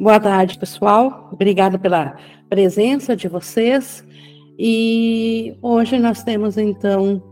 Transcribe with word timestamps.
Boa 0.00 0.18
tarde, 0.18 0.58
pessoal. 0.58 1.28
Obrigada 1.30 1.78
pela 1.78 2.16
presença 2.48 3.14
de 3.14 3.28
vocês. 3.28 4.02
E 4.58 5.54
hoje 5.60 5.98
nós 5.98 6.22
temos, 6.22 6.56
então, 6.56 7.22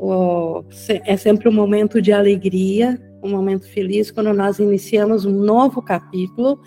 o, 0.00 0.64
é 0.88 1.16
sempre 1.16 1.48
um 1.48 1.52
momento 1.52 2.02
de 2.02 2.10
alegria, 2.10 3.00
um 3.22 3.30
momento 3.30 3.68
feliz, 3.68 4.10
quando 4.10 4.32
nós 4.32 4.58
iniciamos 4.58 5.24
um 5.24 5.30
novo 5.30 5.80
capítulo. 5.80 6.58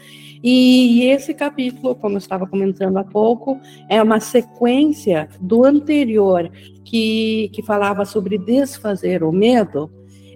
E 0.42 1.04
esse 1.04 1.34
capítulo, 1.34 1.96
como 1.96 2.16
eu 2.16 2.20
estava 2.20 2.48
comentando 2.48 2.96
há 2.96 3.04
pouco, 3.04 3.60
é 3.90 4.02
uma 4.02 4.22
sequência 4.22 5.28
do 5.42 5.66
anterior, 5.66 6.50
que, 6.86 7.50
que 7.52 7.62
falava 7.62 8.06
sobre 8.06 8.38
desfazer 8.38 9.22
o 9.22 9.34
medo. 9.34 9.92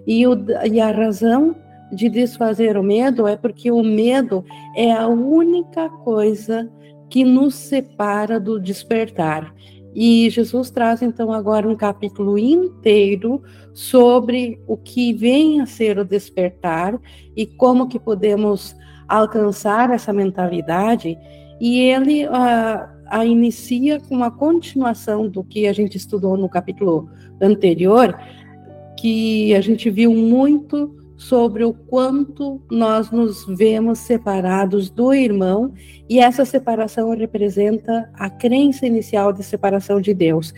E, 0.06 0.26
o, 0.26 0.36
e 0.70 0.78
a 0.78 0.90
razão 0.90 1.56
de 1.94 2.08
desfazer 2.08 2.76
o 2.76 2.82
medo 2.82 3.26
é 3.26 3.36
porque 3.36 3.70
o 3.70 3.82
medo 3.82 4.44
é 4.74 4.92
a 4.92 5.06
única 5.06 5.88
coisa 5.88 6.70
que 7.08 7.24
nos 7.24 7.54
separa 7.54 8.40
do 8.40 8.58
despertar. 8.58 9.54
E 9.94 10.28
Jesus 10.28 10.70
traz 10.70 11.02
então 11.02 11.32
agora 11.32 11.68
um 11.68 11.76
capítulo 11.76 12.36
inteiro 12.36 13.40
sobre 13.72 14.60
o 14.66 14.76
que 14.76 15.12
vem 15.12 15.60
a 15.60 15.66
ser 15.66 15.98
o 15.98 16.04
despertar 16.04 16.98
e 17.36 17.46
como 17.46 17.88
que 17.88 18.00
podemos 18.00 18.74
alcançar 19.06 19.90
essa 19.90 20.12
mentalidade. 20.12 21.16
E 21.60 21.78
ele 21.78 22.24
a, 22.26 22.92
a 23.06 23.24
inicia 23.24 24.00
com 24.00 24.24
a 24.24 24.30
continuação 24.30 25.28
do 25.28 25.44
que 25.44 25.68
a 25.68 25.72
gente 25.72 25.96
estudou 25.96 26.36
no 26.36 26.48
capítulo 26.48 27.08
anterior, 27.40 28.18
que 28.98 29.54
a 29.54 29.60
gente 29.60 29.88
viu 29.90 30.12
muito 30.12 31.03
sobre 31.16 31.64
o 31.64 31.72
quanto 31.72 32.60
nós 32.70 33.10
nos 33.10 33.46
vemos 33.46 34.00
separados 34.00 34.90
do 34.90 35.12
irmão, 35.14 35.72
e 36.08 36.18
essa 36.18 36.44
separação 36.44 37.10
representa 37.10 38.10
a 38.14 38.28
crença 38.28 38.86
inicial 38.86 39.32
de 39.32 39.42
separação 39.42 40.00
de 40.00 40.12
Deus. 40.12 40.52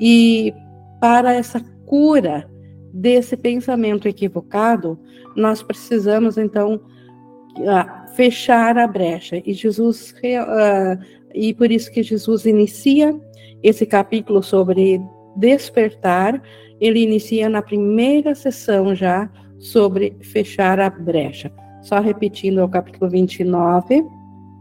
E 0.00 0.54
para 1.00 1.34
essa 1.34 1.60
cura 1.84 2.48
desse 2.92 3.36
pensamento 3.36 4.08
equivocado, 4.08 4.98
nós 5.36 5.62
precisamos 5.62 6.38
então 6.38 6.80
fechar 8.14 8.78
a 8.78 8.86
brecha. 8.86 9.42
E 9.44 9.52
Jesus 9.52 10.14
e 11.34 11.52
por 11.54 11.70
isso 11.70 11.90
que 11.90 12.02
Jesus 12.02 12.46
inicia 12.46 13.14
esse 13.62 13.84
capítulo 13.84 14.42
sobre 14.42 15.00
despertar, 15.36 16.42
ele 16.80 17.00
inicia 17.00 17.48
na 17.48 17.60
primeira 17.60 18.34
sessão 18.34 18.94
já 18.94 19.30
sobre 19.58 20.16
fechar 20.20 20.78
a 20.80 20.90
brecha. 20.90 21.50
Só 21.82 22.00
repetindo 22.00 22.64
o 22.64 22.68
capítulo 22.68 23.10
29, 23.10 24.04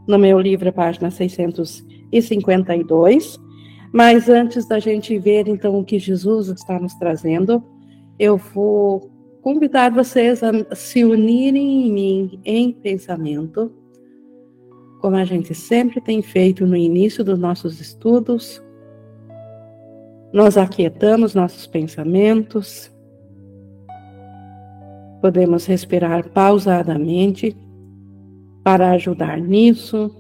no 0.08 0.18
meu 0.18 0.40
livro, 0.40 0.72
página 0.72 1.12
652. 1.12 3.38
Mas 3.94 4.30
antes 4.30 4.66
da 4.68 4.80
gente 4.80 5.18
ver, 5.18 5.48
então, 5.48 5.80
o 5.80 5.84
que 5.84 6.00
Jesus 6.00 6.50
está 6.50 6.80
nos 6.80 6.94
trazendo, 6.96 7.64
eu 8.20 8.38
vou 8.38 9.10
convidar 9.42 9.92
vocês 9.92 10.44
a 10.44 10.52
se 10.76 11.06
unirem 11.06 11.88
em 11.88 11.92
mim 11.92 12.40
em 12.44 12.74
pensamento, 12.74 13.72
como 15.00 15.16
a 15.16 15.24
gente 15.24 15.56
sempre 15.56 16.02
tem 16.02 16.22
feito 16.22 16.66
no 16.66 16.76
início 16.76 17.24
dos 17.24 17.40
nossos 17.40 17.80
estudos. 17.80 18.62
Nós 20.34 20.58
aquietamos 20.58 21.34
nossos 21.34 21.66
pensamentos, 21.66 22.92
Podemos 25.22 25.66
respirar 25.66 26.30
pausadamente 26.30 27.56
para 28.64 28.92
ajudar 28.92 29.40
nisso, 29.40 30.12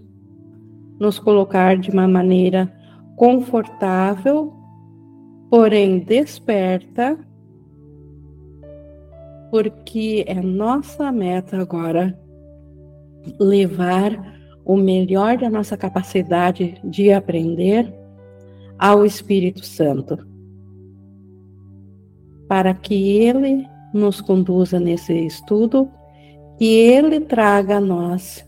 nos 1.00 1.20
colocar 1.20 1.78
de 1.78 1.92
uma 1.92 2.08
maneira 2.08 2.72
confortável, 3.16 4.54
porém 5.50 6.00
desperta, 6.00 7.18
porque 9.52 10.24
é 10.28 10.42
nossa 10.42 11.12
meta 11.12 11.58
agora 11.58 12.18
levar 13.40 14.38
o 14.64 14.76
melhor 14.76 15.38
da 15.38 15.50
nossa 15.50 15.78
capacidade 15.78 16.80
de 16.84 17.12
aprender 17.12 17.94
ao 18.78 19.06
Espírito 19.06 19.66
Santo, 19.66 20.18
para 22.48 22.74
que 22.74 23.18
ele 23.18 23.68
nos 23.94 24.22
conduza 24.22 24.80
nesse 24.80 25.14
estudo, 25.14 25.90
que 26.58 26.66
ele 26.66 27.20
traga 27.22 27.78
a 27.78 27.82
nós 27.82 28.46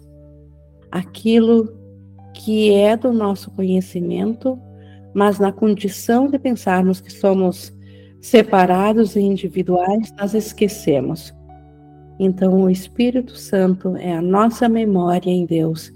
aquilo 0.92 1.78
que 2.34 2.74
é 2.74 2.96
do 2.96 3.12
nosso 3.12 3.52
conhecimento, 3.52 4.60
mas 5.14 5.40
na 5.40 5.52
condição 5.52 6.28
de 6.28 6.40
pensarmos 6.40 7.02
que 7.02 7.12
somos 7.12 7.76
separados 8.22 9.16
e 9.16 9.22
individuais, 9.22 10.14
nós 10.18 10.34
esquecemos. 10.34 11.34
Então, 12.20 12.64
o 12.64 12.70
Espírito 12.70 13.36
Santo 13.36 13.96
é 13.96 14.14
a 14.14 14.22
nossa 14.22 14.68
memória 14.68 15.30
em 15.30 15.46
Deus 15.46 15.92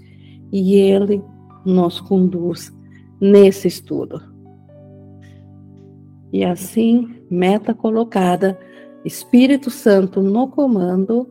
e 0.50 0.74
ele 0.76 1.22
nos 1.64 2.00
conduz 2.00 2.72
nesse 3.20 3.68
estudo. 3.68 4.22
E 6.32 6.44
assim, 6.44 7.14
meta 7.30 7.74
colocada, 7.74 8.58
Espírito 9.04 9.70
Santo 9.70 10.22
no 10.22 10.48
comando, 10.48 11.28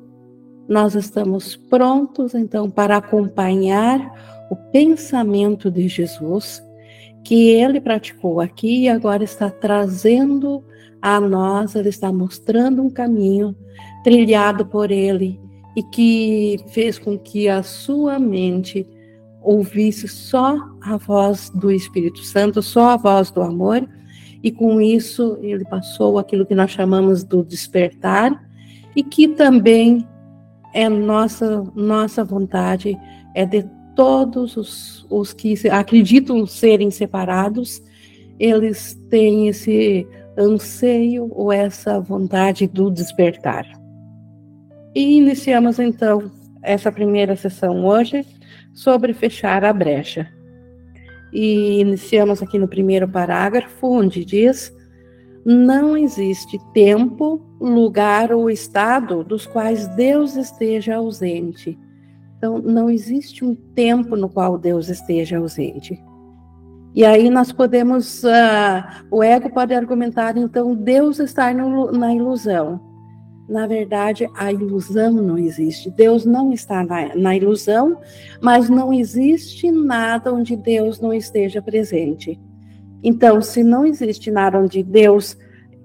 nós 0.67 0.95
estamos 0.95 1.55
prontos 1.55 2.33
então 2.33 2.69
para 2.69 2.97
acompanhar 2.97 4.45
o 4.49 4.55
pensamento 4.71 5.71
de 5.71 5.87
Jesus 5.87 6.63
que 7.23 7.49
ele 7.49 7.79
praticou 7.79 8.41
aqui 8.41 8.83
e 8.83 8.89
agora 8.89 9.23
está 9.23 9.49
trazendo 9.49 10.63
a 11.01 11.19
nós, 11.19 11.75
ele 11.75 11.89
está 11.89 12.11
mostrando 12.11 12.81
um 12.81 12.89
caminho 12.89 13.55
trilhado 14.03 14.65
por 14.65 14.91
ele 14.91 15.39
e 15.75 15.81
que 15.83 16.57
fez 16.69 16.99
com 16.99 17.17
que 17.17 17.49
a 17.49 17.63
sua 17.63 18.19
mente 18.19 18.87
ouvisse 19.41 20.07
só 20.07 20.57
a 20.81 20.97
voz 20.97 21.49
do 21.49 21.71
Espírito 21.71 22.19
Santo, 22.19 22.61
só 22.61 22.91
a 22.91 22.97
voz 22.97 23.31
do 23.31 23.41
amor 23.41 23.87
e 24.43 24.51
com 24.51 24.81
isso 24.81 25.39
ele 25.41 25.63
passou 25.63 26.19
aquilo 26.19 26.45
que 26.45 26.53
nós 26.53 26.69
chamamos 26.69 27.23
do 27.23 27.43
despertar 27.43 28.43
e 28.95 29.01
que 29.01 29.29
também 29.29 30.05
é 30.73 30.89
nossa 30.89 31.63
nossa 31.73 32.23
vontade 32.23 32.97
é 33.33 33.45
de 33.45 33.65
todos 33.95 34.57
os, 34.57 35.07
os 35.09 35.33
que 35.33 35.55
acreditam 35.69 36.45
serem 36.45 36.91
separados 36.91 37.81
eles 38.37 38.99
têm 39.09 39.47
esse 39.47 40.05
anseio 40.37 41.29
ou 41.31 41.51
essa 41.51 41.99
vontade 41.99 42.67
do 42.67 42.89
despertar. 42.89 43.65
E 44.95 45.17
iniciamos 45.17 45.79
então 45.79 46.31
essa 46.61 46.91
primeira 46.91 47.35
sessão 47.35 47.85
hoje 47.85 48.25
sobre 48.73 49.13
fechar 49.13 49.63
a 49.63 49.71
brecha 49.71 50.27
e 51.33 51.79
iniciamos 51.79 52.41
aqui 52.43 52.59
no 52.59 52.67
primeiro 52.67 53.07
parágrafo, 53.07 53.87
onde 53.87 54.23
diz: 54.23 54.73
não 55.43 55.97
existe 55.97 56.59
tempo, 56.73 57.41
lugar 57.59 58.31
ou 58.31 58.49
estado 58.49 59.23
dos 59.23 59.45
quais 59.45 59.87
Deus 59.95 60.35
esteja 60.35 60.95
ausente. 60.95 61.77
Então, 62.37 62.59
não 62.59 62.89
existe 62.89 63.43
um 63.43 63.55
tempo 63.55 64.15
no 64.15 64.29
qual 64.29 64.57
Deus 64.57 64.89
esteja 64.89 65.37
ausente. 65.37 66.01
E 66.93 67.03
aí 67.03 67.29
nós 67.29 67.51
podemos, 67.51 68.23
uh, 68.23 69.05
o 69.09 69.23
ego 69.23 69.49
pode 69.49 69.73
argumentar, 69.73 70.37
então, 70.37 70.75
Deus 70.75 71.19
está 71.19 71.51
no, 71.53 71.91
na 71.91 72.13
ilusão 72.13 72.92
na 73.47 73.67
verdade, 73.67 74.29
a 74.35 74.51
ilusão 74.51 75.11
não 75.13 75.37
existe. 75.37 75.89
Deus 75.91 76.25
não 76.25 76.53
está 76.53 76.83
na, 76.83 77.15
na, 77.15 77.35
ilusão, 77.35 77.97
mas 78.41 78.69
não 78.69 78.93
existe 78.93 79.69
nada 79.69 80.33
onde 80.33 80.55
Deus 80.55 80.99
não 80.99 81.13
esteja 81.13 81.61
presente. 81.61 82.39
Então, 83.03 83.41
se 83.41 83.63
não 83.63 83.85
existe 83.85 84.31
nada 84.31 84.57
onde 84.57 84.81
Deus 84.81 85.33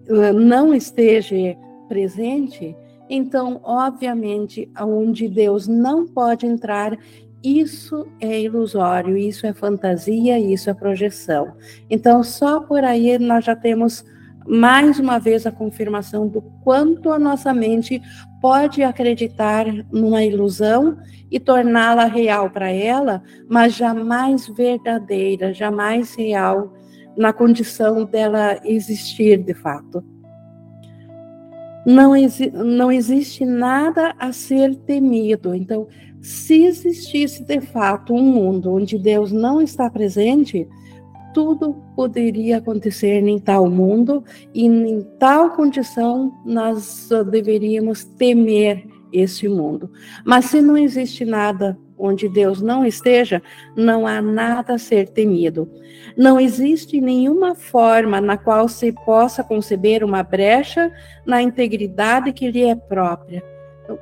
uh, 0.09 0.33
não 0.33 0.73
esteja 0.73 1.57
presente, 1.89 2.77
então, 3.11 3.61
obviamente, 3.65 4.71
onde 4.81 5.29
Deus 5.29 5.67
não 5.67 6.07
pode 6.07 6.47
entrar, 6.47 6.97
isso 7.43 8.07
é 8.21 8.41
ilusório, 8.41 9.17
isso 9.17 9.47
é 9.47 9.53
fantasia, 9.53 10.39
isso 10.39 10.69
é 10.71 10.75
projeção. 10.75 11.53
Então, 11.89 12.23
só 12.23 12.61
por 12.61 12.85
aí 12.85 13.19
nós 13.19 13.45
já 13.45 13.57
temos 13.57 14.05
mais 14.49 14.99
uma 14.99 15.19
vez 15.19 15.47
a 15.47 15.53
confirmação 15.53 16.27
do 16.27 16.41
quanto 16.65 17.13
a 17.13 17.19
nossa 17.19 17.53
mente 17.53 18.01
pode 18.41 18.83
acreditar 18.83 19.67
numa 19.93 20.25
ilusão 20.25 20.97
e 21.31 21.39
torná-la 21.39 22.07
real 22.07 22.49
para 22.51 22.71
ela, 22.71 23.23
mas 23.49 23.75
jamais 23.75 24.49
verdadeira, 24.49 25.53
jamais 25.53 26.15
real 26.15 26.73
na 27.17 27.33
condição 27.33 28.05
dela 28.05 28.59
existir 28.65 29.43
de 29.43 29.53
fato. 29.53 30.03
não, 31.85 32.17
exi 32.17 32.51
não 32.51 32.93
existe 32.93 33.45
nada 33.45 34.15
a 34.19 34.33
ser 34.33 34.77
temido. 34.77 35.55
Então, 35.55 35.89
se 36.21 36.65
existisse 36.65 37.45
de 37.45 37.61
fato 37.61 38.15
um 38.15 38.23
mundo 38.23 38.73
onde 38.75 38.99
Deus 38.99 39.33
não 39.33 39.61
está 39.61 39.91
presente, 39.91 40.69
tudo 41.39 41.77
poderia 41.95 42.57
acontecer 42.57 43.25
em 43.25 43.39
tal 43.39 43.71
mundo 43.71 44.25
e 44.53 44.67
em 44.67 45.03
tal 45.21 45.51
condição 45.51 46.35
nós 46.45 47.09
deveríamos 47.31 48.03
temer 48.03 48.85
esse 49.13 49.49
mundo. 49.49 49.89
Mas 50.25 50.47
se 50.47 50.61
não 50.61 50.77
existe 50.77 51.25
nada 51.25 51.79
onde 51.97 52.29
Deus 52.29 52.61
não 52.61 52.85
esteja, 52.85 53.41
não 53.77 54.05
há 54.05 54.21
nada 54.21 54.75
a 54.75 54.79
ser 54.79 55.11
temido. 55.11 55.71
Não 56.17 56.41
existe 56.41 57.01
nenhuma 57.01 57.55
forma 57.55 58.21
na 58.21 58.37
qual 58.37 58.67
se 58.67 58.91
possa 58.91 59.45
conceber 59.45 60.03
uma 60.03 60.25
brecha 60.25 60.93
na 61.25 61.41
integridade 61.41 62.33
que 62.33 62.51
lhe 62.51 62.65
é 62.65 62.75
própria. 62.75 63.45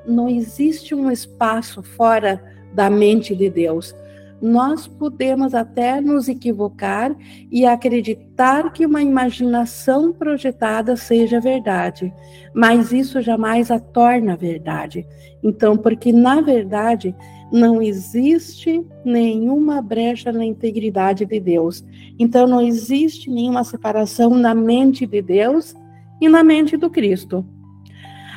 Não 0.06 0.26
existe 0.26 0.94
um 0.94 1.10
espaço 1.10 1.82
fora 1.82 2.42
da 2.72 2.88
mente 2.88 3.36
de 3.36 3.50
Deus 3.50 3.94
nós 4.40 4.86
podemos 4.86 5.54
até 5.54 6.00
nos 6.00 6.28
equivocar 6.28 7.16
e 7.50 7.64
acreditar 7.64 8.72
que 8.72 8.84
uma 8.84 9.02
imaginação 9.02 10.12
projetada 10.12 10.96
seja 10.96 11.40
verdade, 11.40 12.12
mas 12.54 12.92
isso 12.92 13.20
jamais 13.22 13.70
a 13.70 13.78
torna 13.78 14.36
verdade. 14.36 15.06
Então, 15.42 15.76
porque 15.76 16.12
na 16.12 16.40
verdade 16.40 17.14
não 17.52 17.80
existe 17.80 18.84
nenhuma 19.04 19.80
brecha 19.80 20.32
na 20.32 20.44
integridade 20.44 21.24
de 21.24 21.38
Deus. 21.38 21.84
Então, 22.18 22.46
não 22.46 22.60
existe 22.60 23.30
nenhuma 23.30 23.62
separação 23.62 24.30
na 24.30 24.54
mente 24.54 25.06
de 25.06 25.22
Deus 25.22 25.74
e 26.20 26.28
na 26.28 26.42
mente 26.42 26.76
do 26.76 26.90
Cristo. 26.90 27.46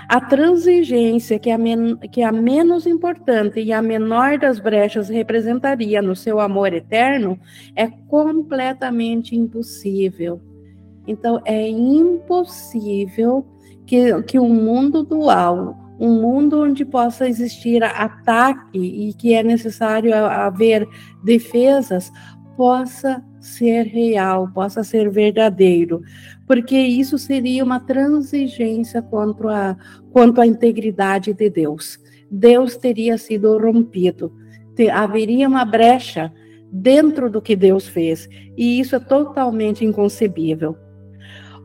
A 0.10 0.20
transigência, 0.20 1.38
que 1.38 1.52
é 1.52 1.54
a, 1.54 1.58
men 1.58 1.96
que 2.12 2.22
é 2.22 2.26
a 2.26 2.32
menos 2.32 2.88
importante 2.88 3.60
e 3.62 3.72
a 3.72 3.80
menor 3.80 4.40
das 4.40 4.60
brechas 4.60 5.08
representaria 5.08 6.02
no 6.02 6.16
seu 6.16 6.40
amor 6.40 6.74
eterno, 6.74 7.40
é 7.76 7.86
completamente 7.86 9.36
impossível. 9.36 10.42
Então, 11.06 11.40
é 11.46 11.70
impossível 11.70 13.46
que, 13.86 14.20
que 14.24 14.40
um 14.40 14.50
mundo 14.50 15.04
dual, 15.04 15.78
um 16.00 16.20
mundo 16.20 16.64
onde 16.64 16.84
possa 16.84 17.30
existir 17.30 17.84
ataque 17.84 18.80
e 18.80 19.14
que 19.14 19.36
é 19.36 19.44
necessário 19.44 20.16
haver 20.16 20.88
defesas, 21.24 22.12
possa 22.58 23.24
ser 23.40 23.84
real, 23.84 24.50
possa 24.54 24.84
ser 24.84 25.10
verdadeiro, 25.10 26.02
porque 26.50 26.76
isso 26.76 27.20
seria 27.20 27.64
uma 27.64 27.80
transigência 27.80 29.04
quanto 29.04 29.48
a, 29.48 29.78
quanto 30.12 30.42
à 30.42 30.48
integridade 30.48 31.32
de 31.32 31.48
Deus. 31.48 32.00
Deus 32.32 32.76
teria 32.76 33.20
sido 33.20 33.56
rompido, 33.60 34.34
haveria 34.92 35.48
uma 35.48 35.64
brecha 35.64 36.34
dentro 36.72 37.30
do 37.30 37.40
que 37.40 37.56
Deus 37.56 37.88
fez, 37.88 38.28
e 38.58 38.80
isso 38.80 38.96
é 38.96 39.00
totalmente 39.00 39.86
inconcebível 39.86 40.76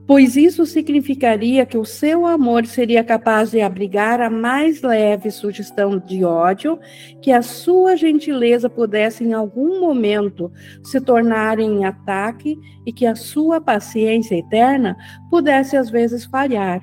pois 0.07 0.37
isso 0.37 0.67
significaria 0.67 1.65
que 1.65 1.79
o 1.79 1.85
seu 1.85 2.27
amor 2.27 2.67
seria 2.67 3.03
capaz 3.03 3.51
de 3.51 3.61
abrigar 3.61 4.21
a 4.21 4.29
mais 4.29 4.83
leve 4.83 5.31
sugestão 5.31 5.99
de 5.99 6.25
ódio, 6.25 6.79
que 7.23 7.33
a 7.33 7.41
sua 7.41 7.97
gentileza 7.97 8.69
pudesse 8.69 9.25
em 9.25 9.33
algum 9.33 9.81
momento 9.81 10.53
se 10.83 11.01
tornar 11.01 11.59
em 11.59 11.85
ataque 11.85 12.57
e 12.87 12.93
que 12.93 13.07
a 13.07 13.15
sua 13.15 13.61
paciência 13.61 14.37
eterna 14.37 14.97
pudesse 15.31 15.77
às 15.77 15.89
vezes 15.89 16.25
falhar. 16.25 16.83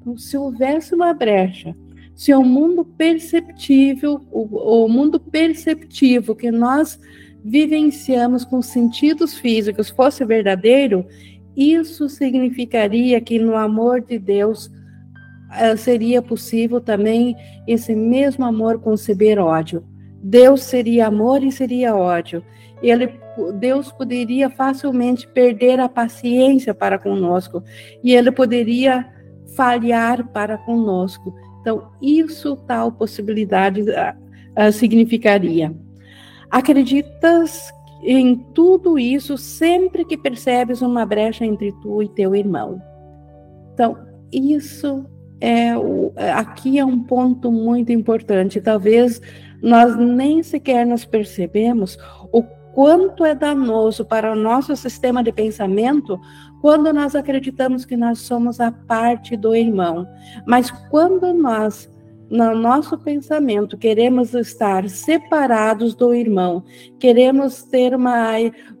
Então, 0.00 0.16
se 0.16 0.36
houvesse 0.36 0.94
uma 0.94 1.12
brecha, 1.12 1.74
se 2.14 2.32
o 2.32 2.44
mundo 2.44 2.84
perceptível, 2.84 4.20
o, 4.30 4.84
o 4.84 4.88
mundo 4.88 5.18
perceptivo 5.18 6.36
que 6.36 6.52
nós 6.52 7.00
vivenciamos 7.44 8.44
com 8.44 8.62
sentidos 8.62 9.36
físicos 9.36 9.90
fosse 9.90 10.24
verdadeiro, 10.24 11.04
isso 11.56 12.08
significaria 12.08 13.20
que 13.20 13.38
no 13.38 13.56
amor 13.56 14.00
de 14.00 14.18
Deus 14.18 14.70
eh, 15.52 15.76
seria 15.76 16.20
possível 16.20 16.80
também 16.80 17.36
esse 17.66 17.94
mesmo 17.94 18.44
amor 18.44 18.80
conceber 18.80 19.38
ódio. 19.38 19.84
Deus 20.22 20.62
seria 20.62 21.06
amor 21.06 21.42
e 21.44 21.52
seria 21.52 21.94
ódio. 21.94 22.42
Ele, 22.82 23.08
Deus 23.58 23.92
poderia 23.92 24.50
facilmente 24.50 25.28
perder 25.28 25.78
a 25.78 25.88
paciência 25.88 26.74
para 26.74 26.98
conosco 26.98 27.62
e 28.02 28.14
ele 28.14 28.32
poderia 28.32 29.06
falhar 29.54 30.26
para 30.28 30.58
conosco. 30.58 31.34
Então, 31.60 31.90
isso 32.02 32.56
tal 32.66 32.90
possibilidade 32.90 33.82
uh, 33.82 34.72
significaria. 34.72 35.74
Acreditas 36.50 37.72
em 38.04 38.36
tudo 38.36 38.98
isso 38.98 39.38
sempre 39.38 40.04
que 40.04 40.16
percebes 40.16 40.82
uma 40.82 41.06
brecha 41.06 41.44
entre 41.44 41.72
tu 41.80 42.02
e 42.02 42.08
teu 42.08 42.34
irmão. 42.34 42.80
Então, 43.72 43.96
isso 44.30 45.06
é 45.40 45.76
o, 45.76 46.12
aqui 46.36 46.78
é 46.78 46.84
um 46.84 47.02
ponto 47.02 47.50
muito 47.50 47.90
importante. 47.92 48.60
Talvez 48.60 49.20
nós 49.62 49.96
nem 49.96 50.42
sequer 50.42 50.86
nos 50.86 51.04
percebemos 51.04 51.98
o 52.30 52.42
quanto 52.74 53.24
é 53.24 53.34
danoso 53.34 54.04
para 54.04 54.32
o 54.32 54.36
nosso 54.36 54.76
sistema 54.76 55.22
de 55.22 55.32
pensamento 55.32 56.20
quando 56.60 56.92
nós 56.92 57.14
acreditamos 57.14 57.84
que 57.84 57.96
nós 57.96 58.18
somos 58.18 58.60
a 58.60 58.70
parte 58.70 59.36
do 59.36 59.54
irmão. 59.54 60.06
Mas 60.46 60.70
quando 60.90 61.32
nós 61.32 61.90
no 62.30 62.54
nosso 62.54 62.98
pensamento, 62.98 63.76
queremos 63.76 64.34
estar 64.34 64.88
separados 64.88 65.94
do 65.94 66.14
irmão, 66.14 66.64
queremos 66.98 67.62
ter 67.62 67.94
uma, 67.94 68.32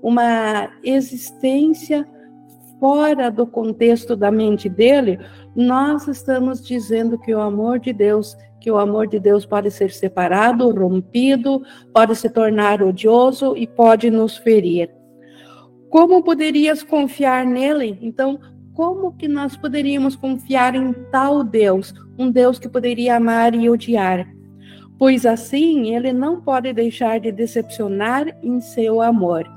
uma 0.02 0.70
existência 0.82 2.06
fora 2.80 3.30
do 3.30 3.46
contexto 3.46 4.16
da 4.16 4.30
mente 4.30 4.68
dele, 4.68 5.18
nós 5.54 6.08
estamos 6.08 6.60
dizendo 6.66 7.18
que 7.18 7.34
o 7.34 7.40
amor 7.40 7.78
de 7.78 7.92
Deus, 7.92 8.36
que 8.60 8.70
o 8.70 8.76
amor 8.76 9.06
de 9.06 9.18
Deus 9.20 9.46
pode 9.46 9.70
ser 9.70 9.90
separado, 9.90 10.68
rompido, 10.70 11.62
pode 11.92 12.16
se 12.16 12.28
tornar 12.28 12.82
odioso 12.82 13.56
e 13.56 13.66
pode 13.66 14.10
nos 14.10 14.36
ferir. 14.36 14.90
Como 15.88 16.24
poderias 16.24 16.82
confiar 16.82 17.46
nele? 17.46 17.98
Então, 18.02 18.40
como 18.74 19.12
que 19.12 19.28
nós 19.28 19.56
poderíamos 19.56 20.16
confiar 20.16 20.74
em 20.74 20.92
tal 21.10 21.44
Deus, 21.44 21.94
um 22.18 22.30
Deus 22.30 22.58
que 22.58 22.68
poderia 22.68 23.16
amar 23.16 23.54
e 23.54 23.70
odiar? 23.70 24.28
Pois 24.98 25.24
assim 25.24 25.94
ele 25.94 26.12
não 26.12 26.40
pode 26.40 26.72
deixar 26.72 27.20
de 27.20 27.30
decepcionar 27.30 28.36
em 28.42 28.60
seu 28.60 29.00
amor. 29.00 29.48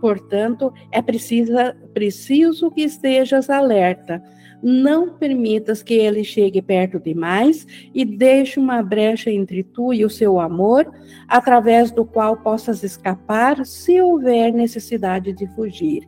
Portanto, 0.00 0.72
é 0.90 1.02
preciso, 1.02 1.52
preciso 1.92 2.70
que 2.70 2.82
estejas 2.82 3.50
alerta. 3.50 4.22
Não 4.62 5.14
permitas 5.14 5.82
que 5.82 5.94
ele 5.94 6.22
chegue 6.22 6.60
perto 6.60 7.00
demais 7.00 7.66
e 7.94 8.04
deixe 8.04 8.60
uma 8.60 8.82
brecha 8.82 9.30
entre 9.30 9.62
tu 9.62 9.92
e 9.92 10.04
o 10.04 10.10
seu 10.10 10.38
amor, 10.38 10.90
através 11.26 11.90
do 11.90 12.04
qual 12.04 12.36
possas 12.36 12.82
escapar 12.82 13.64
se 13.64 14.00
houver 14.00 14.52
necessidade 14.52 15.32
de 15.32 15.46
fugir. 15.48 16.06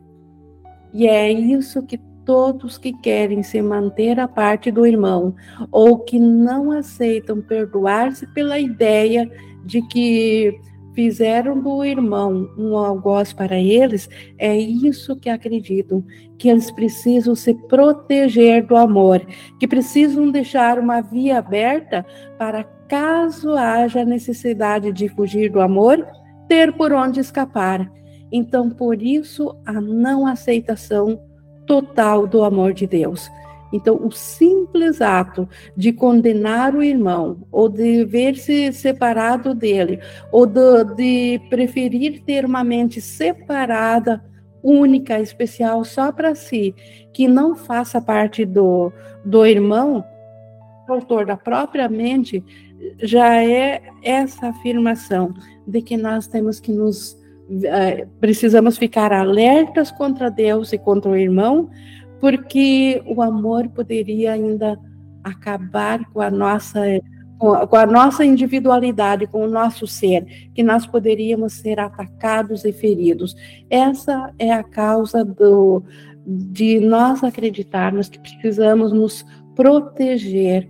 E 0.93 1.07
é 1.07 1.31
isso 1.31 1.81
que 1.81 1.99
todos 2.25 2.77
que 2.77 2.93
querem 2.93 3.43
se 3.43 3.61
manter 3.61 4.19
à 4.19 4.27
parte 4.27 4.71
do 4.71 4.85
irmão 4.85 5.35
ou 5.71 5.99
que 5.99 6.19
não 6.19 6.71
aceitam 6.71 7.41
perdoar-se 7.41 8.25
pela 8.27 8.59
ideia 8.59 9.29
de 9.65 9.81
que 9.87 10.59
fizeram 10.93 11.59
do 11.59 11.83
irmão 11.83 12.49
um 12.57 12.77
algoz 12.77 13.33
para 13.33 13.57
eles, 13.57 14.09
é 14.37 14.55
isso 14.55 15.15
que 15.15 15.29
acreditam, 15.29 16.03
que 16.37 16.49
eles 16.49 16.69
precisam 16.71 17.35
se 17.35 17.53
proteger 17.67 18.65
do 18.65 18.75
amor, 18.75 19.25
que 19.59 19.67
precisam 19.67 20.29
deixar 20.29 20.77
uma 20.79 21.01
via 21.01 21.39
aberta 21.39 22.05
para 22.37 22.63
caso 22.87 23.53
haja 23.53 24.05
necessidade 24.05 24.91
de 24.91 25.07
fugir 25.09 25.51
do 25.51 25.61
amor, 25.61 26.05
ter 26.47 26.73
por 26.73 26.93
onde 26.93 27.19
escapar. 27.19 27.91
Então, 28.31 28.69
por 28.69 29.01
isso, 29.01 29.55
a 29.65 29.79
não 29.79 30.25
aceitação 30.25 31.19
total 31.65 32.27
do 32.27 32.43
amor 32.43 32.73
de 32.73 32.87
Deus. 32.87 33.29
Então, 33.73 33.95
o 33.95 34.11
simples 34.11 35.01
ato 35.01 35.49
de 35.75 35.91
condenar 35.91 36.75
o 36.75 36.83
irmão, 36.83 37.39
ou 37.51 37.67
de 37.67 38.05
ver-se 38.05 38.71
separado 38.71 39.55
dele, 39.55 39.99
ou 40.31 40.45
de, 40.45 40.83
de, 40.95 41.41
preferir 41.49 42.21
ter 42.23 42.45
uma 42.45 42.63
mente 42.63 43.01
separada, 43.01 44.23
única, 44.61 45.19
especial, 45.19 45.83
só 45.83 46.11
para 46.11 46.35
si, 46.35 46.73
que 47.11 47.27
não 47.27 47.55
faça 47.55 47.99
parte 47.99 48.45
do, 48.45 48.93
do 49.25 49.45
irmão, 49.45 50.05
autor 50.87 51.25
da 51.25 51.35
própria 51.35 51.89
mente, 51.89 52.43
já 53.01 53.43
é 53.43 53.81
essa 54.03 54.49
afirmação 54.49 55.33
de 55.65 55.81
que 55.81 55.97
nós 55.97 56.27
temos 56.27 56.59
que 56.59 56.71
nos 56.71 57.17
precisamos 58.19 58.77
ficar 58.77 59.11
alertas 59.11 59.91
contra 59.91 60.29
Deus 60.29 60.73
e 60.73 60.77
contra 60.77 61.11
o 61.11 61.17
irmão, 61.17 61.69
porque 62.19 63.03
o 63.05 63.21
amor 63.21 63.67
poderia 63.69 64.33
ainda 64.33 64.79
acabar 65.23 66.05
com 66.11 66.21
a 66.21 66.31
nossa 66.31 66.79
com 67.39 67.75
a 67.75 67.85
nossa 67.85 68.23
individualidade, 68.23 69.27
com 69.27 69.43
o 69.43 69.49
nosso 69.49 69.85
ser, 69.85 70.49
que 70.55 70.63
nós 70.63 70.85
poderíamos 70.85 71.51
ser 71.51 71.77
atacados 71.77 72.63
e 72.63 72.71
feridos. 72.71 73.35
Essa 73.69 74.33
é 74.39 74.53
a 74.53 74.63
causa 74.63 75.25
do, 75.25 75.83
de 76.25 76.79
nós 76.79 77.21
acreditarmos 77.21 78.07
que 78.07 78.17
precisamos 78.19 78.93
nos 78.93 79.25
proteger 79.55 80.69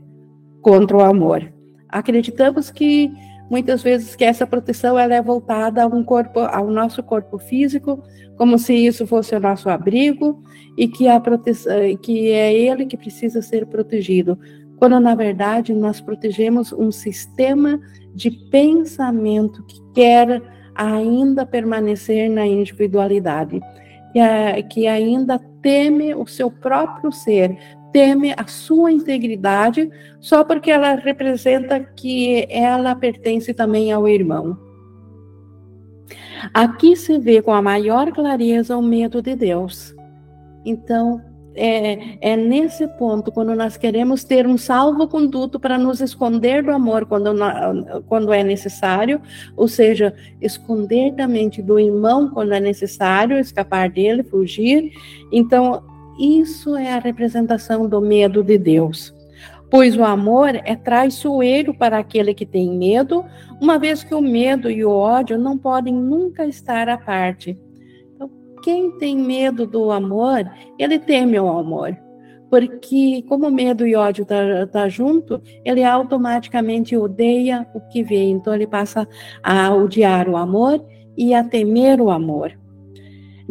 contra 0.62 0.98
o 0.98 1.02
amor. 1.02 1.54
Acreditamos 1.90 2.72
que 2.72 3.14
muitas 3.54 3.84
vezes 3.84 4.16
que 4.16 4.26
essa 4.26 4.48
proteção 4.48 4.98
ela 4.98 5.14
é 5.14 5.22
voltada 5.22 5.84
a 5.84 5.86
um 5.88 6.04
corpo, 6.04 6.40
ao 6.40 6.72
nosso 6.72 7.04
corpo 7.04 7.38
físico, 7.38 8.04
como 8.36 8.58
se 8.58 8.74
isso 8.74 9.06
fosse 9.06 9.36
o 9.36 9.40
nosso 9.40 9.70
abrigo 9.70 10.44
e 10.76 10.88
que 10.88 11.08
a 11.08 11.20
proteção, 11.20 11.72
que 12.02 12.32
é 12.32 12.52
ele 12.52 12.88
que 12.88 12.98
precisa 12.98 13.44
ser 13.44 13.68
protegido 13.68 14.40
quando 14.78 15.00
na 15.00 15.14
verdade 15.14 15.72
nós 15.72 16.02
protegemos 16.02 16.74
um 16.74 16.92
sistema 16.92 17.80
de 18.16 18.32
pensamento 18.32 19.64
que 19.66 19.80
quer 19.94 20.42
ainda 20.74 21.46
permanecer 21.46 22.28
na 22.32 22.48
individualidade, 22.48 23.62
que 24.72 24.88
ainda 24.88 25.40
teme 25.62 26.16
o 26.16 26.26
seu 26.26 26.50
próprio 26.50 27.12
ser, 27.12 27.56
teme 27.94 28.34
a 28.36 28.48
sua 28.48 28.92
integridade, 28.92 29.90
só 30.20 30.44
porque 30.44 30.72
ela 30.72 30.96
representa 30.96 31.80
que 31.80 32.46
ela 32.50 32.96
pertence 32.96 33.54
também 33.54 33.92
ao 33.92 34.08
irmão. 34.08 34.58
Aqui 36.54 36.96
se 36.96 37.18
vê 37.20 37.42
com 37.42 37.54
a 37.54 37.62
maior 37.62 38.12
clareza 38.12 38.76
o 38.76 38.82
medo 38.82 39.22
de 39.22 39.36
Deus. 39.36 39.96
Então, 40.66 41.22
é, 41.56 42.18
é 42.34 42.36
nesse 42.36 42.88
ponto, 42.88 43.32
quando 43.32 43.54
nós 43.54 43.78
queremos 43.78 44.24
ter 44.24 44.48
um 44.48 44.58
salvo-conduto 44.58 45.60
para 45.60 45.78
nos 45.78 46.02
esconder 46.02 46.64
do 46.64 46.72
amor 46.72 47.06
quando, 47.06 47.32
quando 48.08 48.34
é 48.34 48.44
necessário, 48.44 49.22
ou 49.56 49.68
seja, 49.68 50.16
esconder 50.42 51.12
da 51.12 51.28
mente 51.28 51.62
do 51.62 51.80
irmão 51.80 52.32
quando 52.32 52.54
é 52.54 52.60
necessário, 52.60 53.38
escapar 53.40 53.90
dele, 53.90 54.24
fugir. 54.24 54.92
Então, 55.32 55.84
isso 56.20 56.76
é 56.76 56.94
a 56.94 57.00
representação 57.00 57.88
do 57.88 58.02
medo 58.02 58.44
de 58.44 58.58
Deus. 58.58 59.14
Pois 59.70 59.98
o 59.98 60.04
amor 60.04 60.56
é 60.56 60.76
traiçoeiro 60.76 61.74
para 61.74 61.98
aquele 61.98 62.34
que 62.34 62.46
tem 62.46 62.78
medo, 62.78 63.26
uma 63.60 63.80
vez 63.80 64.04
que 64.04 64.14
o 64.14 64.22
medo 64.22 64.70
e 64.70 64.86
o 64.86 64.92
ódio 64.92 65.38
não 65.38 65.58
podem 65.58 65.94
nunca 65.94 66.46
estar 66.46 66.88
à 66.88 66.98
parte 66.98 67.58
quem 68.64 68.92
tem 68.92 69.18
medo 69.18 69.68
do 69.68 69.92
amor, 69.92 70.50
ele 70.80 70.98
teme 70.98 71.38
o 71.38 71.50
amor. 71.50 71.96
Porque, 72.50 73.24
como 73.28 73.52
medo 73.52 73.86
e 73.86 73.96
ódio 73.96 74.26
tá, 74.26 74.66
tá 74.72 74.88
junto, 74.88 75.42
ele 75.66 75.84
automaticamente 75.84 76.96
odeia 76.96 77.68
o 77.74 77.82
que 77.82 78.04
vê. 78.04 78.24
Então, 78.24 78.56
ele 78.56 78.66
passa 78.66 79.08
a 79.44 79.74
odiar 79.74 80.30
o 80.30 80.38
amor 80.38 80.84
e 81.18 81.34
a 81.34 81.44
temer 81.44 82.00
o 82.00 82.10
amor. 82.10 82.58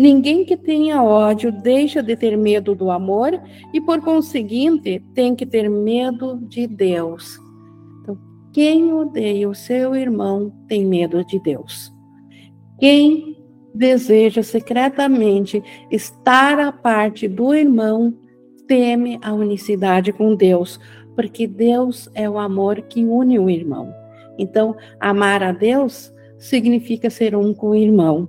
Ninguém 0.02 0.44
que 0.44 0.56
tenha 0.56 1.00
ódio 1.00 1.52
deixa 1.52 2.02
de 2.02 2.16
ter 2.16 2.37
medo 2.37 2.75
do 2.75 2.90
amor 2.90 3.40
e, 3.73 3.80
por 3.80 4.00
conseguinte, 4.00 5.00
tem 5.14 5.37
que 5.37 5.47
ter 5.47 5.71
medo 5.71 6.40
de 6.49 6.66
Deus. 6.66 7.38
Então, 8.00 8.18
quem 8.52 8.92
odeia 8.92 9.49
o 9.49 9.54
seu 9.54 9.94
irmão 9.94 10.52
tem 10.66 10.85
medo 10.85 11.25
de 11.25 11.38
Deus. 11.38 11.92
Quem 12.80 13.40
deseja 13.73 14.42
secretamente 14.42 15.62
estar 15.88 16.59
à 16.59 16.73
parte 16.73 17.28
do 17.28 17.54
irmão, 17.54 18.12
teme 18.66 19.21
a 19.23 19.32
unicidade 19.32 20.12
com 20.12 20.35
Deus, 20.35 20.80
porque 21.14 21.47
Deus 21.47 22.09
é 22.12 22.28
o 22.28 22.40
amor 22.40 22.82
que 22.82 23.04
une 23.04 23.38
o 23.38 23.49
irmão. 23.49 23.94
Então, 24.37 24.75
amar 24.99 25.44
a 25.44 25.52
Deus 25.52 26.12
significa 26.40 27.09
ser 27.09 27.37
um 27.37 27.54
com 27.54 27.68
o 27.68 27.76
irmão. 27.76 28.28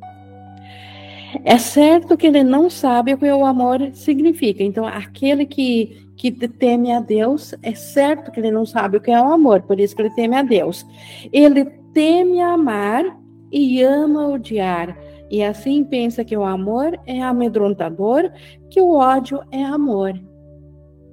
É 1.43 1.57
certo 1.57 2.15
que 2.15 2.27
ele 2.27 2.43
não 2.43 2.69
sabe 2.69 3.13
o 3.13 3.17
que 3.17 3.31
o 3.31 3.45
amor 3.45 3.91
significa. 3.93 4.63
Então, 4.63 4.85
aquele 4.85 5.45
que, 5.45 6.07
que 6.15 6.31
teme 6.31 6.91
a 6.91 6.99
Deus, 6.99 7.55
é 7.61 7.73
certo 7.73 8.31
que 8.31 8.39
ele 8.39 8.51
não 8.51 8.65
sabe 8.65 8.97
o 8.97 9.01
que 9.01 9.11
é 9.11 9.21
o 9.21 9.31
amor, 9.31 9.61
por 9.63 9.79
isso 9.79 9.95
que 9.95 10.01
ele 10.01 10.13
teme 10.13 10.35
a 10.35 10.43
Deus. 10.43 10.85
Ele 11.31 11.65
teme 11.93 12.41
amar 12.41 13.17
e 13.51 13.81
ama 13.81 14.27
odiar. 14.27 14.97
E 15.29 15.41
assim 15.41 15.83
pensa 15.83 16.23
que 16.23 16.37
o 16.37 16.43
amor 16.43 16.99
é 17.07 17.21
amedrontador, 17.21 18.31
que 18.69 18.79
o 18.79 18.93
ódio 18.93 19.41
é 19.51 19.63
amor. 19.63 20.13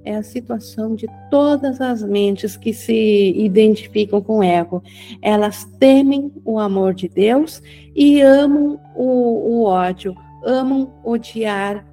É 0.03 0.17
a 0.17 0.23
situação 0.23 0.95
de 0.95 1.07
todas 1.31 1.81
as 1.81 2.03
mentes 2.03 2.57
que 2.57 2.73
se 2.73 3.33
identificam 3.37 4.21
com 4.23 4.39
o 4.39 4.43
ego. 4.43 4.83
Elas 5.21 5.65
temem 5.79 6.33
o 6.45 6.59
amor 6.59 6.95
de 6.95 7.07
Deus 7.07 7.63
e 7.95 8.21
amam 8.23 8.81
o, 8.97 9.50
ódio, 9.71 10.15
amam 10.45 10.93
odiar, 11.05 11.87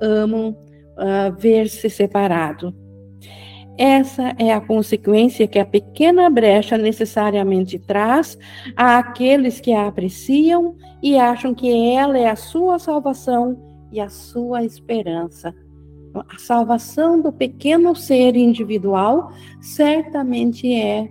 amam 0.00 0.50
uh, 0.50 1.32
ver-se 1.38 1.88
separado. 1.88 2.74
Essa 3.76 4.34
é 4.38 4.52
a 4.52 4.60
consequência 4.60 5.48
que 5.48 5.58
a 5.58 5.66
pequena 5.66 6.30
brecha 6.30 6.78
necessariamente 6.78 7.76
traz 7.76 8.38
àqueles 8.76 9.60
que 9.60 9.72
a 9.72 9.88
apreciam 9.88 10.76
e 11.02 11.18
acham 11.18 11.52
que 11.52 11.68
ela 11.92 12.16
é 12.16 12.28
a 12.28 12.36
sua 12.36 12.78
salvação 12.78 13.60
e 13.90 14.00
a 14.00 14.08
sua 14.08 14.62
esperança. 14.64 15.52
A 16.14 16.38
salvação 16.38 17.20
do 17.20 17.32
pequeno 17.32 17.96
ser 17.96 18.36
individual 18.36 19.32
certamente 19.60 20.72
é 20.72 21.08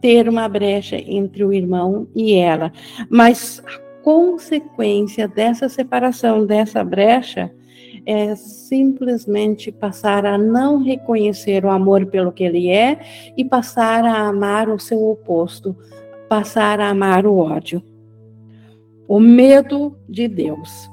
ter 0.00 0.28
uma 0.28 0.48
brecha 0.48 0.96
entre 0.96 1.44
o 1.44 1.52
irmão 1.52 2.08
e 2.16 2.34
ela, 2.34 2.72
mas 3.08 3.62
a 3.64 3.91
consequência 4.02 5.28
dessa 5.28 5.68
separação, 5.68 6.44
dessa 6.44 6.82
brecha, 6.84 7.52
é 8.04 8.34
simplesmente 8.34 9.70
passar 9.70 10.26
a 10.26 10.36
não 10.36 10.82
reconhecer 10.82 11.64
o 11.64 11.70
amor 11.70 12.06
pelo 12.06 12.32
que 12.32 12.42
ele 12.42 12.68
é 12.68 12.98
e 13.36 13.44
passar 13.44 14.04
a 14.04 14.28
amar 14.28 14.68
o 14.68 14.78
seu 14.78 15.02
oposto, 15.08 15.76
passar 16.28 16.80
a 16.80 16.88
amar 16.88 17.26
o 17.26 17.36
ódio. 17.36 17.82
O 19.06 19.20
medo 19.20 19.96
de 20.08 20.26
Deus. 20.26 20.90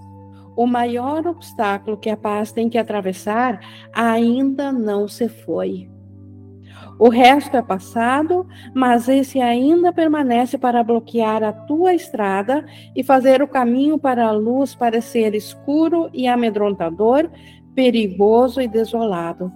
O 0.56 0.68
maior 0.68 1.26
obstáculo 1.26 1.98
que 1.98 2.10
a 2.10 2.18
paz 2.18 2.52
tem 2.52 2.70
que 2.70 2.78
atravessar 2.78 3.60
ainda 3.94 4.72
não 4.72 5.08
se 5.08 5.30
foi. 5.30 5.90
O 7.00 7.08
resto 7.08 7.56
é 7.56 7.62
passado, 7.62 8.46
mas 8.74 9.08
esse 9.08 9.40
ainda 9.40 9.94
permanece 9.94 10.58
para 10.58 10.84
bloquear 10.84 11.42
a 11.42 11.54
tua 11.54 11.94
estrada 11.94 12.66
e 12.94 13.02
fazer 13.02 13.42
o 13.42 13.48
caminho 13.48 13.98
para 13.98 14.28
a 14.28 14.32
luz 14.32 14.76
parecer 14.76 15.34
escuro 15.34 16.10
e 16.14 16.28
amedrontador, 16.28 17.30
perigoso 17.74 18.60
e 18.60 18.68
desolado. 18.68 19.50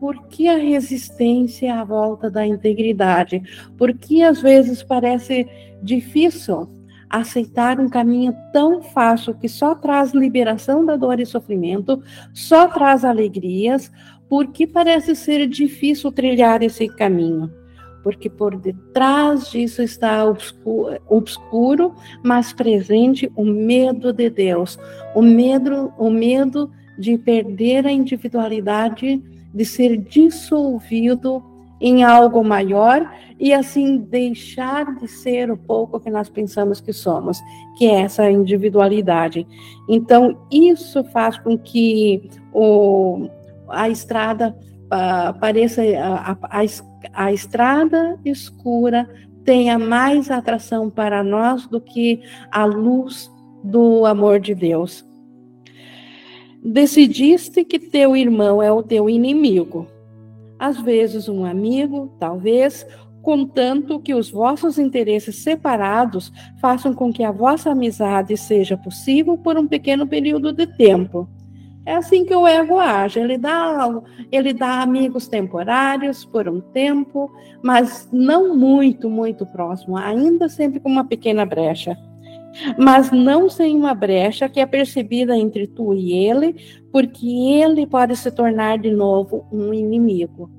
Por 0.00 0.26
que 0.26 0.48
a 0.48 0.56
resistência 0.56 1.76
à 1.76 1.84
volta 1.84 2.28
da 2.28 2.44
integridade? 2.44 3.40
Por 3.76 3.96
que 3.96 4.24
às 4.24 4.42
vezes 4.42 4.82
parece 4.82 5.46
difícil 5.80 6.68
aceitar 7.08 7.80
um 7.80 7.88
caminho 7.88 8.34
tão 8.52 8.82
fácil 8.82 9.34
que 9.34 9.48
só 9.48 9.74
traz 9.74 10.12
liberação 10.12 10.84
da 10.84 10.96
dor 10.96 11.20
e 11.20 11.26
sofrimento, 11.26 12.02
só 12.34 12.68
traz 12.68 13.04
alegrias, 13.04 13.90
porque 14.28 14.66
parece 14.66 15.14
ser 15.14 15.46
difícil 15.46 16.12
trilhar 16.12 16.62
esse 16.62 16.88
caminho? 16.88 17.50
Porque 18.02 18.30
por 18.30 18.56
detrás 18.56 19.50
disso 19.50 19.82
está 19.82 20.24
obscuro, 20.24 20.98
obscuro, 21.08 21.94
mas 22.22 22.52
presente 22.52 23.30
o 23.34 23.44
medo 23.44 24.12
de 24.12 24.30
Deus, 24.30 24.78
o 25.14 25.22
medo, 25.22 25.92
o 25.98 26.10
medo 26.10 26.70
de 26.98 27.16
perder 27.18 27.86
a 27.86 27.92
individualidade, 27.92 29.22
de 29.52 29.64
ser 29.64 29.96
dissolvido 29.96 31.42
em 31.80 32.02
algo 32.02 32.42
maior 32.42 33.08
e 33.38 33.52
assim 33.52 33.98
deixar 33.98 34.96
de 34.96 35.06
ser 35.06 35.50
o 35.50 35.56
pouco 35.56 36.00
que 36.00 36.10
nós 36.10 36.28
pensamos 36.28 36.80
que 36.80 36.92
somos, 36.92 37.40
que 37.76 37.86
é 37.86 38.02
essa 38.02 38.28
individualidade. 38.30 39.46
Então, 39.88 40.36
isso 40.50 41.04
faz 41.04 41.38
com 41.38 41.56
que 41.56 42.28
o, 42.52 43.28
a 43.70 43.88
estrada 43.88 44.56
uh, 44.86 45.38
pareça 45.38 45.82
a, 45.82 46.32
a, 46.32 46.64
a 47.12 47.32
estrada 47.32 48.18
escura 48.24 49.08
tenha 49.44 49.78
mais 49.78 50.30
atração 50.30 50.90
para 50.90 51.22
nós 51.22 51.66
do 51.66 51.80
que 51.80 52.20
a 52.50 52.66
luz 52.66 53.30
do 53.64 54.04
amor 54.04 54.40
de 54.40 54.54
Deus. 54.54 55.06
Decidiste 56.62 57.64
que 57.64 57.78
teu 57.78 58.14
irmão 58.14 58.62
é 58.62 58.70
o 58.70 58.82
teu 58.82 59.08
inimigo. 59.08 59.86
Às 60.58 60.78
vezes, 60.78 61.28
um 61.28 61.46
amigo, 61.46 62.14
talvez, 62.18 62.86
contanto 63.22 64.00
que 64.00 64.14
os 64.14 64.30
vossos 64.30 64.78
interesses 64.78 65.36
separados 65.36 66.32
façam 66.60 66.92
com 66.92 67.12
que 67.12 67.24
a 67.24 67.30
vossa 67.30 67.70
amizade 67.70 68.36
seja 68.36 68.76
possível 68.76 69.38
por 69.38 69.56
um 69.56 69.66
pequeno 69.66 70.06
período 70.06 70.52
de 70.52 70.66
tempo. 70.66 71.28
É 71.88 71.94
assim 71.94 72.22
que 72.22 72.36
o 72.36 72.46
ego 72.46 72.78
age. 72.78 73.18
Ele 73.18 73.38
dá, 73.38 73.88
ele 74.30 74.52
dá 74.52 74.82
amigos 74.82 75.26
temporários 75.26 76.22
por 76.22 76.46
um 76.46 76.60
tempo, 76.60 77.32
mas 77.62 78.06
não 78.12 78.54
muito, 78.54 79.08
muito 79.08 79.46
próximo, 79.46 79.96
ainda 79.96 80.50
sempre 80.50 80.80
com 80.80 80.90
uma 80.90 81.04
pequena 81.04 81.46
brecha. 81.46 81.96
Mas 82.78 83.10
não 83.10 83.48
sem 83.48 83.74
uma 83.74 83.94
brecha 83.94 84.50
que 84.50 84.60
é 84.60 84.66
percebida 84.66 85.34
entre 85.34 85.66
tu 85.66 85.94
e 85.94 86.12
ele, 86.12 86.56
porque 86.92 87.26
ele 87.26 87.86
pode 87.86 88.14
se 88.16 88.30
tornar 88.30 88.76
de 88.76 88.90
novo 88.90 89.46
um 89.50 89.72
inimigo. 89.72 90.50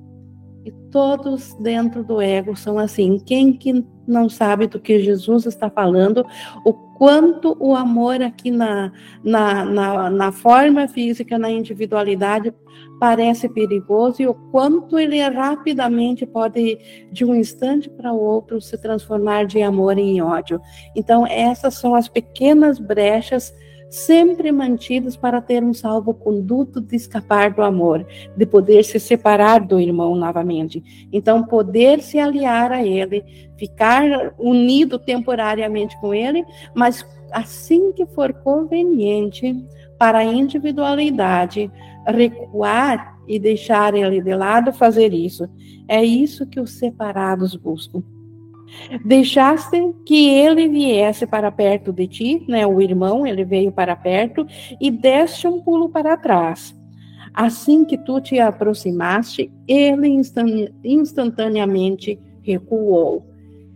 E 0.64 0.72
todos 0.90 1.54
dentro 1.60 2.02
do 2.02 2.20
ego 2.20 2.56
são 2.56 2.76
assim. 2.76 3.20
Quem 3.24 3.52
que 3.52 3.84
não 4.10 4.28
sabe 4.28 4.66
do 4.66 4.80
que 4.80 5.00
Jesus 5.00 5.46
está 5.46 5.70
falando, 5.70 6.24
o 6.64 6.72
quanto 6.72 7.56
o 7.58 7.74
amor 7.74 8.20
aqui 8.20 8.50
na, 8.50 8.92
na, 9.24 9.64
na, 9.64 10.10
na 10.10 10.32
forma 10.32 10.86
física, 10.86 11.38
na 11.38 11.50
individualidade, 11.50 12.52
parece 13.00 13.48
perigoso 13.48 14.20
e 14.20 14.26
o 14.26 14.34
quanto 14.34 14.98
ele 14.98 15.18
rapidamente 15.20 16.26
pode, 16.26 16.78
de 17.10 17.24
um 17.24 17.34
instante 17.34 17.88
para 17.88 18.12
outro, 18.12 18.60
se 18.60 18.76
transformar 18.76 19.46
de 19.46 19.62
amor 19.62 19.96
em 19.96 20.20
ódio. 20.20 20.60
Então, 20.94 21.26
essas 21.26 21.74
são 21.74 21.94
as 21.94 22.08
pequenas 22.08 22.78
brechas 22.78 23.54
sempre 23.90 24.52
mantidos 24.52 25.16
para 25.16 25.40
ter 25.42 25.64
um 25.64 25.74
salvo-conduto 25.74 26.80
de 26.80 26.94
escapar 26.94 27.52
do 27.52 27.60
amor, 27.60 28.06
de 28.36 28.46
poder 28.46 28.84
se 28.84 29.00
separar 29.00 29.66
do 29.66 29.80
irmão 29.80 30.14
novamente. 30.14 31.08
Então, 31.12 31.42
poder 31.42 32.00
se 32.00 32.18
aliar 32.18 32.70
a 32.70 32.86
ele, 32.86 33.24
ficar 33.58 34.32
unido 34.38 34.96
temporariamente 34.96 36.00
com 36.00 36.14
ele, 36.14 36.44
mas 36.72 37.04
assim 37.32 37.92
que 37.92 38.06
for 38.06 38.32
conveniente 38.32 39.56
para 39.98 40.18
a 40.18 40.24
individualidade, 40.24 41.70
recuar 42.06 43.18
e 43.26 43.38
deixar 43.38 43.94
ele 43.94 44.20
de 44.20 44.34
lado, 44.34 44.72
fazer 44.72 45.12
isso. 45.12 45.48
É 45.88 46.02
isso 46.02 46.46
que 46.46 46.60
os 46.60 46.78
separados 46.78 47.56
buscam. 47.56 48.02
Deixaste 49.04 49.94
que 50.06 50.28
ele 50.28 50.68
viesse 50.68 51.26
para 51.26 51.50
perto 51.50 51.92
de 51.92 52.06
ti, 52.06 52.44
né? 52.48 52.66
O 52.66 52.80
irmão, 52.80 53.26
ele 53.26 53.44
veio 53.44 53.72
para 53.72 53.94
perto 53.96 54.46
e 54.80 54.90
deste 54.90 55.46
um 55.46 55.60
pulo 55.60 55.88
para 55.88 56.16
trás. 56.16 56.74
Assim 57.32 57.84
que 57.84 57.96
tu 57.96 58.20
te 58.20 58.38
aproximaste, 58.40 59.52
ele 59.66 60.20
instantaneamente 60.84 62.18
recuou. 62.42 63.26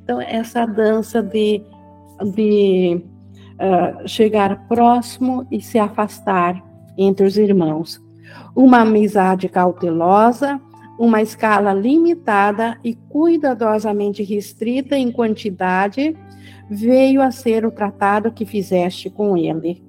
Então, 0.03 0.21
essa 0.21 0.67
dança 0.67 1.23
de, 1.23 1.63
de 2.35 3.01
uh, 3.55 4.09
chegar 4.09 4.67
próximo 4.67 5.47
e 5.51 5.61
se 5.61 5.79
afastar 5.79 6.63
entre 6.99 7.27
os 7.27 7.37
irmãos. 7.37 8.03
Uma 8.55 8.81
amizade 8.81 9.49
cautelosa, 9.49 10.61
uma 10.99 11.21
escala 11.21 11.73
limitada 11.73 12.79
e 12.85 12.95
cuidadosamente 12.95 14.23
restrita 14.23 14.97
em 14.97 15.11
quantidade, 15.11 16.17
veio 16.71 17.21
a 17.21 17.31
ser 17.31 17.67
o 17.67 17.71
tratado 17.71 18.33
que 18.33 18.47
fizeste 18.47 19.11
com 19.11 19.37
ele. 19.37 19.83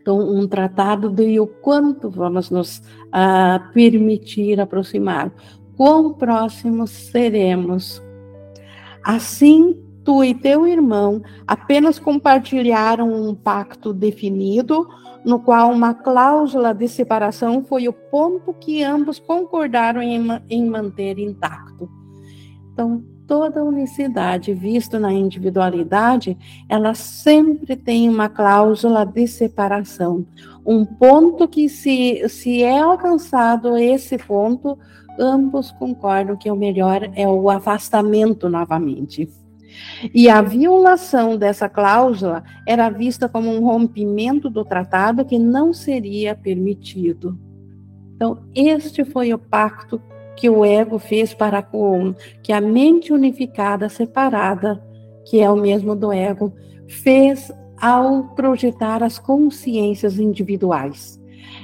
Então, 0.00 0.18
um 0.18 0.46
tratado 0.46 1.08
de 1.08 1.40
o 1.40 1.46
quanto 1.46 2.10
vamos 2.10 2.50
nos 2.50 2.78
uh, 2.78 3.72
permitir 3.72 4.60
aproximar, 4.60 5.32
quão 5.76 6.12
próximos 6.12 6.90
seremos. 6.90 8.02
Assim, 9.02 9.82
tu 10.04 10.24
e 10.24 10.34
teu 10.34 10.66
irmão 10.66 11.22
apenas 11.46 11.98
compartilharam 11.98 13.12
um 13.12 13.34
pacto 13.34 13.92
definido, 13.92 14.88
no 15.24 15.40
qual 15.40 15.70
uma 15.70 15.92
cláusula 15.94 16.72
de 16.72 16.88
separação 16.88 17.62
foi 17.62 17.88
o 17.88 17.92
ponto 17.92 18.54
que 18.54 18.82
ambos 18.82 19.18
concordaram 19.18 20.02
em, 20.02 20.26
em 20.48 20.66
manter 20.66 21.18
intacto. 21.18 21.88
Então, 22.72 23.04
toda 23.26 23.62
unicidade 23.62 24.52
vista 24.52 24.98
na 24.98 25.12
individualidade, 25.12 26.36
ela 26.68 26.94
sempre 26.94 27.76
tem 27.76 28.08
uma 28.08 28.28
cláusula 28.28 29.04
de 29.04 29.28
separação. 29.28 30.26
Um 30.66 30.84
ponto 30.84 31.46
que, 31.46 31.68
se, 31.68 32.28
se 32.28 32.62
é 32.62 32.80
alcançado 32.80 33.76
esse 33.76 34.18
ponto, 34.18 34.78
ambos 35.18 35.70
concordam 35.72 36.36
que 36.36 36.50
o 36.50 36.56
melhor 36.56 37.08
é 37.14 37.28
o 37.28 37.48
afastamento 37.50 38.48
novamente. 38.48 39.28
E 40.14 40.28
a 40.28 40.40
violação 40.40 41.36
dessa 41.36 41.68
cláusula 41.68 42.42
era 42.66 42.88
vista 42.88 43.28
como 43.28 43.50
um 43.50 43.64
rompimento 43.64 44.48
do 44.48 44.64
tratado 44.64 45.24
que 45.24 45.38
não 45.38 45.72
seria 45.72 46.34
permitido. 46.34 47.38
Então, 48.14 48.38
este 48.54 49.04
foi 49.04 49.32
o 49.32 49.38
pacto 49.38 50.00
que 50.36 50.48
o 50.48 50.64
ego 50.64 50.98
fez 50.98 51.34
para 51.34 51.62
com 51.62 52.14
que 52.42 52.52
a 52.52 52.60
mente 52.60 53.12
unificada, 53.12 53.88
separada, 53.88 54.82
que 55.26 55.40
é 55.40 55.50
o 55.50 55.56
mesmo 55.56 55.94
do 55.94 56.12
ego, 56.12 56.52
fez 56.88 57.52
ao 57.80 58.24
projetar 58.34 59.02
as 59.02 59.18
consciências 59.18 60.18
individuais. 60.18 61.20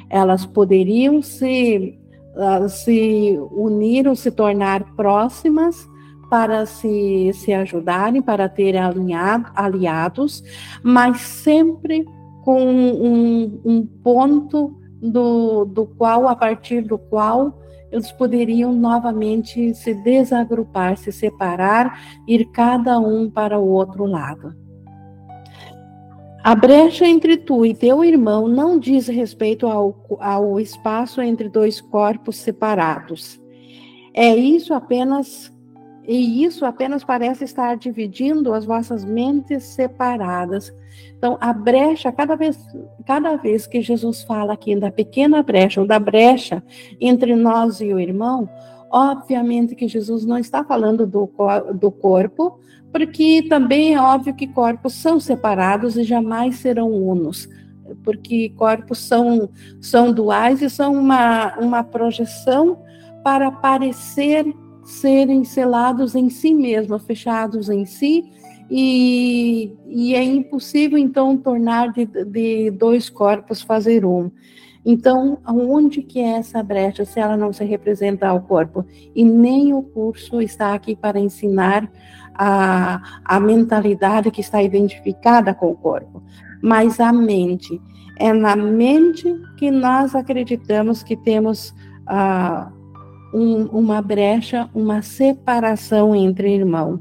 Elas 0.08 0.46
poderiam 0.46 1.20
se, 1.20 1.98
uh, 2.34 2.68
se 2.68 3.38
unir 3.50 4.08
ou 4.08 4.14
se 4.14 4.30
tornar 4.30 4.94
próximas 4.94 5.88
para 6.28 6.66
se, 6.66 7.30
se 7.34 7.52
ajudarem, 7.52 8.22
para 8.22 8.48
terem 8.48 8.80
alinhado, 8.80 9.50
aliados, 9.54 10.42
mas 10.82 11.20
sempre 11.20 12.04
com 12.44 12.62
um, 12.62 13.60
um 13.64 13.86
ponto 13.86 14.78
do, 15.00 15.64
do 15.64 15.86
qual, 15.86 16.28
a 16.28 16.36
partir 16.36 16.82
do 16.82 16.98
qual 16.98 17.58
eles 17.90 18.10
poderiam 18.12 18.72
novamente 18.72 19.74
se 19.74 19.94
desagrupar, 19.94 20.96
se 20.96 21.12
separar, 21.12 22.00
ir 22.26 22.44
cada 22.46 22.98
um 22.98 23.30
para 23.30 23.58
o 23.58 23.68
outro 23.68 24.04
lado. 24.04 24.54
A 26.42 26.54
brecha 26.54 27.04
entre 27.04 27.36
tu 27.36 27.66
e 27.66 27.74
teu 27.74 28.04
irmão 28.04 28.46
não 28.46 28.78
diz 28.78 29.08
respeito 29.08 29.66
ao, 29.66 30.06
ao 30.20 30.60
espaço 30.60 31.20
entre 31.20 31.48
dois 31.48 31.80
corpos 31.80 32.36
separados. 32.36 33.40
É 34.14 34.34
isso 34.36 34.72
apenas 34.72 35.52
e 36.06 36.44
isso 36.44 36.64
apenas 36.64 37.02
parece 37.02 37.44
estar 37.44 37.76
dividindo 37.76 38.54
as 38.54 38.64
vossas 38.64 39.04
mentes 39.04 39.64
separadas. 39.64 40.72
Então, 41.18 41.36
a 41.40 41.52
brecha, 41.52 42.12
cada 42.12 42.36
vez, 42.36 42.58
cada 43.04 43.36
vez 43.36 43.66
que 43.66 43.80
Jesus 43.80 44.22
fala 44.22 44.52
aqui 44.52 44.76
da 44.76 44.90
pequena 44.90 45.42
brecha, 45.42 45.80
ou 45.80 45.86
da 45.86 45.98
brecha 45.98 46.62
entre 47.00 47.34
nós 47.34 47.80
e 47.80 47.92
o 47.92 47.98
irmão, 47.98 48.48
obviamente 48.90 49.74
que 49.74 49.88
Jesus 49.88 50.24
não 50.24 50.38
está 50.38 50.62
falando 50.62 51.06
do, 51.06 51.30
do 51.74 51.90
corpo, 51.90 52.60
porque 52.92 53.44
também 53.48 53.94
é 53.94 54.00
óbvio 54.00 54.34
que 54.34 54.46
corpos 54.46 54.94
são 54.94 55.18
separados 55.18 55.96
e 55.96 56.04
jamais 56.04 56.56
serão 56.56 56.90
unos 56.90 57.48
porque 58.02 58.50
corpos 58.56 58.98
são, 58.98 59.48
são 59.80 60.12
duais 60.12 60.62
e 60.62 60.68
são 60.68 60.92
uma, 60.92 61.56
uma 61.56 61.84
projeção 61.84 62.78
para 63.22 63.50
parecer 63.50 64.44
serem 64.87 65.42
selados 65.42 66.14
em 66.14 66.31
si 66.31 66.55
mesmos, 66.55 67.05
fechados 67.05 67.68
em 67.68 67.85
si, 67.85 68.25
e, 68.70 69.72
e 69.88 70.14
é 70.14 70.22
impossível 70.22 70.96
então 70.96 71.37
tornar 71.37 71.92
de, 71.92 72.07
de, 72.07 72.70
dois 72.70 73.11
corpos 73.11 73.62
fazer 73.62 74.05
um. 74.05 74.31
Então, 74.85 75.38
aonde 75.44 76.03
que 76.03 76.20
é 76.20 76.38
essa 76.38 76.62
brecha 76.62 77.05
se 77.05 77.18
ela 77.18 77.37
não 77.37 77.53
se 77.53 77.64
representa 77.64 78.29
ao 78.29 78.40
corpo? 78.40 78.87
E 79.14 79.25
nem 79.25 79.75
o 79.75 79.83
curso 79.83 80.40
está 80.40 80.75
aqui 80.75 80.94
para 80.94 81.18
ensinar 81.18 81.90
a, 82.33 83.20
a 83.25 83.40
mentalidade 83.40 84.31
que 84.31 84.40
está 84.40 84.62
identificada 84.62 85.53
com 85.53 85.70
o 85.70 85.77
corpo, 85.77 86.22
mas 86.62 87.01
a 87.01 87.12
mente. 87.12 87.81
É 88.18 88.33
na 88.33 88.55
mente 88.55 89.35
que 89.57 89.70
nós 89.70 90.14
acreditamos 90.14 91.03
que 91.03 91.16
temos 91.16 91.75
a 92.07 92.70
um, 93.32 93.64
uma 93.66 94.00
brecha, 94.00 94.68
uma 94.74 95.02
separação 95.02 96.14
entre 96.14 96.54
irmãos. 96.54 97.00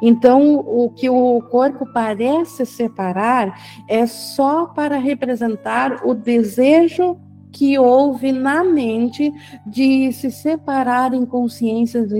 Então, 0.00 0.56
o 0.56 0.90
que 0.90 1.08
o 1.08 1.40
corpo 1.42 1.86
parece 1.92 2.66
separar 2.66 3.56
é 3.88 4.04
só 4.04 4.66
para 4.66 4.98
representar 4.98 6.04
o 6.04 6.12
desejo 6.12 7.16
que 7.52 7.78
houve 7.78 8.32
na 8.32 8.64
mente 8.64 9.32
de 9.64 10.10
se 10.12 10.30
separar 10.30 11.14
em 11.14 11.24
consciências 11.24 12.10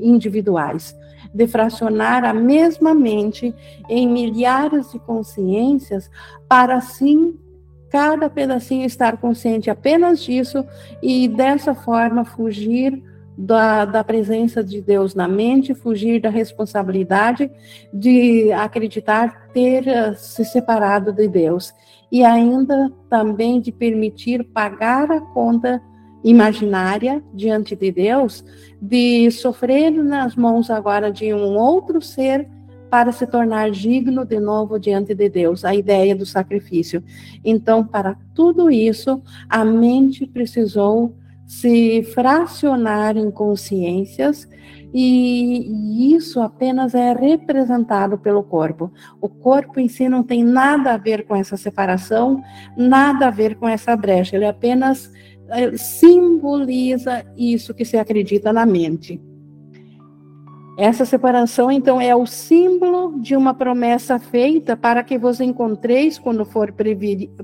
individuais, 0.00 0.96
de 1.32 1.46
fracionar 1.46 2.24
a 2.24 2.34
mesma 2.34 2.92
mente 2.92 3.54
em 3.88 4.08
milhares 4.08 4.90
de 4.90 4.98
consciências 4.98 6.10
para 6.48 6.76
assim 6.76 7.38
cada 7.92 8.30
pedacinho 8.30 8.86
estar 8.86 9.18
consciente 9.18 9.68
apenas 9.68 10.20
disso 10.20 10.64
e 11.02 11.28
dessa 11.28 11.74
forma 11.74 12.24
fugir 12.24 13.02
da, 13.36 13.84
da 13.84 14.02
presença 14.02 14.64
de 14.64 14.80
Deus 14.80 15.14
na 15.14 15.28
mente, 15.28 15.74
fugir 15.74 16.18
da 16.18 16.30
responsabilidade 16.30 17.50
de 17.92 18.50
acreditar 18.52 19.48
ter 19.52 19.86
eh, 19.86 20.14
se 20.14 20.42
separado 20.42 21.12
de 21.12 21.28
Deus. 21.28 21.74
E 22.10 22.24
ainda 22.24 22.90
também 23.10 23.60
de 23.60 23.70
permitir 23.70 24.42
pagar 24.42 25.10
a 25.12 25.20
conta 25.20 25.82
imaginária 26.24 27.22
diante 27.34 27.76
de 27.76 27.92
Deus, 27.92 28.42
de 28.80 29.30
sofrer 29.30 29.90
nas 29.90 30.34
mãos 30.34 30.70
agora 30.70 31.12
de 31.12 31.34
um 31.34 31.58
outro 31.58 32.00
ser 32.00 32.48
para 32.92 33.10
se 33.10 33.26
tornar 33.26 33.70
digno 33.70 34.22
de 34.22 34.38
novo 34.38 34.78
diante 34.78 35.14
de 35.14 35.26
Deus, 35.26 35.64
a 35.64 35.74
ideia 35.74 36.14
do 36.14 36.26
sacrifício. 36.26 37.02
Então, 37.42 37.82
para 37.82 38.18
tudo 38.34 38.70
isso, 38.70 39.22
a 39.48 39.64
mente 39.64 40.26
precisou 40.26 41.16
se 41.46 42.02
fracionar 42.12 43.16
em 43.16 43.30
consciências 43.30 44.46
e 44.92 46.14
isso 46.14 46.38
apenas 46.42 46.94
é 46.94 47.14
representado 47.14 48.18
pelo 48.18 48.42
corpo. 48.42 48.92
O 49.22 49.28
corpo 49.30 49.80
em 49.80 49.88
si 49.88 50.06
não 50.06 50.22
tem 50.22 50.44
nada 50.44 50.92
a 50.92 50.98
ver 50.98 51.24
com 51.24 51.34
essa 51.34 51.56
separação, 51.56 52.42
nada 52.76 53.28
a 53.28 53.30
ver 53.30 53.54
com 53.54 53.66
essa 53.66 53.96
brecha, 53.96 54.36
ele 54.36 54.44
apenas 54.44 55.10
eh, 55.48 55.78
simboliza 55.78 57.24
isso 57.38 57.72
que 57.72 57.86
se 57.86 57.96
acredita 57.96 58.52
na 58.52 58.66
mente. 58.66 59.18
Essa 60.78 61.04
separação, 61.04 61.70
então, 61.70 62.00
é 62.00 62.16
o 62.16 62.26
símbolo 62.26 63.20
de 63.20 63.36
uma 63.36 63.52
promessa 63.52 64.18
feita 64.18 64.74
para 64.74 65.04
que 65.04 65.18
vos 65.18 65.38
encontreis 65.38 66.18
quando 66.18 66.46
for 66.46 66.72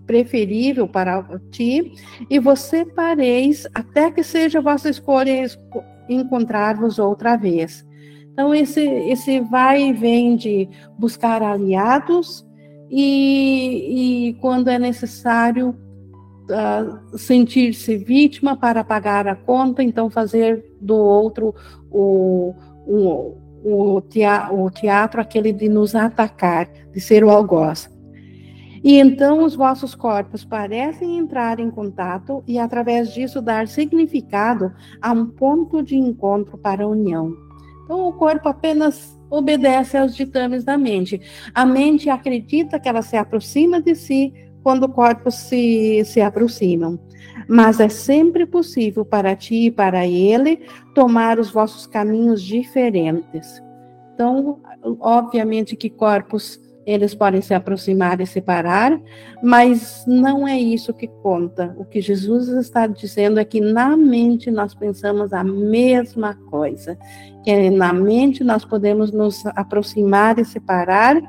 preferível 0.06 0.88
para 0.88 1.22
ti, 1.50 1.92
e 2.30 2.38
vos 2.38 2.60
separeis 2.60 3.66
até 3.74 4.10
que 4.10 4.22
seja 4.22 4.62
vossa 4.62 4.88
escolha 4.88 5.46
encontrar-vos 6.08 6.98
outra 6.98 7.36
vez. 7.36 7.86
Então, 8.32 8.54
esse, 8.54 8.80
esse 8.80 9.40
vai 9.40 9.88
e 9.88 9.92
vem 9.92 10.34
de 10.34 10.68
buscar 10.98 11.42
aliados 11.42 12.46
e, 12.90 14.28
e 14.30 14.34
quando 14.34 14.68
é 14.68 14.78
necessário, 14.78 15.76
uh, 16.48 17.18
sentir-se 17.18 17.96
vítima 17.96 18.56
para 18.56 18.82
pagar 18.82 19.26
a 19.28 19.36
conta, 19.36 19.82
então 19.82 20.08
fazer 20.08 20.64
do 20.80 20.96
outro 20.96 21.54
o 21.90 22.54
o, 22.88 23.37
o, 23.62 24.01
teatro, 24.01 24.61
o 24.61 24.70
teatro 24.70 25.20
aquele 25.20 25.53
de 25.53 25.68
nos 25.68 25.94
atacar, 25.94 26.68
de 26.90 27.01
ser 27.01 27.22
o 27.22 27.31
algoz. 27.31 27.90
E 28.83 28.98
então 28.98 29.44
os 29.44 29.55
vossos 29.55 29.94
corpos 29.94 30.44
parecem 30.44 31.18
entrar 31.18 31.61
em 31.61 31.70
contato 31.70 32.42
e, 32.46 32.59
através 32.59 33.12
disso, 33.12 33.42
dar 33.42 33.66
significado 33.68 34.72
a 35.03 35.12
um 35.12 35.27
ponto 35.27 35.83
de 35.83 35.96
encontro 35.96 36.57
para 36.57 36.85
a 36.85 36.88
união. 36.88 37.35
Então, 37.85 38.09
o 38.09 38.12
corpo 38.12 38.48
apenas 38.48 39.18
obedece 39.31 39.96
aos 39.96 40.14
ditames 40.14 40.64
da 40.64 40.79
mente. 40.79 41.20
A 41.55 41.66
mente 41.66 42.09
acredita 42.09 42.79
que 42.79 42.88
ela 42.88 43.03
se 43.03 43.16
aproxima 43.16 43.83
de 43.83 43.94
si 43.94 44.33
quando 44.62 44.88
corpos 44.88 45.35
se, 45.35 46.03
se 46.05 46.20
aproximam 46.20 46.98
mas 47.48 47.80
é 47.80 47.88
sempre 47.88 48.44
possível 48.44 49.04
para 49.04 49.34
ti 49.34 49.66
e 49.66 49.70
para 49.70 50.06
ele 50.06 50.61
tomar 50.94 51.38
os 51.38 51.50
vossos 51.50 51.87
caminhos 51.87 52.42
diferentes. 52.42 53.62
Então, 54.14 54.61
obviamente 55.00 55.74
que 55.74 55.88
corpos 55.88 56.61
eles 56.88 57.14
podem 57.14 57.42
se 57.42 57.52
aproximar 57.52 58.18
e 58.18 58.26
separar, 58.26 58.98
mas 59.42 60.04
não 60.06 60.48
é 60.48 60.58
isso 60.58 60.94
que 60.94 61.06
conta. 61.06 61.74
O 61.76 61.84
que 61.84 62.00
Jesus 62.00 62.48
está 62.48 62.87
dizendo 62.87 63.38
é 63.38 63.44
que 63.44 63.61
na 63.61 63.94
mente 63.94 64.50
nós 64.50 64.74
pensamos 64.74 65.34
a 65.34 65.44
mesma 65.44 66.34
coisa, 66.50 66.98
que 67.44 67.68
na 67.68 67.92
mente 67.92 68.42
nós 68.42 68.64
podemos 68.64 69.12
nos 69.12 69.44
aproximar 69.48 70.38
e 70.38 70.46
separar, 70.46 71.20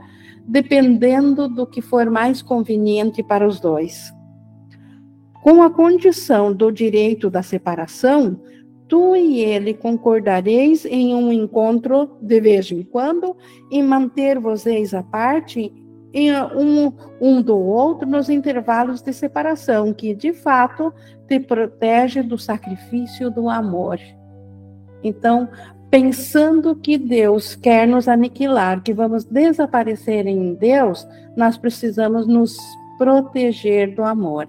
dependendo 0.48 1.50
do 1.50 1.68
que 1.68 1.82
for 1.82 2.10
mais 2.10 2.42
conveniente 2.42 3.22
para 3.22 3.46
os 3.46 3.60
dois. 3.60 4.18
Com 5.50 5.64
a 5.64 5.70
condição 5.72 6.54
do 6.54 6.72
direito 6.72 7.28
da 7.28 7.42
separação, 7.42 8.40
tu 8.88 9.16
e 9.16 9.40
ele 9.40 9.74
concordareis 9.74 10.86
em 10.86 11.16
um 11.16 11.34
encontro 11.34 12.20
de 12.22 12.40
vez 12.40 12.72
em 12.72 12.84
quando 12.84 13.36
e 13.72 13.82
manter-vos-eis 13.82 14.94
à 14.94 15.02
parte 15.02 15.74
um, 16.56 16.94
um 17.20 17.42
do 17.42 17.58
outro 17.58 18.08
nos 18.08 18.30
intervalos 18.30 19.02
de 19.02 19.12
separação, 19.12 19.92
que 19.92 20.14
de 20.14 20.34
fato 20.34 20.94
te 21.28 21.40
protege 21.40 22.22
do 22.22 22.38
sacrifício 22.38 23.32
do 23.32 23.50
amor. 23.50 23.98
Então, 25.04 25.50
pensando 25.90 26.76
que 26.76 26.96
Deus 26.96 27.56
quer 27.56 27.88
nos 27.88 28.08
aniquilar, 28.08 28.84
que 28.84 28.94
vamos 28.94 29.26
desaparecer 29.26 30.28
em 30.28 30.54
Deus, 30.54 31.08
nós 31.36 31.58
precisamos 31.58 32.28
nos 32.28 32.56
proteger 33.00 33.96
do 33.96 34.04
amor. 34.04 34.48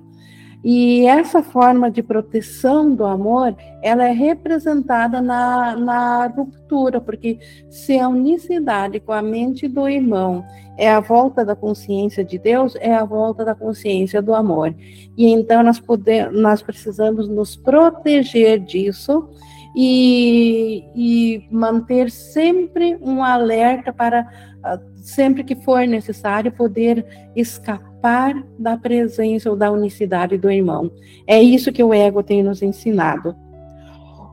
E 0.63 1.07
essa 1.07 1.43
forma 1.43 1.91
de 1.91 2.03
proteção 2.03 2.95
do 2.95 3.05
amor, 3.07 3.57
ela 3.83 4.05
é 4.05 4.13
representada 4.13 5.21
na, 5.23 5.75
na 5.75 6.27
ruptura, 6.27 7.01
porque 7.01 7.39
se 7.71 7.99
a 7.99 8.09
unicidade 8.09 9.01
com 9.01 9.13
a 9.13 9.23
mente 9.23 9.67
do 9.67 9.89
irmão 9.89 10.45
é 10.77 10.91
a 10.91 11.01
volta 11.01 11.45
da 11.45 11.57
consciência 11.57 12.23
de 12.23 12.39
Deus, 12.39 12.77
é 12.77 12.95
a 12.95 13.05
volta 13.05 13.45
da 13.45 13.55
consciência 13.55 14.21
do 14.21 14.35
amor. 14.35 14.75
E 15.17 15.29
então 15.29 15.63
nós, 15.63 15.81
podemos, 15.81 16.39
nós 16.39 16.63
precisamos 16.63 17.27
nos 17.27 17.57
proteger 17.57 18.59
disso 18.59 19.31
e, 19.75 20.85
e 20.95 21.49
manter 21.51 22.11
sempre 22.11 22.99
um 23.01 23.23
alerta 23.23 23.93
para, 23.93 24.27
ah, 24.63 24.79
sempre 24.97 25.43
que 25.43 25.55
for 25.55 25.87
necessário, 25.87 26.53
poder 26.53 27.31
escapar 27.35 27.90
escapar 28.01 28.43
da 28.59 28.77
presença 28.77 29.51
ou 29.51 29.57
da 29.57 29.71
unicidade 29.71 30.39
do 30.39 30.51
irmão. 30.51 30.91
É 31.27 31.41
isso 31.41 31.73
que 31.73 31.83
o 31.83 31.93
ego 31.93 32.23
tem 32.23 32.43
nos 32.43 32.63
ensinado. 32.63 33.37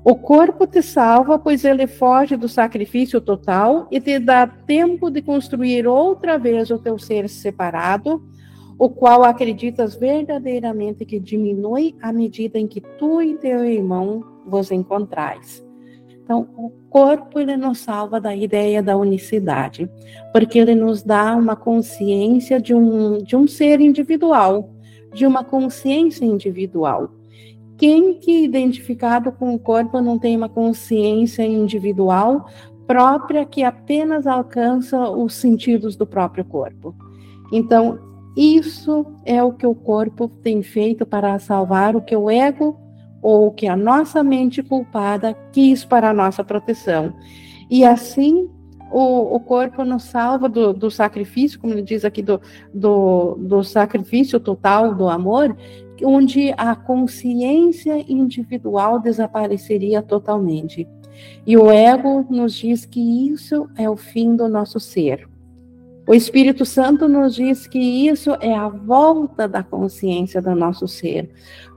O 0.03 0.15
corpo 0.15 0.65
te 0.65 0.81
salva, 0.81 1.37
pois 1.37 1.65
ele 1.65 1.85
foge 1.85 2.37
do 2.37 2.47
sacrifício 2.47 3.19
total 3.19 3.87
e 3.91 3.99
te 3.99 4.17
dá 4.19 4.47
tempo 4.47 5.11
de 5.11 5.21
construir 5.21 5.85
outra 5.85 6.37
vez 6.37 6.71
o 6.71 6.79
teu 6.79 6.97
ser 6.97 7.27
separado, 7.27 8.23
o 8.79 8.89
qual 8.89 9.23
acreditas 9.23 9.95
verdadeiramente 9.95 11.03
que 11.03 11.19
diminui 11.19 11.95
à 12.01 12.13
medida 12.13 12.57
em 12.57 12.67
que 12.67 12.79
tu 12.79 13.21
e 13.21 13.35
teu 13.35 13.65
irmão 13.65 14.23
vos 14.45 14.71
encontrais. 14.71 15.66
Então, 16.27 16.45
o 16.57 16.69
corpo 16.89 17.39
ele 17.39 17.55
nos 17.55 17.77
salva 17.77 18.19
da 18.19 18.35
ideia 18.35 18.83
da 18.83 18.97
unicidade, 18.97 19.89
porque 20.33 20.59
ele 20.59 20.75
nos 20.75 21.01
dá 21.01 21.33
uma 21.33 21.55
consciência 21.55 22.59
de 22.59 22.75
um, 22.75 23.19
de 23.19 23.33
um 23.37 23.47
ser 23.47 23.79
individual, 23.79 24.69
de 25.13 25.25
uma 25.25 25.41
consciência 25.41 26.25
individual. 26.25 27.11
Quem 27.77 28.15
que 28.15 28.43
identificado 28.43 29.31
com 29.31 29.55
o 29.55 29.59
corpo 29.59 30.01
não 30.01 30.19
tem 30.19 30.35
uma 30.35 30.49
consciência 30.49 31.43
individual 31.43 32.45
própria 32.85 33.45
que 33.45 33.63
apenas 33.63 34.27
alcança 34.27 35.09
os 35.09 35.33
sentidos 35.33 35.95
do 35.95 36.05
próprio 36.05 36.43
corpo? 36.43 36.93
Então, 37.53 37.99
isso 38.35 39.05
é 39.23 39.41
o 39.41 39.53
que 39.53 39.65
o 39.65 39.73
corpo 39.73 40.27
tem 40.27 40.61
feito 40.61 41.05
para 41.05 41.39
salvar 41.39 41.95
o 41.95 42.01
que 42.01 42.17
o 42.17 42.29
ego 42.29 42.77
ou 43.29 43.51
que 43.51 43.67
a 43.67 43.75
nossa 43.75 44.23
mente 44.23 44.63
culpada 44.63 45.35
quis 45.51 45.83
para 45.83 46.09
a 46.09 46.13
nossa 46.13 46.45
proteção. 46.45 47.13
E 47.69 47.83
assim 47.83 48.49
o, 48.89 49.35
o 49.35 49.39
corpo 49.41 49.83
nos 49.83 50.03
salva 50.03 50.47
do, 50.47 50.71
do, 50.71 50.89
sacrifício, 50.89 51.59
como 51.59 51.73
ele 51.73 51.81
diz 51.81 52.05
aqui, 52.05 52.21
do, 52.21 52.39
do, 52.73 53.35
do 53.35 53.65
sacrifício 53.65 54.39
total 54.39 54.95
do 54.95 55.09
amor, 55.09 55.53
onde 56.01 56.53
a 56.55 56.73
consciência 56.73 58.01
individual 58.09 58.97
desapareceria 58.97 60.01
totalmente. 60.01 60.87
E 61.45 61.57
o 61.57 61.69
ego 61.69 62.25
nos 62.29 62.53
diz 62.53 62.85
que 62.85 63.29
isso 63.29 63.67
é 63.75 63.89
o 63.89 63.97
fim 63.97 64.37
do 64.37 64.47
nosso 64.47 64.79
ser. 64.79 65.27
O 66.07 66.13
Espírito 66.13 66.63
Santo 66.63 67.09
nos 67.09 67.35
diz 67.35 67.67
que 67.67 68.07
isso 68.07 68.37
é 68.39 68.55
a 68.55 68.69
volta 68.69 69.49
da 69.49 69.61
consciência 69.63 70.41
do 70.41 70.55
nosso 70.55 70.87
ser. 70.87 71.29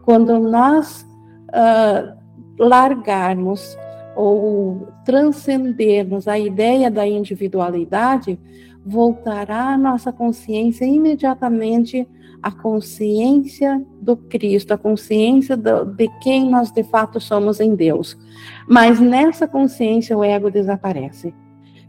Quando 0.04 0.38
nós 0.38 1.09
uh, 1.50 2.16
largarmos 2.58 3.76
ou 4.16 4.88
transcendermos 5.04 6.28
a 6.28 6.38
ideia 6.38 6.90
da 6.90 7.06
individualidade, 7.06 8.38
voltará 8.84 9.68
a 9.68 9.78
nossa 9.78 10.12
consciência 10.12 10.84
imediatamente 10.84 12.06
à 12.42 12.50
consciência 12.50 13.84
do 14.00 14.16
Cristo, 14.16 14.72
a 14.72 14.78
consciência 14.78 15.56
do, 15.56 15.84
de 15.84 16.08
quem 16.22 16.50
nós 16.50 16.70
de 16.70 16.82
fato 16.82 17.20
somos 17.20 17.60
em 17.60 17.74
Deus. 17.74 18.16
Mas 18.68 18.98
nessa 18.98 19.46
consciência 19.46 20.16
o 20.16 20.24
ego 20.24 20.50
desaparece. 20.50 21.34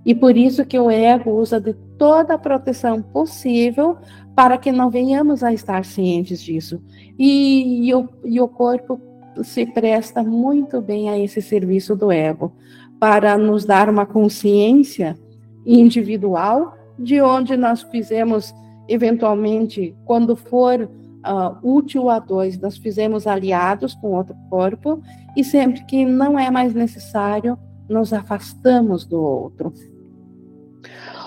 E 0.06 0.16
por 0.16 0.36
isso 0.36 0.66
que 0.66 0.80
o 0.80 0.90
ego 0.90 1.32
usa 1.32 1.60
de 1.62 1.74
toda 1.98 2.34
a 2.34 2.38
proteção 2.38 3.02
possível 3.02 3.98
para 4.36 4.58
que 4.58 4.72
não 4.72 4.90
venhamos 4.90 5.44
a 5.44 5.54
estar 5.54 5.86
cientes 5.86 6.42
disso. 6.42 6.82
E, 7.18 7.88
e, 7.88 7.94
o, 7.94 8.10
e 8.26 8.42
o 8.42 8.48
corpo 8.48 9.00
se 9.44 9.66
presta 9.66 10.24
muito 10.24 10.82
bem 10.82 11.10
a 11.10 11.18
esse 11.18 11.42
serviço 11.42 11.96
do 11.96 12.12
ego, 12.12 12.52
para 13.00 13.38
nos 13.38 13.66
dar 13.66 13.90
uma 13.90 14.06
consciência 14.06 15.18
individual 15.66 16.78
de 16.98 17.22
onde 17.22 17.58
nós 17.58 17.82
fizemos, 17.82 18.54
eventualmente, 18.88 19.96
quando 20.06 20.36
for 20.36 20.84
uh, 20.84 21.68
útil 21.68 22.10
a 22.10 22.20
dois, 22.20 22.60
nós 22.60 22.78
fizemos 22.78 23.26
aliados 23.26 23.96
com 23.96 24.16
outro 24.16 24.36
corpo, 24.50 25.02
e 25.36 25.44
sempre 25.44 25.84
que 25.86 26.06
não 26.06 26.38
é 26.38 26.52
mais 26.52 26.74
necessário, 26.74 27.58
nos 27.90 28.14
afastamos 28.14 29.06
do 29.06 29.20
outro. 29.20 29.74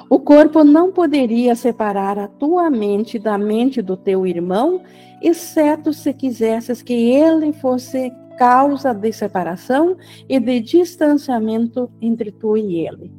O 0.08 0.18
corpo 0.20 0.62
não 0.62 0.92
poderia 0.92 1.54
separar 1.54 2.18
a 2.18 2.28
tua 2.28 2.70
mente 2.70 3.18
da 3.18 3.38
mente 3.38 3.80
do 3.80 3.96
teu 3.96 4.26
irmão, 4.26 4.82
exceto 5.26 5.92
se 5.92 6.12
quisesses 6.12 6.82
que 6.82 6.92
ele 6.92 7.52
fosse 7.52 8.12
causa 8.38 8.92
de 8.92 9.12
separação 9.12 9.96
e 10.28 10.38
de 10.38 10.60
distanciamento 10.60 11.90
entre 12.00 12.30
tu 12.30 12.56
e 12.56 12.86
ele. 12.86 13.12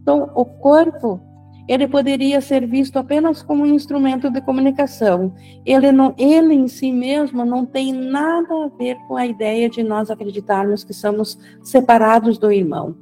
Então, 0.00 0.30
o 0.34 0.44
corpo 0.44 1.20
ele 1.68 1.86
poderia 1.86 2.40
ser 2.40 2.66
visto 2.66 2.98
apenas 2.98 3.42
como 3.42 3.62
um 3.62 3.74
instrumento 3.74 4.28
de 4.28 4.40
comunicação. 4.40 5.32
Ele, 5.64 5.92
não, 5.92 6.12
ele 6.18 6.52
em 6.52 6.66
si 6.66 6.90
mesmo 6.90 7.44
não 7.44 7.64
tem 7.64 7.92
nada 7.92 8.52
a 8.64 8.68
ver 8.76 8.96
com 9.06 9.16
a 9.16 9.24
ideia 9.24 9.70
de 9.70 9.80
nós 9.80 10.10
acreditarmos 10.10 10.82
que 10.82 10.92
somos 10.92 11.38
separados 11.62 12.38
do 12.38 12.50
irmão, 12.50 12.96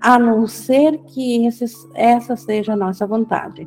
a 0.00 0.20
não 0.20 0.46
ser 0.46 0.98
que 0.98 1.44
esses, 1.46 1.74
essa 1.96 2.36
seja 2.36 2.74
a 2.74 2.76
nossa 2.76 3.04
vontade. 3.08 3.66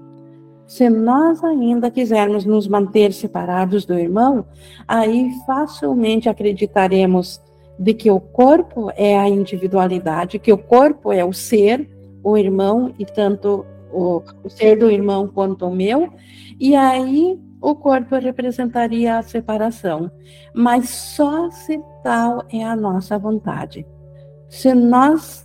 Se 0.68 0.90
nós 0.90 1.44
ainda 1.44 1.92
quisermos 1.92 2.44
nos 2.46 2.68
manter 2.68 3.14
separados 3.14 3.86
do 3.86 3.98
irmão, 3.98 4.46
aí 4.88 5.32
facilmente 5.46 6.28
acreditaremos 6.28 7.42
de 7.78 7.94
que 7.94 8.10
o 8.10 8.20
corpo 8.20 8.92
é 8.96 9.18
a 9.18 9.30
individualidade, 9.30 10.40
que 10.40 10.52
o 10.52 10.58
corpo 10.58 11.12
é 11.12 11.24
o 11.24 11.34
ser, 11.34 11.90
o 12.24 12.38
irmão, 12.38 12.94
e 12.98 13.06
tanto 13.06 13.66
o, 13.92 14.24
o 14.44 14.50
ser 14.50 14.78
do 14.78 14.90
irmão 14.90 15.28
quanto 15.28 15.68
o 15.68 15.76
meu, 15.76 16.10
e 16.60 16.76
aí 16.76 17.40
o 17.62 17.76
corpo 17.76 18.16
representaria 18.16 19.18
a 19.18 19.24
separação. 19.24 20.10
Mas 20.54 20.90
só 20.90 21.50
se 21.52 21.80
tal 22.04 22.44
é 22.52 22.64
a 22.64 22.76
nossa 22.76 23.18
vontade. 23.18 23.86
Se 24.50 24.74
nós 24.74 25.45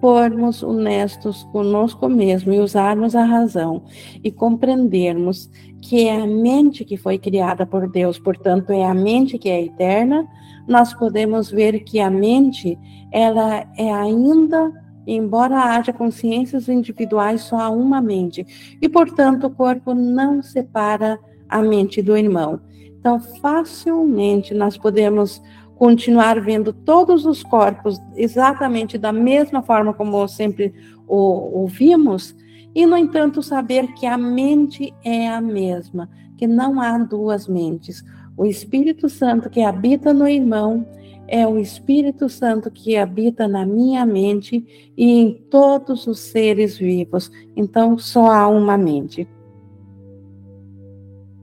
formos 0.00 0.62
honestos 0.62 1.44
conosco 1.52 2.08
mesmo 2.08 2.52
e 2.52 2.58
usarmos 2.58 3.14
a 3.14 3.24
razão 3.24 3.82
e 4.22 4.30
compreendermos 4.30 5.50
que 5.80 6.08
é 6.08 6.20
a 6.20 6.26
mente 6.26 6.84
que 6.84 6.96
foi 6.96 7.18
criada 7.18 7.64
por 7.64 7.88
Deus, 7.88 8.18
portanto 8.18 8.70
é 8.70 8.84
a 8.84 8.94
mente 8.94 9.38
que 9.38 9.48
é 9.48 9.62
eterna, 9.62 10.26
nós 10.66 10.92
podemos 10.92 11.50
ver 11.50 11.80
que 11.80 12.00
a 12.00 12.10
mente 12.10 12.78
ela 13.12 13.64
é 13.76 13.92
ainda 13.92 14.72
embora 15.06 15.56
haja 15.56 15.92
consciências 15.92 16.68
individuais, 16.68 17.42
só 17.42 17.60
há 17.60 17.70
uma 17.70 18.00
mente. 18.00 18.44
E, 18.82 18.88
portanto, 18.88 19.46
o 19.46 19.50
corpo 19.50 19.94
não 19.94 20.42
separa 20.42 21.18
a 21.48 21.62
mente 21.62 22.02
do 22.02 22.16
irmão. 22.16 22.60
Então, 22.98 23.20
facilmente 23.20 24.52
nós 24.52 24.76
podemos 24.76 25.40
continuar 25.76 26.40
vendo 26.40 26.72
todos 26.72 27.24
os 27.26 27.42
corpos 27.42 28.00
exatamente 28.16 28.98
da 28.98 29.12
mesma 29.12 29.62
forma 29.62 29.92
como 29.92 30.26
sempre 30.26 30.74
o, 31.06 31.62
o 31.62 31.66
vimos, 31.66 32.34
e, 32.74 32.84
no 32.84 32.94
entanto, 32.94 33.42
saber 33.42 33.94
que 33.94 34.04
a 34.04 34.18
mente 34.18 34.92
é 35.02 35.28
a 35.28 35.40
mesma, 35.40 36.10
que 36.36 36.46
não 36.46 36.78
há 36.78 36.98
duas 36.98 37.48
mentes. 37.48 38.04
O 38.36 38.44
Espírito 38.44 39.08
Santo 39.08 39.48
que 39.48 39.62
habita 39.62 40.12
no 40.12 40.28
irmão 40.28 40.86
é 41.26 41.46
o 41.46 41.58
Espírito 41.58 42.28
Santo 42.28 42.70
que 42.70 42.94
habita 42.94 43.48
na 43.48 43.64
minha 43.64 44.04
mente 44.04 44.92
e 44.94 45.10
em 45.10 45.32
todos 45.50 46.06
os 46.06 46.18
seres 46.20 46.76
vivos. 46.76 47.30
Então, 47.56 47.96
só 47.96 48.30
há 48.30 48.46
uma 48.46 48.76
mente. 48.76 49.26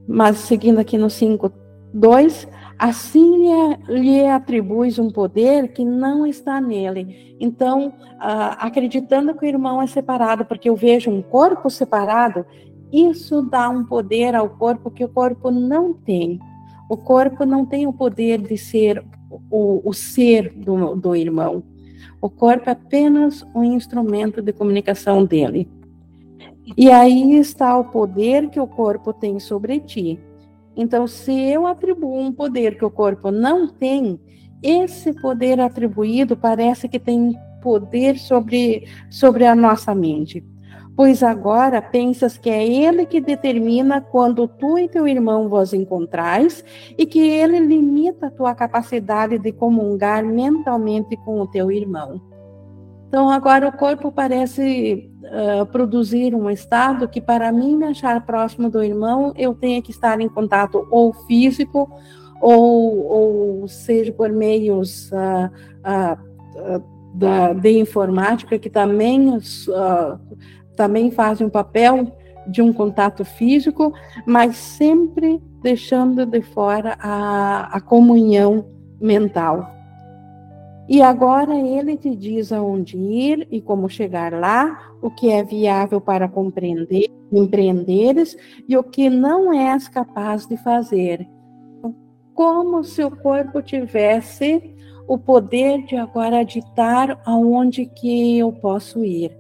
Mas, 0.08 0.38
seguindo 0.38 0.78
aqui 0.78 1.00
no 1.00 1.10
5, 1.10 1.52
2, 1.96 2.48
assim 2.84 3.48
lhe 3.88 4.28
atribuis 4.28 5.00
um 5.00 5.10
poder 5.10 5.70
que 5.70 5.86
não 5.86 6.28
está 6.28 6.60
nele. 6.60 7.38
Então, 7.40 7.88
uh, 7.88 8.58
acreditando 8.60 9.34
que 9.34 9.46
o 9.46 9.48
irmão 9.48 9.82
é 9.82 9.88
separado, 9.88 10.44
porque 10.44 10.68
eu 10.70 10.76
vejo 10.76 11.10
um 11.10 11.22
corpo 11.22 11.70
separado, 11.70 12.46
isso 12.92 13.42
dá 13.42 13.70
um 13.70 13.86
poder 13.86 14.36
ao 14.36 14.50
corpo 14.50 14.92
que 14.92 15.06
o 15.06 15.08
corpo 15.08 15.50
não 15.50 15.94
tem. 15.94 16.42
O 16.90 16.98
corpo 16.98 17.46
não 17.46 17.66
tem 17.66 17.88
o 17.88 17.94
poder 17.94 18.42
de 18.42 18.58
ser 18.58 19.02
o, 19.50 19.82
o 19.88 19.94
ser 19.94 20.54
do, 20.54 20.94
do 20.94 21.16
irmão. 21.16 21.64
O 22.22 22.30
corpo 22.30 22.70
é 22.70 22.74
apenas 22.74 23.48
um 23.56 23.64
instrumento 23.64 24.42
de 24.42 24.52
comunicação 24.52 25.24
dele. 25.24 25.70
E 26.76 26.92
aí 26.92 27.38
está 27.38 27.78
o 27.78 27.86
poder 27.86 28.50
que 28.50 28.60
o 28.60 28.68
corpo 28.68 29.14
tem 29.14 29.40
sobre 29.40 29.80
ti. 29.80 30.20
Então, 30.76 31.08
se 31.08 31.32
eu 31.32 31.68
atribuo 31.68 32.20
um 32.20 32.32
poder 32.32 32.78
que 32.78 32.86
o 32.86 32.92
corpo 32.92 33.32
não 33.32 33.68
tem, 33.68 34.20
esse 34.62 35.14
poder 35.22 35.60
atribuído 35.60 36.36
parece 36.36 36.88
que 36.88 37.00
tem 37.00 37.36
poder 37.62 38.18
sobre, 38.18 38.88
sobre 39.10 39.46
a 39.46 39.56
nossa 39.56 39.94
mente 39.94 40.44
pois 40.96 41.24
agora 41.24 41.82
pensas 41.82 42.38
que 42.38 42.50
é 42.50 42.66
ele 42.66 43.06
que 43.06 43.20
determina 43.20 44.00
quando 44.00 44.48
tu 44.48 44.78
e 44.78 44.88
teu 44.88 45.08
irmão 45.08 45.50
vos 45.50 45.74
encontrais 45.74 46.64
e 46.98 47.06
que 47.06 47.20
ele 47.20 47.60
limita 47.60 48.28
a 48.28 48.32
tua 48.32 48.54
capacidade 48.54 49.40
de 49.40 49.52
comungar 49.52 50.24
mentalmente 50.24 51.18
com 51.18 51.42
o 51.42 51.48
teu 51.48 51.72
irmão. 51.72 52.22
Então, 53.08 53.30
agora 53.30 53.68
o 53.68 53.78
corpo 53.78 54.12
parece 54.12 55.12
produzir 55.72 56.36
um 56.36 56.50
estado 56.50 57.08
que, 57.08 57.22
para 57.22 57.52
mim 57.52 57.76
me 57.76 57.86
achar 57.86 58.26
próximo 58.26 58.70
do 58.70 58.84
irmão, 58.84 59.34
eu 59.38 59.54
tenho 59.54 59.82
que 59.82 59.92
estar 59.92 60.20
em 60.20 60.28
contato 60.28 60.88
ou 60.92 61.14
físico, 61.14 61.90
ou, 62.42 63.06
ou 63.06 63.68
seja 63.68 64.12
por 64.12 64.30
meios 64.30 65.10
uh, 65.12 65.50
uh, 65.80 66.84
da, 67.14 67.54
de 67.54 67.80
informática, 67.80 68.60
que 68.60 68.70
também 68.70 69.40
também 70.76 71.12
fazem 71.12 71.48
um 71.48 71.50
papel 71.50 72.12
de 72.48 72.62
um 72.62 72.74
contato 72.74 73.24
físico, 73.24 73.94
mas 74.26 74.58
sempre 74.58 75.42
deixando 75.62 76.26
de 76.26 76.42
fora 76.42 76.98
a, 77.00 77.78
a 77.78 77.80
comunhão 77.80 78.66
mental. 79.00 79.70
E 80.88 81.02
agora 81.02 81.56
ele 81.56 81.96
te 81.96 82.14
diz 82.16 82.52
aonde 82.52 82.98
ir 82.98 83.48
e 83.50 83.62
como 83.62 83.90
chegar 83.90 84.34
lá, 84.34 84.94
o 85.02 85.10
que 85.10 85.30
é 85.32 85.42
viável 85.44 86.02
para 86.02 86.28
compreender, 86.28 87.08
empreenderes 87.32 88.36
e 88.68 88.76
o 88.78 88.84
que 88.84 89.10
não 89.10 89.54
és 89.54 89.88
capaz 89.88 90.46
de 90.46 90.58
fazer. 90.58 91.28
Como 92.34 92.84
se 92.84 93.04
o 93.04 93.12
corpo 93.12 93.62
tivesse 93.62 94.76
o 95.08 95.18
poder 95.18 95.84
de 95.84 95.96
agora 95.96 96.44
ditar 96.44 97.22
aonde 97.26 97.86
que 97.86 98.38
eu 98.38 98.52
posso 98.52 99.04
ir. 99.06 99.38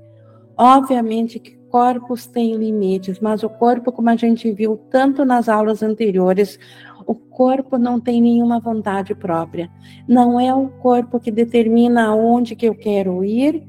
Obviamente 0.57 1.39
que 1.39 1.57
corpos 1.73 2.27
têm 2.27 2.55
limites, 2.55 3.19
mas 3.19 3.41
o 3.41 3.49
corpo, 3.49 3.91
como 3.91 4.07
a 4.07 4.15
gente 4.15 4.51
viu 4.51 4.77
tanto 4.91 5.25
nas 5.25 5.49
aulas 5.49 5.81
anteriores, 5.81 6.59
o 7.05 7.15
corpo 7.15 7.77
não 7.77 7.99
tem 7.99 8.21
nenhuma 8.21 8.59
vontade 8.59 9.13
própria. 9.15 9.69
Não 10.07 10.39
é 10.39 10.53
o 10.53 10.67
corpo 10.67 11.19
que 11.19 11.31
determina 11.31 12.05
aonde 12.07 12.55
que 12.55 12.67
eu 12.67 12.75
quero 12.75 13.23
ir 13.23 13.63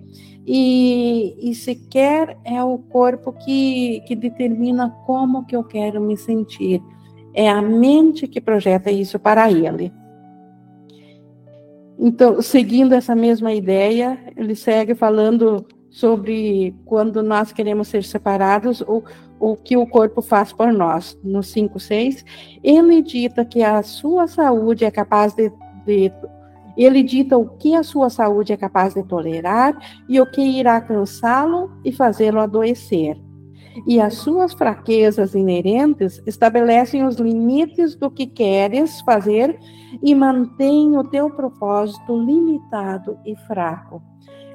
e, 0.46 1.50
e 1.50 1.54
sequer 1.54 2.36
é 2.44 2.62
o 2.62 2.78
corpo 2.78 3.32
que, 3.32 4.02
que 4.06 4.14
determina 4.14 4.90
como 5.06 5.46
que 5.46 5.56
eu 5.56 5.64
quero 5.64 6.00
me 6.00 6.16
sentir. 6.16 6.82
É 7.32 7.48
a 7.48 7.62
mente 7.62 8.28
que 8.28 8.40
projeta 8.40 8.90
isso 8.90 9.18
para 9.18 9.50
ele. 9.50 9.92
Então, 11.98 12.42
seguindo 12.42 12.92
essa 12.92 13.14
mesma 13.14 13.52
ideia, 13.52 14.18
ele 14.36 14.54
segue 14.54 14.94
falando 14.94 15.64
sobre 15.90 16.74
quando 16.84 17.22
nós 17.22 17.52
queremos 17.52 17.88
ser 17.88 18.02
separados, 18.02 18.80
o, 18.82 19.02
o 19.38 19.56
que 19.56 19.76
o 19.76 19.86
corpo 19.86 20.22
faz 20.22 20.52
por 20.52 20.72
nós. 20.72 21.18
No 21.22 21.42
5, 21.42 21.78
6, 21.78 22.24
ele 22.62 23.02
dita 23.02 23.44
que 23.44 23.62
a 23.62 23.82
sua 23.82 24.26
saúde 24.26 24.84
é 24.84 24.90
capaz 24.90 25.34
de, 25.34 25.52
de 25.86 26.12
ele 26.76 27.02
dita 27.02 27.38
o 27.38 27.48
que 27.48 27.74
a 27.74 27.82
sua 27.82 28.10
saúde 28.10 28.52
é 28.52 28.56
capaz 28.56 28.94
de 28.94 29.02
tolerar 29.04 29.76
e 30.08 30.20
o 30.20 30.26
que 30.26 30.42
irá 30.42 30.80
cansá-lo 30.80 31.70
e 31.84 31.92
fazê-lo 31.92 32.40
adoecer. 32.40 33.16
E 33.86 34.00
as 34.00 34.14
suas 34.14 34.52
fraquezas 34.52 35.34
inerentes 35.34 36.22
estabelecem 36.26 37.04
os 37.04 37.16
limites 37.16 37.96
do 37.96 38.10
que 38.10 38.26
queres 38.26 39.00
fazer 39.00 39.58
e 40.02 40.14
mantêm 40.14 40.96
o 40.96 41.04
teu 41.04 41.30
propósito 41.30 42.16
limitado 42.16 43.18
e 43.24 43.34
fraco. 43.36 44.02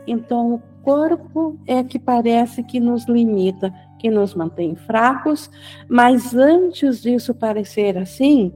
Então, 0.07 0.55
o 0.55 0.59
corpo 0.83 1.57
é 1.67 1.83
que 1.83 1.99
parece 1.99 2.63
que 2.63 2.79
nos 2.79 3.05
limita, 3.05 3.73
que 3.99 4.09
nos 4.09 4.33
mantém 4.33 4.75
fracos, 4.75 5.51
mas 5.87 6.33
antes 6.33 7.01
disso 7.01 7.35
parecer 7.35 7.97
assim, 7.97 8.51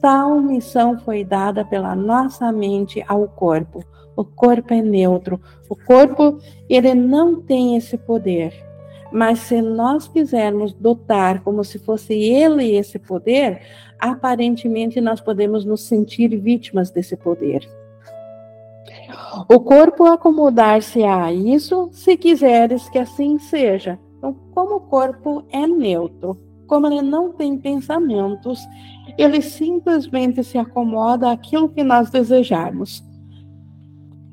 tal 0.00 0.40
missão 0.40 0.98
foi 0.98 1.24
dada 1.24 1.64
pela 1.64 1.96
nossa 1.96 2.52
mente 2.52 3.04
ao 3.08 3.26
corpo. 3.26 3.82
O 4.14 4.24
corpo 4.24 4.74
é 4.74 4.82
neutro. 4.82 5.40
O 5.68 5.76
corpo, 5.76 6.38
ele 6.68 6.94
não 6.94 7.40
tem 7.40 7.76
esse 7.76 7.96
poder. 7.96 8.52
Mas 9.12 9.38
se 9.38 9.62
nós 9.62 10.06
quisermos 10.06 10.72
dotar 10.74 11.40
como 11.42 11.64
se 11.64 11.78
fosse 11.78 12.14
ele 12.14 12.76
esse 12.76 12.98
poder, 12.98 13.62
aparentemente 13.98 15.00
nós 15.00 15.20
podemos 15.20 15.64
nos 15.64 15.82
sentir 15.82 16.36
vítimas 16.36 16.90
desse 16.90 17.16
poder. 17.16 17.66
O 19.48 19.60
corpo 19.60 20.04
acomodar-se 20.04 21.04
a 21.04 21.32
isso, 21.32 21.88
se 21.92 22.16
quiseres 22.16 22.88
que 22.88 22.98
assim 22.98 23.38
seja. 23.38 23.98
Então, 24.18 24.34
como 24.52 24.76
o 24.76 24.80
corpo 24.80 25.44
é 25.50 25.66
neutro, 25.66 26.38
como 26.66 26.86
ele 26.86 27.00
não 27.00 27.32
tem 27.32 27.56
pensamentos, 27.56 28.60
ele 29.16 29.40
simplesmente 29.40 30.44
se 30.44 30.58
acomoda 30.58 31.30
àquilo 31.30 31.68
que 31.68 31.82
nós 31.82 32.10
desejarmos. 32.10 33.02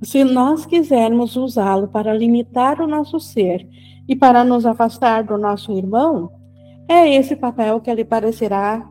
Se 0.02 0.24
nós 0.24 0.66
quisermos 0.66 1.36
usá-lo 1.36 1.88
para 1.88 2.14
limitar 2.14 2.82
o 2.82 2.88
nosso 2.88 3.20
ser 3.20 3.68
e 4.08 4.16
para 4.16 4.44
nos 4.44 4.66
afastar 4.66 5.24
do 5.24 5.38
nosso 5.38 5.72
irmão, 5.72 6.30
é 6.88 7.16
esse 7.16 7.36
papel 7.36 7.80
que 7.80 7.90
ele 7.90 8.04
parecerá 8.04 8.88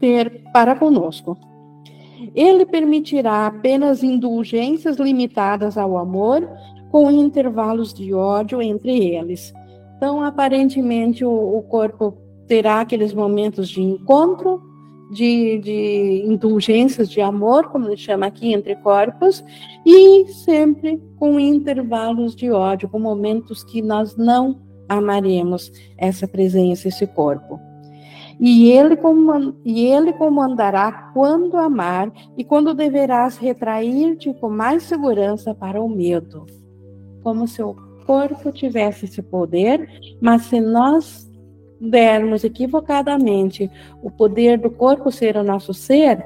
ter 0.00 0.42
para 0.52 0.74
conosco. 0.74 1.38
Ele 2.34 2.64
permitirá 2.64 3.46
apenas 3.46 4.02
indulgências 4.02 4.96
limitadas 4.96 5.76
ao 5.76 5.96
amor, 5.96 6.48
com 6.90 7.10
intervalos 7.10 7.92
de 7.92 8.12
ódio 8.12 8.60
entre 8.60 9.14
eles. 9.14 9.52
Então, 10.02 10.20
aparentemente, 10.20 11.24
o, 11.24 11.30
o 11.30 11.62
corpo 11.62 12.18
terá 12.48 12.80
aqueles 12.80 13.14
momentos 13.14 13.68
de 13.68 13.80
encontro, 13.80 14.60
de, 15.12 15.60
de, 15.60 16.24
indulgências 16.26 17.08
de 17.08 17.20
amor, 17.20 17.68
como 17.68 17.86
ele 17.86 17.96
chama 17.96 18.26
aqui, 18.26 18.52
entre 18.52 18.74
corpos, 18.74 19.44
e 19.86 20.26
sempre 20.44 21.00
com 21.20 21.38
intervalos 21.38 22.34
de 22.34 22.50
ódio, 22.50 22.88
com 22.88 22.98
momentos 22.98 23.62
que 23.62 23.80
nós 23.80 24.16
não 24.16 24.60
amaremos 24.88 25.70
essa 25.96 26.26
presença, 26.26 26.88
esse 26.88 27.06
corpo. 27.06 27.60
E 28.40 28.72
ele, 28.72 28.98
e 29.64 29.86
ele 29.86 30.12
comandará 30.14 31.12
quando 31.14 31.56
amar 31.56 32.12
e 32.36 32.42
quando 32.42 32.74
deverás 32.74 33.38
retrair-te 33.38 34.34
com 34.34 34.50
mais 34.50 34.82
segurança 34.82 35.54
para 35.54 35.80
o 35.80 35.88
medo. 35.88 36.44
Como 37.22 37.46
se 37.46 37.62
o 37.62 37.91
corpo 38.12 38.52
tivesse 38.52 39.06
esse 39.06 39.22
poder, 39.22 39.88
mas 40.20 40.42
se 40.42 40.60
nós 40.60 41.26
dermos 41.80 42.44
equivocadamente 42.44 43.70
o 44.02 44.10
poder 44.10 44.58
do 44.58 44.70
corpo 44.70 45.10
ser 45.10 45.34
o 45.38 45.42
nosso 45.42 45.72
ser, 45.72 46.22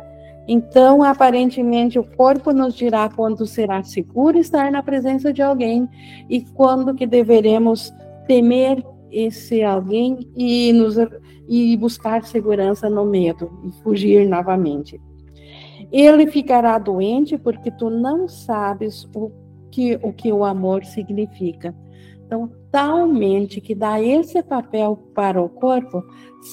então 0.48 1.00
aparentemente 1.04 1.96
o 1.96 2.02
corpo 2.02 2.52
nos 2.52 2.74
dirá 2.74 3.08
quando 3.08 3.46
será 3.46 3.84
seguro 3.84 4.36
estar 4.36 4.72
na 4.72 4.82
presença 4.82 5.32
de 5.32 5.42
alguém 5.42 5.88
e 6.28 6.40
quando 6.40 6.92
que 6.92 7.06
deveremos 7.06 7.94
temer 8.26 8.84
esse 9.12 9.62
alguém 9.62 10.28
e 10.36 10.72
nos 10.72 10.96
e 11.48 11.76
buscar 11.76 12.24
segurança 12.24 12.90
no 12.90 13.04
medo 13.04 13.60
e 13.64 13.70
fugir 13.84 14.28
novamente. 14.28 15.00
Ele 15.92 16.26
ficará 16.26 16.76
doente 16.80 17.38
porque 17.38 17.70
tu 17.70 17.88
não 17.88 18.26
sabes 18.26 19.08
o 19.14 19.45
que 19.76 19.98
o 20.02 20.10
que 20.10 20.32
o 20.32 20.42
amor 20.42 20.86
significa. 20.86 21.74
Então, 22.24 22.50
talmente 22.72 23.60
que 23.60 23.74
dá 23.74 24.00
esse 24.00 24.42
papel 24.42 24.96
para 25.14 25.40
o 25.40 25.50
corpo, 25.50 26.02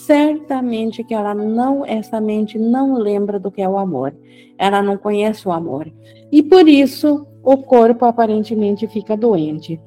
certamente 0.06 1.06
que 1.06 1.14
ela 1.14 1.34
não, 1.34 1.86
essa 1.86 2.20
mente 2.20 2.60
não 2.60 2.96
lembra 2.96 3.40
do 3.40 3.50
que 3.50 3.62
é 3.62 3.70
o 3.70 3.78
amor. 3.78 4.14
Ela 4.58 4.82
não 4.82 4.98
conhece 4.98 5.48
o 5.48 5.54
amor. 5.54 5.90
E 6.30 6.44
por 6.44 6.68
isso 6.68 7.26
o 7.42 7.58
corpo 7.60 8.04
aparentemente 8.04 8.86
fica 8.90 9.16
doente. 9.16 9.80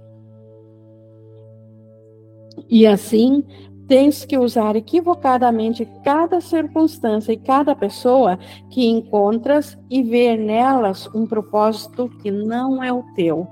E 2.70 2.86
assim, 2.86 3.44
tens 3.86 4.24
que 4.24 4.36
usar 4.36 4.76
equivocadamente 4.76 5.88
cada 6.04 6.40
circunstância 6.40 7.32
e 7.32 7.36
cada 7.36 7.74
pessoa 7.74 8.38
que 8.70 8.86
encontras 8.86 9.78
e 9.88 10.02
ver 10.02 10.36
nelas 10.36 11.08
um 11.14 11.26
propósito 11.26 12.08
que 12.22 12.30
não 12.30 12.82
é 12.82 12.92
o 12.92 13.04
teu. 13.14 13.46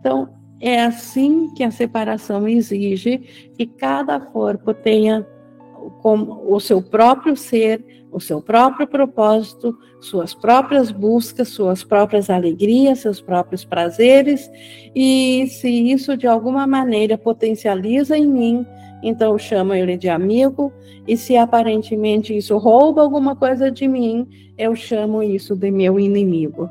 Então, 0.00 0.28
é 0.60 0.82
assim 0.82 1.52
que 1.54 1.62
a 1.62 1.70
separação 1.70 2.48
exige 2.48 3.18
que 3.56 3.66
cada 3.66 4.18
corpo 4.18 4.74
tenha 4.74 5.26
o 6.04 6.58
seu 6.58 6.82
próprio 6.82 7.36
ser, 7.36 7.84
o 8.10 8.18
seu 8.18 8.42
próprio 8.42 8.86
propósito, 8.86 9.76
suas 10.00 10.34
próprias 10.34 10.90
buscas, 10.90 11.48
suas 11.48 11.84
próprias 11.84 12.28
alegrias, 12.28 13.00
seus 13.00 13.20
próprios 13.20 13.64
prazeres, 13.64 14.50
e 14.94 15.46
se 15.48 15.68
isso 15.68 16.16
de 16.16 16.26
alguma 16.26 16.66
maneira 16.66 17.16
potencializa 17.16 18.16
em 18.16 18.26
mim, 18.26 18.66
então 19.02 19.38
chamo 19.38 19.74
ele 19.74 19.96
de 19.96 20.08
amigo, 20.08 20.72
e 21.06 21.16
se 21.16 21.36
aparentemente 21.36 22.36
isso 22.36 22.56
rouba 22.58 23.02
alguma 23.02 23.34
coisa 23.34 23.70
de 23.70 23.86
mim, 23.86 24.26
eu 24.56 24.74
chamo 24.74 25.22
isso 25.22 25.54
de 25.54 25.70
meu 25.70 25.98
inimigo. 25.98 26.68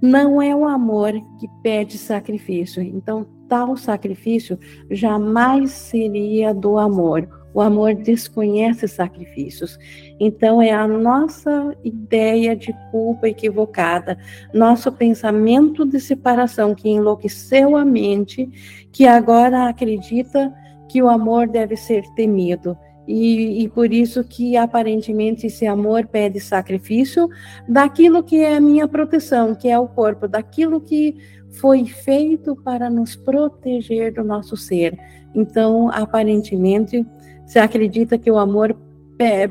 Não 0.00 0.40
é 0.40 0.54
o 0.54 0.64
amor 0.64 1.12
que 1.40 1.48
pede 1.60 1.98
sacrifício. 1.98 2.80
Então, 2.80 3.26
tal 3.48 3.76
sacrifício 3.76 4.56
jamais 4.88 5.72
seria 5.72 6.54
do 6.54 6.78
amor. 6.78 7.28
O 7.52 7.60
amor 7.60 7.94
desconhece 7.94 8.86
sacrifícios. 8.86 9.76
Então, 10.20 10.62
é 10.62 10.70
a 10.70 10.86
nossa 10.86 11.74
ideia 11.82 12.54
de 12.54 12.72
culpa 12.92 13.28
equivocada, 13.28 14.16
nosso 14.54 14.92
pensamento 14.92 15.84
de 15.84 15.98
separação 15.98 16.76
que 16.76 16.88
enlouqueceu 16.88 17.76
a 17.76 17.84
mente, 17.84 18.48
que 18.92 19.04
agora 19.04 19.68
acredita 19.68 20.54
que 20.88 21.02
o 21.02 21.08
amor 21.08 21.48
deve 21.48 21.76
ser 21.76 22.02
temido. 22.14 22.76
E, 23.06 23.62
e, 23.62 23.68
por 23.70 23.90
isso 23.90 24.22
que 24.22 24.54
aparentemente 24.54 25.46
esse 25.46 25.66
amor 25.66 26.06
pede 26.06 26.40
sacrifício 26.40 27.26
daquilo 27.66 28.22
que 28.22 28.36
é 28.36 28.56
a 28.56 28.60
minha 28.60 28.86
proteção, 28.86 29.54
que 29.54 29.68
é 29.68 29.78
o 29.78 29.88
corpo, 29.88 30.28
daquilo 30.28 30.78
que 30.78 31.16
foi 31.52 31.86
feito 31.86 32.54
para 32.56 32.90
nos 32.90 33.16
proteger 33.16 34.12
do 34.12 34.22
nosso 34.22 34.58
ser. 34.58 34.98
Então, 35.34 35.90
aparentemente, 35.90 37.06
se 37.46 37.58
acredita 37.58 38.18
que 38.18 38.30
o 38.30 38.36
amor 38.36 38.76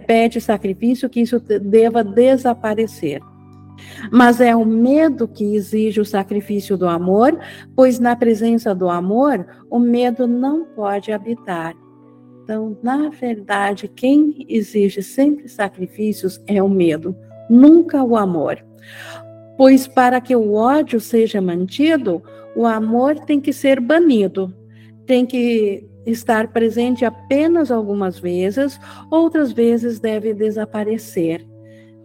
pede 0.05 0.39
sacrifício, 0.39 1.09
que 1.09 1.21
isso 1.21 1.39
deva 1.39 2.03
desaparecer. 2.03 3.21
Mas 4.11 4.39
é 4.41 4.55
o 4.55 4.65
medo 4.65 5.27
que 5.27 5.55
exige 5.55 5.99
o 5.99 6.05
sacrifício 6.05 6.77
do 6.77 6.87
amor, 6.87 7.37
pois 7.75 7.99
na 7.99 8.15
presença 8.15 8.73
do 8.73 8.89
amor, 8.89 9.45
o 9.69 9.79
medo 9.79 10.27
não 10.27 10.65
pode 10.65 11.11
habitar. 11.11 11.75
Então, 12.43 12.77
na 12.81 13.09
verdade, 13.09 13.87
quem 13.89 14.45
exige 14.47 15.01
sempre 15.03 15.49
sacrifícios 15.49 16.41
é 16.47 16.63
o 16.63 16.69
medo, 16.69 17.15
nunca 17.49 18.03
o 18.03 18.15
amor. 18.15 18.63
Pois 19.57 19.87
para 19.87 20.21
que 20.21 20.35
o 20.35 20.53
ódio 20.53 20.99
seja 20.99 21.41
mantido, 21.41 22.23
o 22.55 22.65
amor 22.65 23.19
tem 23.19 23.41
que 23.41 23.51
ser 23.51 23.81
banido, 23.81 24.55
tem 25.05 25.25
que 25.25 25.85
estar 26.05 26.47
presente 26.53 27.03
apenas 27.03 27.69
algumas 27.69 28.17
vezes, 28.17 28.79
outras 29.11 29.51
vezes 29.51 29.99
deve 29.99 30.33
desaparecer. 30.33 31.45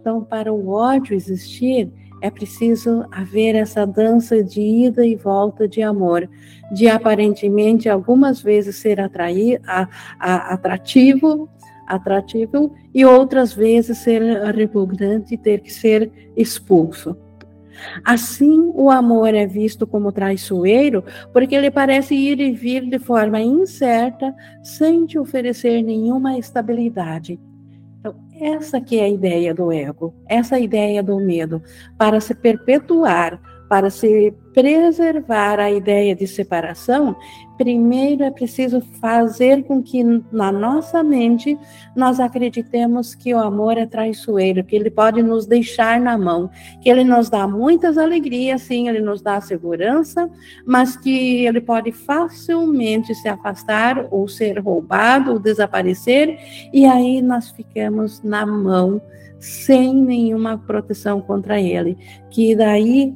Então, 0.03 0.21
para 0.21 0.51
o 0.51 0.67
ódio 0.67 1.15
existir, 1.15 1.89
é 2.21 2.29
preciso 2.29 3.05
haver 3.09 3.55
essa 3.55 3.87
dança 3.87 4.43
de 4.43 4.59
ida 4.59 5.07
e 5.07 5.15
volta 5.15 5.65
de 5.65 5.81
amor, 5.81 6.29
de 6.73 6.89
aparentemente 6.89 7.87
algumas 7.87 8.41
vezes 8.41 8.75
ser 8.75 8.99
atrair, 8.99 9.61
a, 9.65 9.87
a, 10.19 10.53
atrativo, 10.55 11.47
atrativo 11.87 12.75
e 12.93 13.05
outras 13.05 13.53
vezes 13.53 13.99
ser 13.99 14.21
repugnante 14.53 15.35
e 15.35 15.37
ter 15.37 15.61
que 15.61 15.71
ser 15.71 16.11
expulso. 16.35 17.15
Assim, 18.03 18.73
o 18.75 18.91
amor 18.91 19.33
é 19.33 19.47
visto 19.47 19.87
como 19.87 20.11
traiçoeiro 20.11 21.01
porque 21.31 21.55
ele 21.55 21.71
parece 21.71 22.13
ir 22.13 22.41
e 22.41 22.51
vir 22.51 22.89
de 22.89 22.99
forma 22.99 23.39
incerta, 23.39 24.35
sem 24.61 25.05
te 25.05 25.17
oferecer 25.17 25.81
nenhuma 25.81 26.37
estabilidade. 26.37 27.39
Essa 28.43 28.81
que 28.81 28.99
é 28.99 29.05
a 29.05 29.09
ideia 29.09 29.53
do 29.53 29.71
ego, 29.71 30.13
essa 30.27 30.59
ideia 30.59 31.01
do 31.01 31.17
medo, 31.17 31.63
para 31.97 32.19
se 32.19 32.35
perpetuar, 32.35 33.41
para 33.69 33.89
se 33.89 34.33
preservar 34.53 35.59
a 35.59 35.71
ideia 35.71 36.15
de 36.15 36.27
separação, 36.27 37.15
primeiro 37.57 38.23
é 38.23 38.31
preciso 38.31 38.81
fazer 38.99 39.63
com 39.63 39.81
que 39.81 40.03
na 40.31 40.51
nossa 40.51 41.03
mente 41.03 41.57
nós 41.95 42.19
acreditemos 42.19 43.15
que 43.15 43.33
o 43.33 43.39
amor 43.39 43.77
é 43.77 43.85
traiçoeiro, 43.85 44.63
que 44.63 44.75
ele 44.75 44.89
pode 44.89 45.21
nos 45.21 45.45
deixar 45.45 45.99
na 45.99 46.17
mão, 46.17 46.49
que 46.81 46.89
ele 46.89 47.03
nos 47.03 47.29
dá 47.29 47.47
muitas 47.47 47.97
alegrias, 47.97 48.61
sim, 48.61 48.87
ele 48.87 49.01
nos 49.01 49.21
dá 49.21 49.39
segurança, 49.41 50.29
mas 50.65 50.95
que 50.95 51.45
ele 51.45 51.61
pode 51.61 51.91
facilmente 51.91 53.13
se 53.15 53.27
afastar 53.27 54.07
ou 54.11 54.27
ser 54.27 54.59
roubado 54.59 55.31
ou 55.31 55.39
desaparecer, 55.39 56.37
e 56.71 56.85
aí 56.85 57.21
nós 57.21 57.51
ficamos 57.51 58.21
na 58.23 58.45
mão 58.45 59.01
sem 59.43 59.93
nenhuma 59.93 60.57
proteção 60.57 61.19
contra 61.19 61.59
ele, 61.59 61.97
que 62.31 62.55
daí 62.55 63.13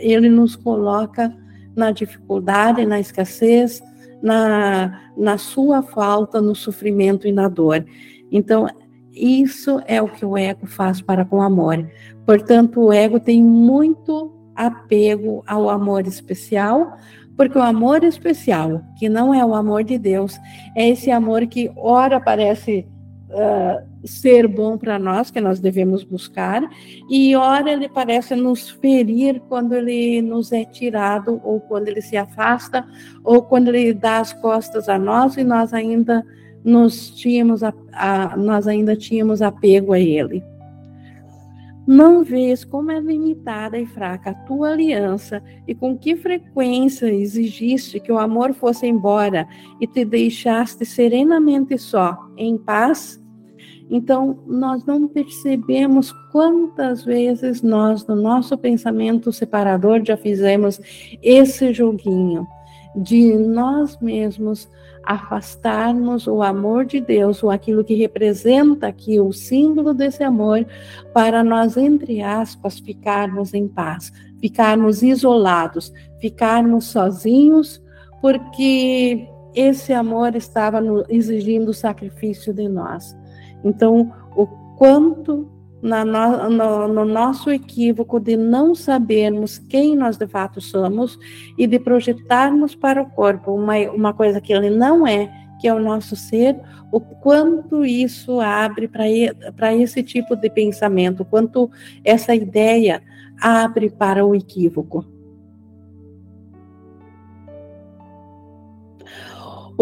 ele 0.00 0.28
nos 0.28 0.56
coloca 0.70 1.36
na 1.74 1.90
dificuldade, 1.90 2.86
na 2.86 3.00
escassez, 3.00 3.82
na, 4.22 5.00
na 5.16 5.36
sua 5.36 5.82
falta, 5.82 6.40
no 6.40 6.54
sofrimento 6.54 7.26
e 7.26 7.32
na 7.32 7.48
dor. 7.48 7.84
Então, 8.30 8.68
isso 9.12 9.82
é 9.86 10.00
o 10.00 10.08
que 10.08 10.24
o 10.24 10.36
ego 10.36 10.66
faz 10.66 11.00
para 11.00 11.24
com 11.24 11.38
o 11.38 11.42
amor. 11.42 11.88
Portanto, 12.24 12.80
o 12.80 12.92
ego 12.92 13.18
tem 13.18 13.42
muito 13.42 14.32
apego 14.54 15.42
ao 15.44 15.68
amor 15.68 16.06
especial, 16.06 16.96
porque 17.36 17.58
o 17.58 17.62
amor 17.62 18.04
especial, 18.04 18.80
que 18.96 19.08
não 19.08 19.34
é 19.34 19.44
o 19.44 19.54
amor 19.54 19.82
de 19.82 19.98
Deus, 19.98 20.38
é 20.76 20.88
esse 20.88 21.10
amor 21.10 21.46
que 21.46 21.72
ora 21.76 22.20
parece 22.20 22.86
uh, 23.30 23.86
ser 24.04 24.46
bom 24.46 24.76
para 24.76 24.98
nós, 24.98 25.30
que 25.30 25.40
nós 25.40 25.60
devemos 25.60 26.04
buscar, 26.04 26.62
e 27.08 27.34
ora 27.36 27.72
ele 27.72 27.88
parece 27.88 28.34
nos 28.34 28.70
ferir 28.70 29.40
quando 29.48 29.74
ele 29.74 30.22
nos 30.22 30.52
é 30.52 30.64
tirado, 30.64 31.40
ou 31.44 31.60
quando 31.60 31.88
ele 31.88 32.02
se 32.02 32.16
afasta, 32.16 32.86
ou 33.24 33.42
quando 33.42 33.68
ele 33.68 33.92
dá 33.94 34.18
as 34.18 34.32
costas 34.32 34.88
a 34.88 34.98
nós 34.98 35.36
e 35.36 35.44
nós 35.44 35.72
ainda 35.72 36.24
nos 36.64 37.10
tínhamos 37.10 37.62
a, 37.62 37.72
a, 37.92 38.36
nós 38.36 38.66
ainda 38.66 38.94
tínhamos 38.94 39.40
apego 39.40 39.92
a 39.92 39.98
ele. 39.98 40.42
Não 41.86 42.22
vês 42.22 42.64
como 42.64 42.90
é 42.90 43.00
limitada 43.00 43.78
e 43.78 43.86
fraca 43.86 44.30
a 44.30 44.34
tua 44.34 44.72
aliança 44.72 45.42
e 45.66 45.74
com 45.74 45.96
que 45.96 46.14
frequência 46.14 47.12
exigiste 47.12 47.98
que 47.98 48.12
o 48.12 48.18
amor 48.18 48.52
fosse 48.54 48.86
embora 48.86 49.48
e 49.80 49.86
te 49.86 50.04
deixaste 50.04 50.84
serenamente 50.84 51.76
só, 51.78 52.16
em 52.36 52.56
paz? 52.56 53.20
Então, 53.90 54.38
nós 54.46 54.84
não 54.84 55.08
percebemos 55.08 56.12
quantas 56.30 57.04
vezes 57.04 57.60
nós, 57.60 58.06
no 58.06 58.14
nosso 58.14 58.56
pensamento 58.56 59.32
separador, 59.32 60.00
já 60.04 60.16
fizemos 60.16 60.80
esse 61.20 61.72
joguinho 61.72 62.46
de 62.94 63.36
nós 63.36 63.98
mesmos 64.00 64.70
afastarmos 65.04 66.26
o 66.26 66.42
amor 66.42 66.84
de 66.84 67.00
Deus, 67.00 67.42
ou 67.42 67.50
aquilo 67.50 67.84
que 67.84 67.94
representa 67.94 68.86
aqui 68.86 69.18
o 69.18 69.32
símbolo 69.32 69.92
desse 69.94 70.22
amor, 70.22 70.66
para 71.12 71.42
nós, 71.42 71.76
entre 71.76 72.22
aspas, 72.22 72.78
ficarmos 72.78 73.54
em 73.54 73.66
paz, 73.66 74.12
ficarmos 74.40 75.02
isolados, 75.02 75.92
ficarmos 76.20 76.86
sozinhos, 76.86 77.82
porque 78.20 79.26
esse 79.54 79.92
amor 79.92 80.36
estava 80.36 80.80
exigindo 81.08 81.72
sacrifício 81.72 82.52
de 82.52 82.68
nós. 82.68 83.16
Então, 83.64 84.12
o 84.36 84.46
quanto 84.76 85.48
no, 85.82 86.50
no, 86.50 86.88
no, 86.88 87.04
nosso 87.04 87.50
equívoco 87.50 88.20
de 88.20 88.36
não 88.36 88.74
sabermos 88.74 89.58
quem 89.58 89.96
nós 89.96 90.16
de 90.16 90.26
fato 90.26 90.60
somos 90.60 91.18
e 91.56 91.66
de 91.66 91.78
projetarmos 91.78 92.74
para 92.74 93.02
o 93.02 93.10
corpo 93.10 93.52
uma, 93.52 93.76
uma 93.90 94.12
coisa 94.12 94.40
que 94.40 94.52
ele 94.52 94.70
não 94.70 95.06
é, 95.06 95.30
que 95.60 95.68
é 95.68 95.74
o 95.74 95.80
nosso 95.80 96.16
ser, 96.16 96.58
o 96.92 97.00
quanto 97.00 97.84
isso 97.84 98.40
abre 98.40 98.88
para 98.88 99.74
esse 99.74 100.02
tipo 100.02 100.34
de 100.36 100.50
pensamento, 100.50 101.24
quanto 101.24 101.70
essa 102.04 102.34
ideia 102.34 103.02
abre 103.40 103.90
para 103.90 104.24
o 104.24 104.34
equívoco. 104.34 105.19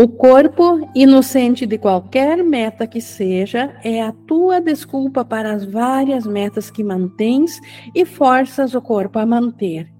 O 0.01 0.07
corpo, 0.07 0.89
inocente 0.95 1.67
de 1.67 1.77
qualquer 1.77 2.45
meta 2.45 2.87
que 2.87 3.01
seja, 3.01 3.75
é 3.83 4.01
a 4.01 4.13
tua 4.13 4.61
desculpa 4.61 5.25
para 5.25 5.53
as 5.53 5.65
várias 5.65 6.25
metas 6.25 6.71
que 6.71 6.85
mantens 6.85 7.61
e 7.93 8.05
forças 8.05 8.77
o 8.77 8.81
corpo 8.81 9.19
a 9.19 9.27
manter. 9.27 9.93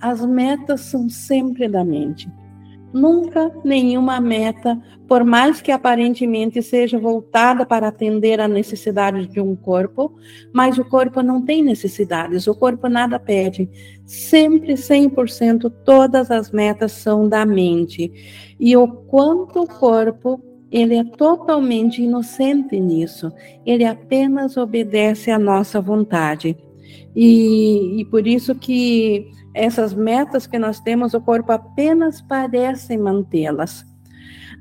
As 0.00 0.24
metas 0.24 0.80
são 0.80 1.10
sempre 1.10 1.68
da 1.68 1.84
mente. 1.84 2.26
Nunca 2.92 3.52
nenhuma 3.64 4.18
meta, 4.20 4.80
por 5.06 5.22
mais 5.22 5.60
que 5.60 5.70
aparentemente 5.70 6.62
seja 6.62 6.98
voltada 6.98 7.66
para 7.66 7.88
atender 7.88 8.40
a 8.40 8.48
necessidade 8.48 9.26
de 9.26 9.40
um 9.40 9.54
corpo, 9.54 10.14
mas 10.52 10.78
o 10.78 10.84
corpo 10.84 11.22
não 11.22 11.44
tem 11.44 11.62
necessidades, 11.62 12.46
o 12.46 12.54
corpo 12.54 12.88
nada 12.88 13.18
pede. 13.18 13.68
Sempre 14.06 14.74
100% 14.74 15.70
todas 15.84 16.30
as 16.30 16.50
metas 16.50 16.92
são 16.92 17.28
da 17.28 17.44
mente. 17.44 18.10
E 18.58 18.76
o 18.76 18.88
quanto 18.88 19.62
o 19.62 19.66
corpo 19.66 20.42
ele 20.70 20.96
é 20.96 21.04
totalmente 21.04 22.02
inocente 22.02 22.78
nisso. 22.78 23.32
Ele 23.64 23.84
apenas 23.84 24.56
obedece 24.56 25.30
à 25.30 25.38
nossa 25.38 25.80
vontade. 25.80 26.56
E, 27.14 28.00
e 28.00 28.04
por 28.06 28.26
isso 28.26 28.54
que 28.54 29.30
essas 29.58 29.92
metas 29.92 30.46
que 30.46 30.58
nós 30.58 30.78
temos, 30.80 31.14
o 31.14 31.20
corpo 31.20 31.50
apenas 31.50 32.22
parece 32.22 32.96
mantê-las. 32.96 33.84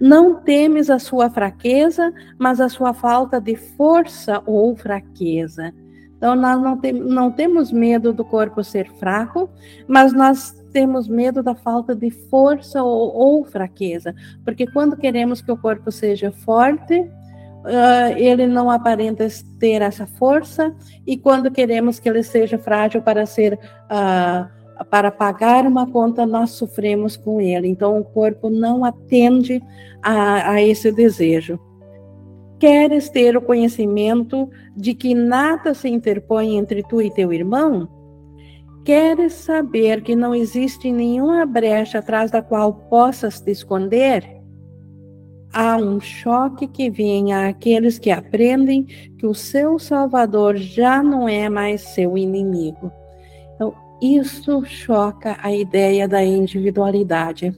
Não 0.01 0.35
temes 0.35 0.89
a 0.89 0.99
sua 0.99 1.29
fraqueza, 1.29 2.13
mas 2.37 2.59
a 2.59 2.67
sua 2.67 2.93
falta 2.93 3.39
de 3.39 3.55
força 3.55 4.41
ou 4.45 4.75
fraqueza. 4.75 5.73
Então, 6.17 6.35
nós 6.35 6.59
não, 6.59 6.77
tem, 6.77 6.93
não 6.93 7.31
temos 7.31 7.71
medo 7.71 8.11
do 8.11 8.25
corpo 8.25 8.63
ser 8.63 8.91
fraco, 8.93 9.49
mas 9.87 10.13
nós 10.13 10.51
temos 10.73 11.07
medo 11.07 11.43
da 11.43 11.53
falta 11.53 11.95
de 11.95 12.09
força 12.09 12.83
ou, 12.83 13.15
ou 13.15 13.45
fraqueza. 13.45 14.15
Porque 14.43 14.65
quando 14.65 14.97
queremos 14.97 15.41
que 15.41 15.51
o 15.51 15.57
corpo 15.57 15.91
seja 15.91 16.31
forte, 16.31 16.99
uh, 16.99 18.17
ele 18.17 18.47
não 18.47 18.69
aparenta 18.69 19.27
ter 19.59 19.81
essa 19.83 20.07
força, 20.07 20.75
e 21.05 21.17
quando 21.17 21.51
queremos 21.51 21.99
que 21.99 22.09
ele 22.09 22.23
seja 22.23 22.57
frágil 22.57 23.01
para 23.01 23.25
ser. 23.27 23.59
Uh, 23.91 24.56
para 24.85 25.11
pagar 25.11 25.65
uma 25.65 25.85
conta, 25.89 26.25
nós 26.25 26.51
sofremos 26.51 27.17
com 27.17 27.41
ele. 27.41 27.67
Então, 27.67 27.99
o 27.99 28.03
corpo 28.03 28.49
não 28.49 28.83
atende 28.85 29.61
a, 30.01 30.51
a 30.51 30.61
esse 30.61 30.91
desejo. 30.91 31.59
Queres 32.59 33.09
ter 33.09 33.37
o 33.37 33.41
conhecimento 33.41 34.49
de 34.75 34.93
que 34.93 35.13
nada 35.13 35.73
se 35.73 35.87
interpõe 35.89 36.57
entre 36.57 36.81
tu 36.83 37.01
e 37.01 37.11
teu 37.11 37.31
irmão? 37.31 37.87
Queres 38.83 39.33
saber 39.33 40.01
que 40.01 40.15
não 40.15 40.33
existe 40.33 40.91
nenhuma 40.91 41.45
brecha 41.45 41.99
atrás 41.99 42.31
da 42.31 42.41
qual 42.41 42.73
possas 42.73 43.39
te 43.39 43.51
esconder? 43.51 44.37
Há 45.53 45.77
um 45.77 45.99
choque 45.99 46.67
que 46.67 46.89
vem 46.89 47.33
àqueles 47.33 47.99
que 47.99 48.09
aprendem 48.09 48.85
que 49.17 49.25
o 49.25 49.33
seu 49.33 49.77
Salvador 49.77 50.55
já 50.55 51.03
não 51.03 51.27
é 51.27 51.49
mais 51.49 51.81
seu 51.81 52.17
inimigo. 52.17 52.91
Isso 54.01 54.63
choca 54.65 55.37
a 55.41 55.51
ideia 55.51 56.07
da 56.07 56.23
individualidade. 56.23 57.55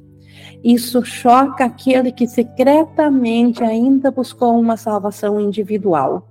Isso 0.64 1.04
choca 1.04 1.66
aquele 1.66 2.12
que 2.12 2.28
secretamente 2.28 3.64
ainda 3.64 4.12
buscou 4.12 4.60
uma 4.60 4.78
salvação 4.78 5.40
individual. 5.40 6.28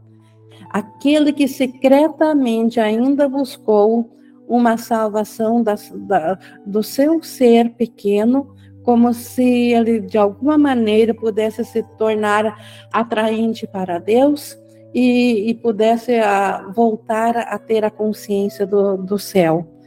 Aquele 0.71 1.33
que 1.33 1.49
secretamente 1.49 2.79
ainda 2.79 3.29
buscou 3.29 4.11
uma 4.47 4.77
salvação 4.77 5.63
da, 5.63 5.75
da, 5.95 6.39
do 6.65 6.83
seu 6.83 7.23
ser 7.23 7.71
pequeno, 7.71 8.55
como 8.83 9.13
se 9.13 9.73
ele 9.73 10.01
de 10.01 10.17
alguma 10.17 10.57
maneira 10.57 11.13
pudesse 11.13 11.65
se 11.65 11.83
tornar 11.99 12.57
atraente 12.91 13.67
para 13.67 13.99
Deus 13.99 14.59
e, 14.95 15.51
e 15.51 15.55
pudesse 15.55 16.15
a, 16.17 16.57
ah, 16.57 16.73
voltar 16.73 17.37
a 17.37 17.59
ter 17.59 17.85
a 17.85 17.91
consciência 17.91 18.67
do, 18.67 18.97
do 18.97 19.19
céu. 19.19 19.78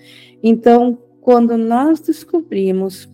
Então, 0.44 0.98
quando 1.22 1.58
nós 1.58 2.00
descobrimos 2.00 3.08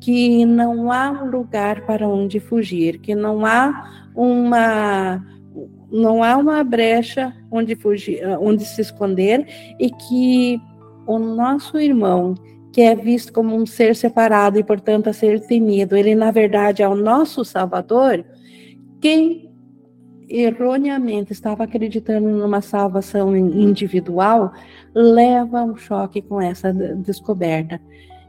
que 0.00 0.46
não 0.46 0.90
há 0.90 1.10
lugar 1.22 1.84
para 1.84 2.08
onde 2.08 2.40
fugir, 2.40 2.98
que 2.98 3.14
não 3.14 3.44
há 3.44 4.08
uma 4.14 5.22
não 5.92 6.22
há 6.22 6.36
uma 6.36 6.62
brecha 6.62 7.34
onde 7.50 7.74
fugir, 7.74 8.24
onde 8.40 8.64
se 8.64 8.80
esconder 8.80 9.46
e 9.78 9.90
que 9.90 10.60
o 11.06 11.18
nosso 11.18 11.78
irmão, 11.78 12.34
que 12.72 12.80
é 12.80 12.94
visto 12.94 13.32
como 13.32 13.56
um 13.56 13.66
ser 13.66 13.96
separado 13.96 14.58
e 14.58 14.64
portanto 14.64 15.08
a 15.08 15.12
ser 15.12 15.40
temido, 15.46 15.96
ele 15.96 16.14
na 16.14 16.30
verdade 16.30 16.82
é 16.82 16.88
o 16.88 16.94
nosso 16.94 17.44
Salvador, 17.44 18.24
quem 19.00 19.50
erroneamente 20.28 21.32
estava 21.32 21.64
acreditando 21.64 22.28
numa 22.28 22.60
salvação 22.60 23.36
individual, 23.36 24.52
leva 24.94 25.62
um 25.62 25.76
choque 25.76 26.20
com 26.22 26.40
essa 26.40 26.72
descoberta. 26.72 27.80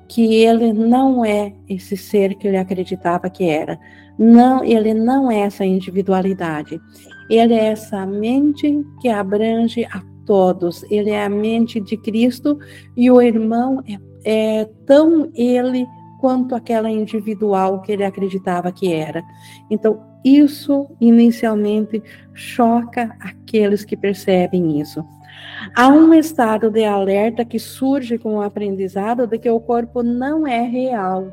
que 0.07 0.35
ele 0.43 0.73
não 0.73 1.23
é 1.23 1.53
esse 1.69 1.95
ser 1.95 2.35
que 2.35 2.45
ele 2.45 2.57
acreditava 2.57 3.29
que 3.29 3.45
era. 3.45 3.79
Não, 4.19 4.61
ele 4.61 4.93
não 4.93 5.31
é 5.31 5.39
essa 5.39 5.63
individualidade. 5.63 6.81
Ele 7.29 7.53
é 7.53 7.67
essa 7.67 8.05
mente 8.05 8.85
que 8.99 9.07
abrange 9.07 9.85
a 9.85 10.03
todos. 10.25 10.83
Ele 10.91 11.11
é 11.11 11.23
a 11.23 11.29
mente 11.29 11.79
de 11.79 11.95
Cristo 11.95 12.59
e 12.97 13.09
o 13.09 13.21
irmão 13.21 13.81
é, 13.87 14.61
é 14.61 14.65
tão 14.85 15.31
ele 15.33 15.87
quanto 16.19 16.55
aquela 16.55 16.91
individual 16.91 17.81
que 17.81 17.93
ele 17.93 18.03
acreditava 18.03 18.71
que 18.71 18.93
era. 18.93 19.23
Então, 19.69 19.99
isso 20.23 20.87
inicialmente 21.01 22.03
choca 22.33 23.15
aqueles 23.19 23.83
que 23.83 23.97
percebem 23.97 24.79
isso. 24.79 25.03
Há 25.75 25.87
um 25.87 26.13
estado 26.13 26.69
de 26.69 26.83
alerta 26.83 27.45
que 27.45 27.59
surge 27.59 28.17
com 28.17 28.35
o 28.35 28.41
aprendizado 28.41 29.27
de 29.27 29.37
que 29.37 29.49
o 29.49 29.59
corpo 29.59 30.01
não 30.01 30.45
é 30.47 30.61
real. 30.61 31.31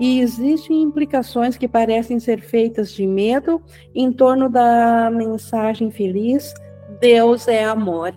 E 0.00 0.20
existem 0.20 0.82
implicações 0.82 1.56
que 1.56 1.68
parecem 1.68 2.18
ser 2.18 2.40
feitas 2.40 2.92
de 2.92 3.06
medo 3.06 3.62
em 3.94 4.10
torno 4.10 4.48
da 4.48 5.10
mensagem 5.10 5.90
feliz: 5.90 6.52
Deus 7.00 7.46
é 7.46 7.64
amor. 7.64 8.14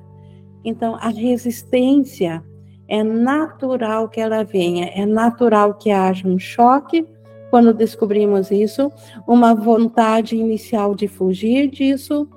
Então, 0.63 0.95
a 0.95 1.09
resistência 1.09 2.43
é 2.87 3.03
natural 3.03 4.09
que 4.09 4.19
ela 4.19 4.43
venha, 4.43 4.85
é 4.95 5.05
natural 5.05 5.75
que 5.75 5.91
haja 5.91 6.27
um 6.27 6.39
choque 6.39 7.05
quando 7.49 7.73
descobrimos 7.73 8.51
isso, 8.51 8.91
uma 9.27 9.53
vontade 9.53 10.35
inicial 10.35 10.93
de 10.93 11.07
fugir 11.07 11.69
disso, 11.69 12.27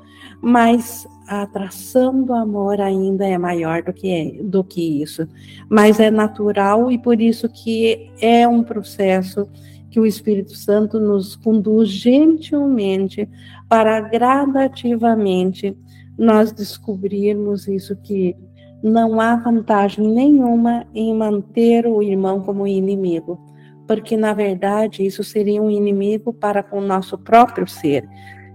mas 0.40 1.06
a 1.30 1.42
atração 1.42 2.24
do 2.24 2.32
amor 2.32 2.80
ainda 2.80 3.24
é 3.24 3.38
maior 3.38 3.84
do 3.84 3.92
que, 3.92 4.10
é, 4.10 4.42
do 4.42 4.64
que 4.64 5.00
isso. 5.00 5.28
Mas 5.68 6.00
é 6.00 6.10
natural 6.10 6.90
e 6.90 6.98
por 6.98 7.20
isso 7.20 7.48
que 7.48 8.10
é 8.20 8.48
um 8.48 8.64
processo 8.64 9.48
que 9.88 10.00
o 10.00 10.06
Espírito 10.06 10.56
Santo 10.56 10.98
nos 10.98 11.36
conduz 11.36 11.88
gentilmente 11.88 13.28
para 13.68 14.00
gradativamente 14.00 15.78
nós 16.18 16.50
descobrirmos 16.50 17.68
isso 17.68 17.94
que 18.02 18.36
não 18.82 19.20
há 19.20 19.36
vantagem 19.36 20.08
nenhuma 20.08 20.84
em 20.92 21.14
manter 21.14 21.86
o 21.86 22.02
irmão 22.02 22.40
como 22.40 22.66
inimigo, 22.66 23.38
porque 23.86 24.16
na 24.16 24.32
verdade 24.32 25.06
isso 25.06 25.22
seria 25.22 25.62
um 25.62 25.70
inimigo 25.70 26.32
para 26.32 26.60
com 26.60 26.78
o 26.78 26.86
nosso 26.86 27.16
próprio 27.16 27.68
ser. 27.68 28.04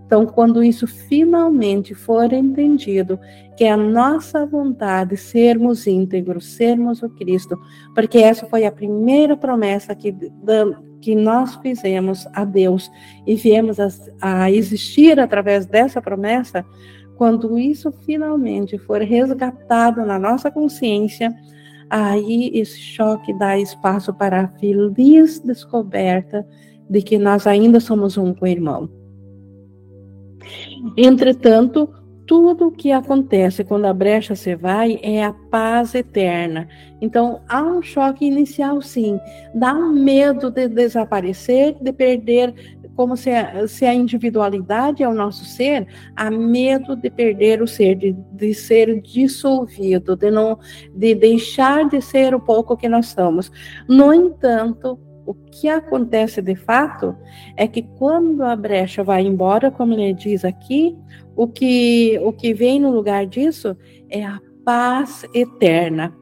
Então, 0.06 0.26
quando 0.26 0.64
isso 0.64 0.86
finalmente 0.86 1.96
for 1.96 2.32
entendido, 2.32 3.20
que 3.58 3.64
é 3.64 3.72
a 3.72 3.78
nossa 3.78 4.46
vontade 4.46 5.18
sermos 5.18 5.88
íntegros, 5.88 6.56
sermos 6.56 7.02
o 7.02 7.10
Cristo, 7.10 7.58
porque 7.94 8.20
essa 8.20 8.46
foi 8.46 8.66
a 8.66 8.72
primeira 8.72 9.36
promessa 9.36 9.96
que, 9.96 10.16
que 11.02 11.16
nós 11.16 11.56
fizemos 11.56 12.28
a 12.34 12.46
Deus 12.46 12.92
e 13.26 13.36
viemos 13.36 13.80
a, 13.80 13.88
a 14.22 14.52
existir 14.52 15.20
através 15.20 15.66
dessa 15.66 16.02
promessa, 16.02 16.64
quando 17.18 17.58
isso 17.58 17.92
finalmente 18.06 18.78
for 18.78 19.02
resgatado 19.02 20.06
na 20.06 20.20
nossa 20.20 20.52
consciência, 20.52 21.34
aí 21.90 22.52
esse 22.54 22.80
choque 22.80 23.34
dá 23.34 23.58
espaço 23.58 24.14
para 24.14 24.42
a 24.42 24.48
feliz 24.60 25.40
descoberta 25.40 26.46
de 26.88 27.02
que 27.02 27.18
nós 27.18 27.48
ainda 27.48 27.80
somos 27.80 28.18
um 28.18 28.34
com 28.34 28.46
o 28.46 28.48
irmão. 28.48 28.90
Entretanto, 30.98 31.90
tudo 32.26 32.68
o 32.68 32.72
que 32.72 32.92
acontece 32.92 33.64
quando 33.64 33.86
a 33.86 33.94
brecha 33.94 34.36
se 34.36 34.56
vai 34.56 35.00
é 35.02 35.24
a 35.24 35.34
paz 35.34 35.94
eterna. 35.94 36.68
Então, 37.00 37.42
há 37.48 37.62
um 37.62 37.82
choque 37.82 38.26
inicial, 38.26 38.82
sim. 38.82 39.20
Dá 39.54 39.74
um 39.74 39.92
medo 39.92 40.50
de 40.50 40.68
desaparecer, 40.68 41.76
de 41.80 41.94
perder, 41.94 42.54
como 42.96 43.16
se 43.16 43.30
a, 43.30 43.68
se 43.68 43.86
a 43.86 43.94
individualidade 43.94 45.04
é 45.04 45.08
o 45.08 45.14
nosso 45.14 45.46
ser, 45.46 45.88
há 46.16 46.32
medo 46.32 46.96
de 46.96 47.10
perder 47.10 47.62
o 47.62 47.68
ser, 47.68 47.96
de, 47.96 48.16
de 48.32 48.54
ser 48.54 49.02
dissolvido, 49.02 50.16
de, 50.16 50.32
não, 50.32 50.58
de 50.96 51.14
deixar 51.14 51.88
de 51.88 52.02
ser 52.02 52.34
o 52.34 52.40
pouco 52.40 52.78
que 52.78 52.90
nós 52.90 53.08
somos. 53.08 53.52
No 53.88 54.14
entanto, 54.14 54.98
o 55.26 55.34
que 55.34 55.68
acontece 55.68 56.42
de 56.42 56.56
fato 56.56 57.16
é 57.58 57.68
que 57.68 57.82
quando 57.82 58.44
a 58.44 58.56
brecha 58.56 59.04
vai 59.04 59.24
embora, 59.24 59.72
como 59.72 59.94
ele 59.94 60.14
diz 60.14 60.46
aqui, 60.46 60.96
o 61.36 61.48
que, 61.48 62.20
o 62.24 62.32
que 62.32 62.54
vem 62.54 62.80
no 62.80 62.92
lugar 62.92 63.26
disso 63.26 63.76
é 64.10 64.24
a 64.24 64.40
paz 64.64 65.26
eterna. 65.34 66.16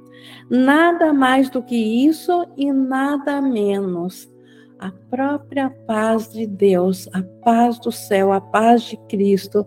Nada 0.49 1.13
mais 1.13 1.49
do 1.49 1.61
que 1.61 1.75
isso 1.75 2.47
e 2.55 2.71
nada 2.71 3.41
menos. 3.41 4.31
A 4.79 4.91
própria 5.09 5.69
paz 5.69 6.31
de 6.31 6.45
Deus, 6.45 7.07
a 7.13 7.21
paz 7.43 7.79
do 7.79 7.91
céu, 7.91 8.31
a 8.31 8.41
paz 8.41 8.83
de 8.83 8.97
Cristo, 9.07 9.65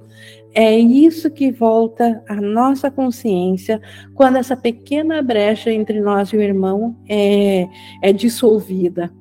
é 0.54 0.78
isso 0.78 1.30
que 1.30 1.50
volta 1.50 2.22
à 2.28 2.36
nossa 2.36 2.90
consciência 2.90 3.80
quando 4.14 4.36
essa 4.36 4.56
pequena 4.56 5.22
brecha 5.22 5.70
entre 5.70 6.00
nós 6.00 6.30
e 6.30 6.36
o 6.36 6.42
irmão 6.42 6.96
é, 7.08 7.66
é 8.02 8.12
dissolvida 8.12 9.12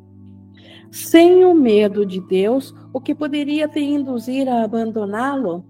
sem 0.96 1.44
o 1.44 1.54
medo 1.54 2.06
de 2.06 2.22
Deus, 2.22 2.74
o 2.94 3.02
que 3.02 3.14
poderia 3.14 3.68
te 3.68 3.82
induzir 3.82 4.48
a 4.48 4.64
abandoná-lo? 4.64 5.66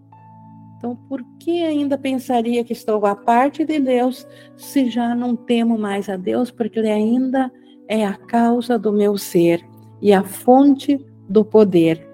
Então, 0.77 0.95
por 1.09 1.23
que 1.39 1.63
ainda 1.63 1.97
pensaria 1.97 2.63
que 2.63 2.73
estou 2.73 3.03
à 3.07 3.15
parte 3.15 3.65
de 3.65 3.79
Deus 3.79 4.27
se 4.55 4.87
já 4.87 5.15
não 5.15 5.35
temo 5.35 5.79
mais 5.79 6.09
a 6.09 6.15
Deus, 6.15 6.51
porque 6.51 6.77
Ele 6.77 6.91
ainda 6.91 7.51
é 7.87 8.05
a 8.05 8.13
causa 8.13 8.77
do 8.77 8.93
meu 8.93 9.17
ser 9.17 9.67
e 9.99 10.13
a 10.13 10.21
fonte 10.21 11.03
do 11.27 11.43
poder? 11.43 12.07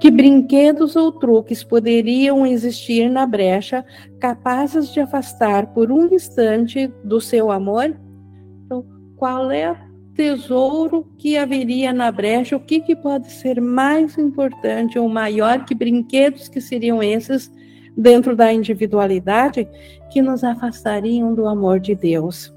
Que 0.00 0.10
brinquedos 0.10 0.96
ou 0.96 1.12
truques 1.12 1.62
poderiam 1.62 2.44
existir 2.44 3.08
na 3.08 3.24
brecha 3.24 3.84
capazes 4.18 4.92
de 4.92 4.98
afastar 4.98 5.72
por 5.72 5.92
um 5.92 6.12
instante 6.12 6.92
do 7.04 7.20
seu 7.20 7.52
amor? 7.52 7.96
Então, 8.64 8.84
qual 9.16 9.48
é 9.52 9.91
tesouro 10.14 11.06
que 11.16 11.36
haveria 11.36 11.92
na 11.92 12.10
brecha, 12.12 12.56
o 12.56 12.60
que, 12.60 12.80
que 12.80 12.94
pode 12.94 13.30
ser 13.32 13.60
mais 13.60 14.18
importante 14.18 14.98
ou 14.98 15.08
maior 15.08 15.64
que 15.64 15.74
brinquedos 15.74 16.48
que 16.48 16.60
seriam 16.60 17.02
esses 17.02 17.50
dentro 17.96 18.34
da 18.34 18.52
individualidade 18.52 19.68
que 20.10 20.22
nos 20.22 20.44
afastariam 20.44 21.34
do 21.34 21.46
amor 21.46 21.80
de 21.80 21.94
Deus. 21.94 22.52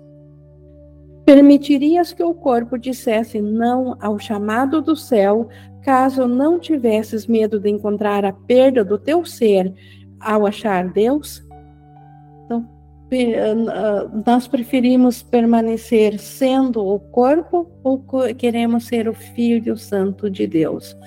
Permitirias 1.26 2.14
que 2.14 2.24
o 2.24 2.34
corpo 2.34 2.78
dissesse 2.78 3.42
não 3.42 3.98
ao 4.00 4.20
chamado 4.20 4.82
do 4.82 4.96
céu, 4.96 5.48
caso 5.82 6.28
não 6.28 6.60
tivesses 6.60 7.26
medo 7.26 7.60
de 7.60 7.70
encontrar 7.70 8.24
a 8.24 8.32
perda 8.32 8.84
do 8.84 8.98
teu 8.98 9.26
ser 9.26 9.74
ao 10.20 10.46
achar 10.46 10.90
Deus? 10.90 11.45
Nós 14.26 14.48
preferimos 14.48 15.22
permanecer 15.24 16.20
sendo 16.20 16.86
o 16.86 17.00
corpo 17.00 17.70
ou 17.84 18.04
queremos 18.38 18.86
ser 18.86 19.08
o 19.08 19.14
Filho 19.14 19.78
Santo 19.78 20.30
de 20.30 20.48
Deus? 20.48 20.98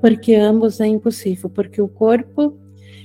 Porque 0.00 0.34
ambos 0.34 0.80
é 0.80 0.86
impossível, 0.86 1.48
porque 1.48 1.80
o 1.80 1.88
corpo 1.88 2.58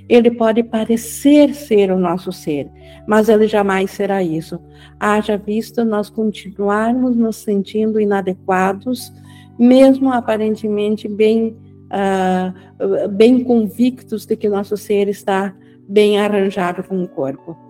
ele 0.10 0.32
pode 0.32 0.64
parecer 0.64 1.53
ser 1.53 1.91
o 1.91 1.99
nosso 1.99 2.32
ser, 2.32 2.70
mas 3.05 3.28
ele 3.28 3.47
jamais 3.47 3.91
será 3.91 4.24
isso. 4.24 4.60
Haja 4.99 5.38
visto 5.38 5.84
nós 5.84 6.10
continuarmos 6.10 7.16
nos 7.16 7.36
sentindo 7.36 7.99
inadequados, 7.99 9.12
mesmo 9.60 10.12
aparentemente 10.12 11.10
bem, 11.10 11.58
uh, 11.91 13.10
bem 13.10 13.43
convictos 13.43 14.26
de 14.26 14.38
que 14.38 14.47
nosso 14.47 14.78
ser 14.78 15.10
está 15.10 15.53
bem 15.88 16.20
arranjado 16.20 16.84
com 16.84 17.03
o 17.03 17.08
corpo. 17.08 17.66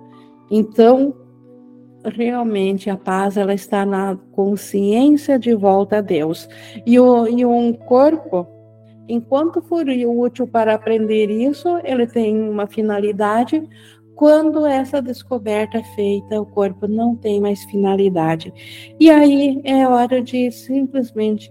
Então, 0.49 1.13
realmente 2.05 2.89
a 2.89 2.97
paz 2.97 3.37
ela 3.37 3.53
está 3.53 3.85
na 3.85 4.17
consciência 4.31 5.37
de 5.37 5.53
volta 5.53 5.97
a 5.97 6.01
Deus. 6.01 6.47
E, 6.85 6.99
o, 6.99 7.27
e 7.27 7.45
um 7.45 7.73
corpo, 7.73 8.47
enquanto 9.07 9.61
for 9.61 9.85
útil 9.87 10.47
para 10.47 10.73
aprender 10.73 11.29
isso, 11.29 11.67
ele 11.83 12.07
tem 12.07 12.39
uma 12.49 12.67
finalidade. 12.67 13.67
Quando 14.15 14.65
essa 14.65 15.01
descoberta 15.01 15.77
é 15.77 15.83
feita, 15.95 16.41
o 16.41 16.45
corpo 16.45 16.87
não 16.87 17.15
tem 17.15 17.39
mais 17.39 17.63
finalidade. 17.65 18.53
E 18.99 19.09
aí 19.09 19.61
é 19.63 19.87
hora 19.87 20.21
de 20.21 20.49
simplesmente 20.51 21.49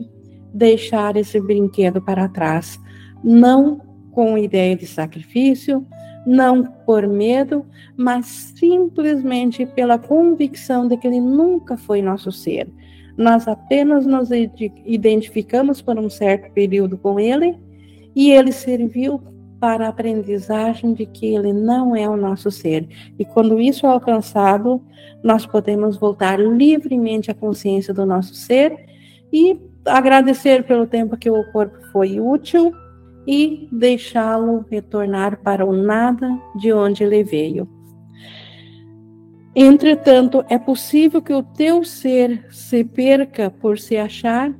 deixar 0.52 1.16
esse 1.16 1.40
brinquedo 1.40 2.02
para 2.02 2.28
trás. 2.28 2.78
Não 3.22 3.80
com 4.10 4.38
ideia 4.38 4.74
de 4.74 4.86
sacrifício, 4.86 5.86
não 6.26 6.64
por 6.64 7.06
medo, 7.06 7.64
mas 7.96 8.26
simplesmente 8.56 9.64
pela 9.64 9.98
convicção 9.98 10.88
de 10.88 10.96
que 10.96 11.06
ele 11.06 11.20
nunca 11.20 11.76
foi 11.76 12.02
nosso 12.02 12.32
ser. 12.32 12.68
Nós 13.16 13.46
apenas 13.46 14.04
nos 14.04 14.30
identificamos 14.84 15.80
por 15.80 15.98
um 15.98 16.10
certo 16.10 16.52
período 16.52 16.98
com 16.98 17.18
ele 17.18 17.56
e 18.14 18.30
ele 18.30 18.52
serviu 18.52 19.22
para 19.58 19.86
a 19.86 19.88
aprendizagem 19.88 20.92
de 20.92 21.06
que 21.06 21.34
ele 21.34 21.52
não 21.52 21.96
é 21.96 22.08
o 22.08 22.16
nosso 22.16 22.50
ser. 22.50 22.86
E 23.18 23.24
quando 23.24 23.58
isso 23.58 23.86
é 23.86 23.88
alcançado, 23.88 24.82
nós 25.22 25.46
podemos 25.46 25.96
voltar 25.96 26.38
livremente 26.38 27.30
à 27.30 27.34
consciência 27.34 27.94
do 27.94 28.04
nosso 28.04 28.34
ser 28.34 28.76
e 29.32 29.58
agradecer 29.86 30.64
pelo 30.64 30.86
tempo 30.86 31.16
que 31.16 31.30
o 31.30 31.52
corpo 31.52 31.78
foi 31.90 32.20
útil 32.20 32.72
e 33.26 33.68
deixá-lo 33.72 34.64
retornar 34.70 35.40
para 35.42 35.64
o 35.64 35.72
nada 35.72 36.28
de 36.54 36.72
onde 36.72 37.02
ele 37.02 37.24
veio. 37.24 37.68
Entretanto, 39.54 40.44
é 40.50 40.58
possível 40.58 41.22
que 41.22 41.32
o 41.32 41.42
teu 41.42 41.82
ser 41.82 42.46
se 42.50 42.84
perca 42.84 43.50
por 43.50 43.78
se 43.78 43.96
achar 43.96 44.54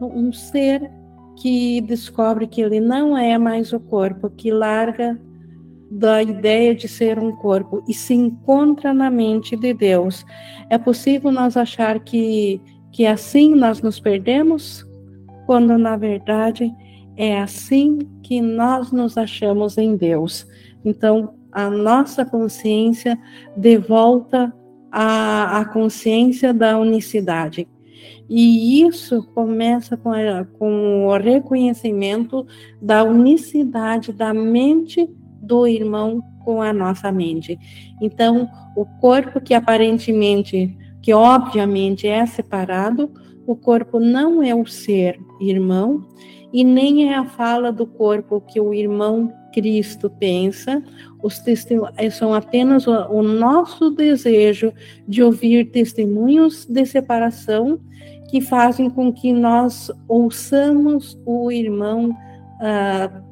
um 0.00 0.32
ser 0.32 0.90
que 1.36 1.80
descobre 1.82 2.46
que 2.46 2.60
ele 2.60 2.80
não 2.80 3.16
é 3.16 3.36
mais 3.36 3.72
o 3.72 3.78
corpo, 3.78 4.30
que 4.30 4.50
larga 4.50 5.20
da 5.90 6.22
ideia 6.22 6.74
de 6.74 6.86
ser 6.86 7.18
um 7.18 7.32
corpo 7.32 7.82
e 7.88 7.92
se 7.92 8.14
encontra 8.14 8.94
na 8.94 9.10
mente 9.10 9.56
de 9.56 9.74
Deus. 9.74 10.24
É 10.70 10.78
possível 10.78 11.32
nós 11.32 11.56
achar 11.56 11.98
que, 12.00 12.60
que 12.92 13.06
assim 13.06 13.54
nós 13.54 13.82
nos 13.82 13.98
perdemos, 13.98 14.86
quando 15.46 15.76
na 15.76 15.96
verdade 15.96 16.72
é 17.16 17.40
assim 17.40 17.98
que 18.22 18.40
nós 18.40 18.92
nos 18.92 19.18
achamos 19.18 19.76
em 19.76 19.96
Deus. 19.96 20.46
Então, 20.84 21.34
a 21.52 21.68
nossa 21.68 22.24
consciência 22.24 23.18
de 23.56 23.76
volta 23.76 24.52
à, 24.90 25.64
consciência 25.72 26.54
da 26.54 26.78
unicidade. 26.78 27.68
E 28.28 28.82
isso 28.82 29.24
começa 29.34 29.96
com, 29.96 30.12
a, 30.12 30.44
com 30.58 31.06
o 31.06 31.16
reconhecimento 31.16 32.46
da 32.80 33.02
unicidade 33.02 34.12
da 34.12 34.32
mente 34.32 35.08
do 35.42 35.66
irmão 35.66 36.22
com 36.44 36.62
a 36.62 36.72
nossa 36.72 37.10
mente. 37.10 37.58
Então, 38.00 38.48
o 38.76 38.86
corpo 39.00 39.40
que 39.40 39.52
aparentemente, 39.52 40.76
que 41.02 41.12
obviamente 41.12 42.06
é 42.06 42.24
separado, 42.24 43.10
o 43.46 43.56
corpo 43.56 43.98
não 43.98 44.42
é 44.42 44.54
o 44.54 44.64
ser 44.64 45.18
irmão 45.40 46.06
e 46.52 46.64
nem 46.64 47.12
é 47.12 47.16
a 47.16 47.24
fala 47.24 47.72
do 47.72 47.86
corpo 47.86 48.40
que 48.40 48.60
o 48.60 48.74
irmão 48.74 49.32
Cristo 49.52 50.10
pensa, 50.10 50.82
os 51.22 51.42
são 52.12 52.32
apenas 52.34 52.86
o, 52.86 52.92
o 53.10 53.22
nosso 53.22 53.90
desejo 53.90 54.72
de 55.06 55.22
ouvir 55.22 55.70
testemunhos 55.70 56.66
de 56.66 56.84
separação 56.86 57.80
que 58.30 58.40
fazem 58.40 58.88
com 58.88 59.12
que 59.12 59.32
nós 59.32 59.90
ouçamos 60.06 61.20
o 61.26 61.50
irmão 61.50 62.10
uh, 62.10 63.22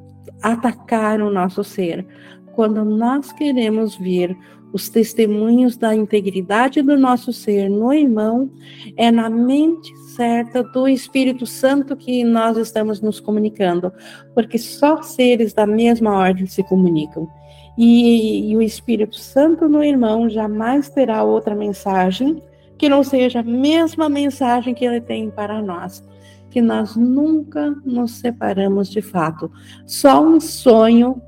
atacar 0.43 1.21
o 1.21 1.31
nosso 1.31 1.63
ser. 1.63 2.05
Quando 2.53 2.85
nós 2.85 3.31
queremos 3.31 3.97
ver 3.97 4.37
os 4.73 4.89
testemunhos 4.89 5.77
da 5.77 5.95
integridade 5.95 6.83
do 6.83 6.97
nosso 6.97 7.33
ser 7.33 7.69
no 7.69 7.93
irmão, 7.93 8.51
é 8.97 9.11
na 9.11 9.31
mente 9.31 9.95
certa 10.15 10.63
do 10.63 10.89
Espírito 10.89 11.47
Santo 11.47 11.97
que 11.97 12.25
nós 12.25 12.57
estamos 12.57 13.01
nos 13.01 13.21
comunicando, 13.21 13.93
porque 14.35 14.59
só 14.59 15.03
seres 15.03 15.53
da 15.53 15.67
mesma 15.67 16.13
ordem 16.13 16.47
se 16.47 16.63
comunicam. 16.63 17.29
E, 17.77 18.51
e 18.51 18.57
o 18.57 18.63
Espírito 18.63 19.17
Santo 19.17 19.69
no 19.69 19.83
irmão 19.85 20.29
jamais 20.29 20.89
terá 20.89 21.23
outra 21.23 21.55
mensagem 21.55 22.43
que 22.77 22.89
não 22.89 23.03
seja 23.03 23.41
a 23.41 23.43
mesma 23.45 24.09
mensagem 24.09 24.75
que 24.75 24.85
ele 24.85 25.01
tem 25.01 25.31
para 25.31 25.61
nós, 25.63 26.05
que 26.51 26.63
nós 26.63 26.97
nunca 26.97 27.75
nos 27.85 28.13
separamos 28.19 28.89
de 28.89 29.03
fato. 29.03 29.51
Só 29.85 30.23
um 30.23 30.41
sonho 30.41 31.21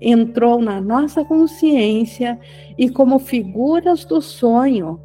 entrou 0.00 0.60
na 0.60 0.80
nossa 0.80 1.24
consciência 1.24 2.38
e 2.76 2.88
como 2.88 3.18
figuras 3.18 4.04
do 4.04 4.20
sonho 4.20 5.00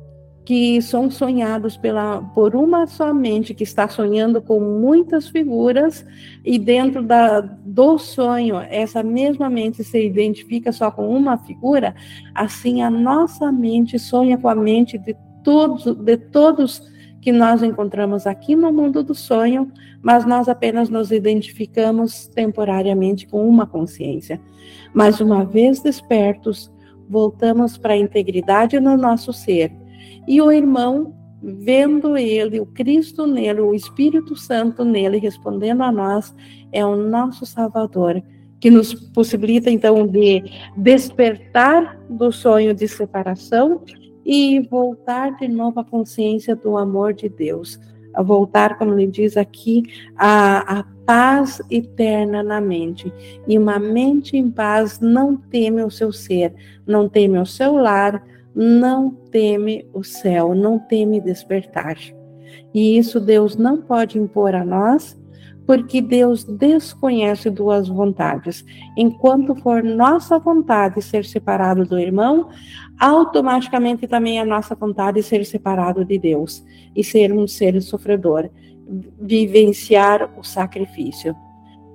que 0.45 0.81
são 0.81 1.09
sonhados 1.09 1.77
pela, 1.77 2.21
por 2.33 2.55
uma 2.55 2.85
só 2.85 3.13
mente 3.13 3.53
que 3.53 3.63
está 3.63 3.87
sonhando 3.87 4.41
com 4.41 4.59
muitas 4.59 5.27
figuras 5.27 6.05
e 6.43 6.59
dentro 6.59 7.01
da, 7.01 7.39
do 7.39 7.97
sonho 7.97 8.57
essa 8.69 9.01
mesma 9.01 9.49
mente 9.49 9.83
se 9.83 10.05
identifica 10.05 10.71
só 10.71 10.91
com 10.91 11.07
uma 11.07 11.37
figura, 11.37 11.95
assim 12.35 12.81
a 12.81 12.89
nossa 12.89 13.51
mente 13.51 13.97
sonha 13.97 14.37
com 14.37 14.49
a 14.49 14.55
mente 14.55 14.97
de 14.97 15.15
todos, 15.43 15.85
de 15.85 16.17
todos 16.17 16.92
que 17.23 17.31
nós 17.31 17.63
encontramos 17.63 18.27
aqui 18.27 18.53
no 18.53 18.69
mundo 18.73 19.01
do 19.01 19.15
sonho, 19.15 19.71
mas 20.01 20.25
nós 20.25 20.49
apenas 20.49 20.89
nos 20.89 21.09
identificamos 21.09 22.27
temporariamente 22.27 23.25
com 23.25 23.47
uma 23.47 23.65
consciência. 23.65 24.41
Mas 24.93 25.21
uma 25.21 25.45
vez 25.45 25.79
despertos, 25.79 26.69
voltamos 27.07 27.77
para 27.77 27.93
a 27.93 27.97
integridade 27.97 28.77
no 28.77 28.97
nosso 28.97 29.31
ser. 29.31 29.71
E 30.27 30.41
o 30.41 30.51
irmão, 30.51 31.15
vendo 31.41 32.17
ele, 32.17 32.59
o 32.59 32.65
Cristo 32.65 33.25
nele, 33.25 33.61
o 33.61 33.73
Espírito 33.73 34.35
Santo 34.35 34.83
nele, 34.83 35.17
respondendo 35.17 35.81
a 35.81 35.93
nós, 35.93 36.35
é 36.73 36.85
o 36.85 36.97
nosso 36.97 37.45
Salvador, 37.45 38.21
que 38.59 38.69
nos 38.69 38.93
possibilita 38.93 39.71
então 39.71 40.05
de 40.05 40.43
despertar 40.75 41.97
do 42.09 42.33
sonho 42.33 42.73
de 42.73 42.85
separação 42.85 43.81
e 44.25 44.59
voltar 44.59 45.37
de 45.37 45.47
novo 45.47 45.79
à 45.79 45.83
consciência 45.83 46.55
do 46.55 46.77
amor 46.77 47.13
de 47.13 47.27
Deus, 47.27 47.79
a 48.13 48.21
voltar, 48.21 48.77
como 48.77 48.93
ele 48.93 49.07
diz 49.07 49.37
aqui, 49.37 49.83
a, 50.15 50.79
a 50.79 50.83
paz 51.05 51.61
eterna 51.69 52.43
na 52.43 52.61
mente. 52.61 53.11
E 53.47 53.57
uma 53.57 53.79
mente 53.79 54.37
em 54.37 54.49
paz 54.49 54.99
não 54.99 55.35
teme 55.35 55.83
o 55.83 55.89
seu 55.89 56.11
ser, 56.11 56.53
não 56.85 57.09
teme 57.09 57.39
o 57.39 57.45
seu 57.45 57.73
lar, 57.73 58.23
não 58.55 59.09
teme 59.09 59.87
o 59.93 60.03
céu, 60.03 60.53
não 60.53 60.77
teme 60.77 61.19
despertar. 61.19 61.97
E 62.73 62.97
isso 62.97 63.19
Deus 63.19 63.55
não 63.55 63.81
pode 63.81 64.17
impor 64.17 64.55
a 64.55 64.63
nós, 64.63 65.19
porque 65.65 66.01
Deus 66.01 66.43
desconhece 66.43 67.49
duas 67.49 67.87
vontades. 67.87 68.65
Enquanto 68.97 69.55
for 69.55 69.83
nossa 69.83 70.37
vontade 70.37 71.01
ser 71.01 71.25
separado 71.25 71.85
do 71.85 71.99
irmão, 71.99 72.49
automaticamente 72.99 74.07
também 74.07 74.39
é 74.39 74.45
nossa 74.45 74.75
vontade 74.75 75.23
ser 75.23 75.45
separado 75.45 76.03
de 76.03 76.17
Deus 76.17 76.63
e 76.95 77.03
ser 77.03 77.31
um 77.31 77.47
ser 77.47 77.81
sofredor, 77.81 78.49
vivenciar 79.19 80.29
o 80.37 80.43
sacrifício. 80.43 81.35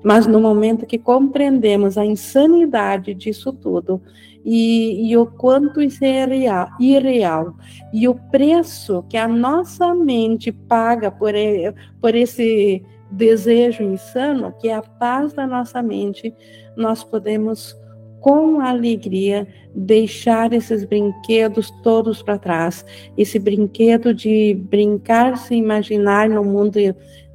Mas 0.02 0.26
no 0.26 0.40
momento 0.40 0.86
que 0.86 0.96
compreendemos 0.96 1.98
a 1.98 2.06
insanidade 2.06 3.14
disso 3.14 3.52
tudo 3.52 4.00
e, 4.44 5.10
e, 5.10 5.16
o 5.16 5.26
quanto 5.26 5.82
isso 5.82 6.04
é 6.04 6.24
real, 6.24 6.68
irreal 6.78 7.54
e 7.92 8.08
o 8.08 8.14
preço 8.14 9.04
que 9.08 9.16
a 9.16 9.26
nossa 9.26 9.92
mente 9.94 10.52
paga 10.52 11.10
por, 11.10 11.32
por 12.00 12.14
esse 12.14 12.82
desejo 13.10 13.82
insano, 13.82 14.52
que 14.60 14.68
é 14.68 14.74
a 14.74 14.82
paz 14.82 15.32
da 15.32 15.46
nossa 15.46 15.82
mente, 15.82 16.34
nós 16.76 17.02
podemos 17.02 17.76
com 18.20 18.60
alegria 18.60 19.46
deixar 19.74 20.52
esses 20.52 20.84
brinquedos 20.84 21.70
todos 21.82 22.22
para 22.22 22.38
trás. 22.38 22.84
Esse 23.16 23.38
brinquedo 23.38 24.12
de 24.12 24.54
brincar, 24.68 25.36
se 25.38 25.54
imaginar 25.54 26.28
no 26.28 26.44
mundo 26.44 26.78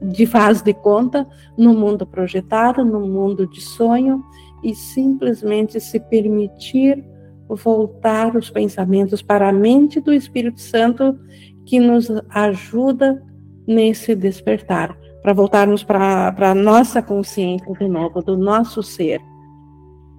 de 0.02 0.26
faz 0.26 0.62
de 0.62 0.74
conta, 0.74 1.26
no 1.58 1.74
mundo 1.74 2.06
projetado, 2.06 2.84
no 2.84 3.00
mundo 3.00 3.48
de 3.48 3.62
sonho 3.62 4.22
e 4.64 4.76
simplesmente 4.76 5.80
se 5.80 6.00
permitir 6.00 7.04
voltar 7.48 8.36
os 8.36 8.50
pensamentos 8.50 9.22
para 9.22 9.50
a 9.50 9.54
mente 9.54 10.00
do 10.00 10.14
Espírito 10.14 10.60
Santo 10.60 11.18
que 11.66 11.80
nos 11.80 12.10
ajuda 12.30 13.22
nesse 13.66 14.16
despertar 14.16 14.98
para 15.24 15.32
voltarmos 15.32 15.84
para 15.84 16.36
a 16.38 16.54
nossa 16.54 17.02
consciência 17.02 17.72
de 17.74 17.88
novo, 17.88 18.22
do 18.22 18.38
nosso 18.38 18.84
ser. 18.84 19.22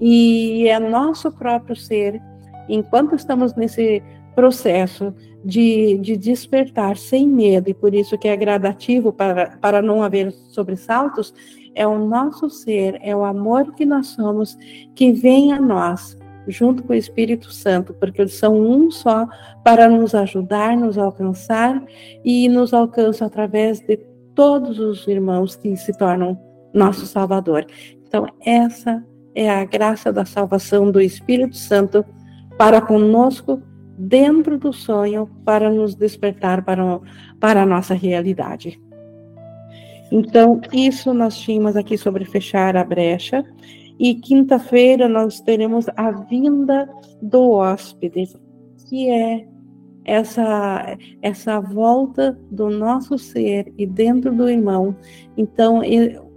E 0.00 0.66
é 0.66 0.80
nosso 0.80 1.30
próprio 1.30 1.76
ser, 1.76 2.20
enquanto 2.68 3.14
estamos 3.14 3.54
nesse 3.54 4.02
processo 4.34 5.14
de, 5.44 5.98
de 5.98 6.16
despertar 6.16 6.96
sem 6.96 7.28
medo, 7.28 7.68
e 7.68 7.74
por 7.74 7.94
isso 7.94 8.16
que 8.16 8.26
é 8.26 8.36
gradativo 8.36 9.12
para, 9.12 9.58
para 9.60 9.82
não 9.82 10.02
haver 10.02 10.32
sobressaltos, 10.32 11.34
é 11.74 11.86
o 11.86 11.98
nosso 11.98 12.48
ser, 12.48 12.98
é 13.02 13.14
o 13.14 13.24
amor 13.24 13.74
que 13.74 13.84
nós 13.84 14.06
somos 14.08 14.56
que 14.94 15.12
vem 15.12 15.52
a 15.52 15.60
nós, 15.60 16.16
junto 16.48 16.82
com 16.82 16.92
o 16.92 16.96
Espírito 16.96 17.52
Santo, 17.52 17.92
porque 17.94 18.22
eles 18.22 18.34
são 18.34 18.58
um 18.58 18.90
só 18.90 19.28
para 19.62 19.88
nos 19.88 20.14
ajudar, 20.14 20.76
nos 20.76 20.96
alcançar 20.96 21.82
e 22.24 22.48
nos 22.48 22.72
alcançam 22.72 23.26
através 23.26 23.80
de 23.80 23.98
todos 24.34 24.78
os 24.78 25.06
irmãos 25.06 25.56
que 25.56 25.76
se 25.76 25.96
tornam 25.96 26.38
nosso 26.72 27.06
Salvador. 27.06 27.66
Então, 28.06 28.26
essa 28.44 29.04
é 29.34 29.50
a 29.50 29.64
graça 29.64 30.12
da 30.12 30.24
salvação 30.24 30.90
do 30.90 31.00
Espírito 31.00 31.56
Santo 31.56 32.04
para 32.56 32.80
conosco 32.80 33.62
dentro 33.96 34.58
do 34.58 34.72
sonho 34.72 35.28
para 35.44 35.70
nos 35.70 35.94
despertar 35.94 36.64
para, 36.64 37.00
para 37.40 37.62
a 37.62 37.66
nossa 37.66 37.94
realidade. 37.94 38.80
Então, 40.10 40.60
isso 40.72 41.12
nós 41.12 41.36
tínhamos 41.36 41.76
aqui 41.76 41.96
sobre 41.96 42.24
fechar 42.24 42.76
a 42.76 42.84
brecha. 42.84 43.44
E 43.98 44.14
quinta-feira 44.14 45.08
nós 45.08 45.40
teremos 45.40 45.86
a 45.96 46.10
vinda 46.10 46.88
do 47.22 47.52
hóspede, 47.52 48.28
que 48.88 49.08
é 49.08 49.46
essa 50.04 50.96
essa 51.22 51.60
volta 51.60 52.38
do 52.50 52.68
nosso 52.68 53.18
ser 53.18 53.72
e 53.78 53.86
dentro 53.86 54.34
do 54.34 54.48
irmão. 54.48 54.94
Então, 55.36 55.80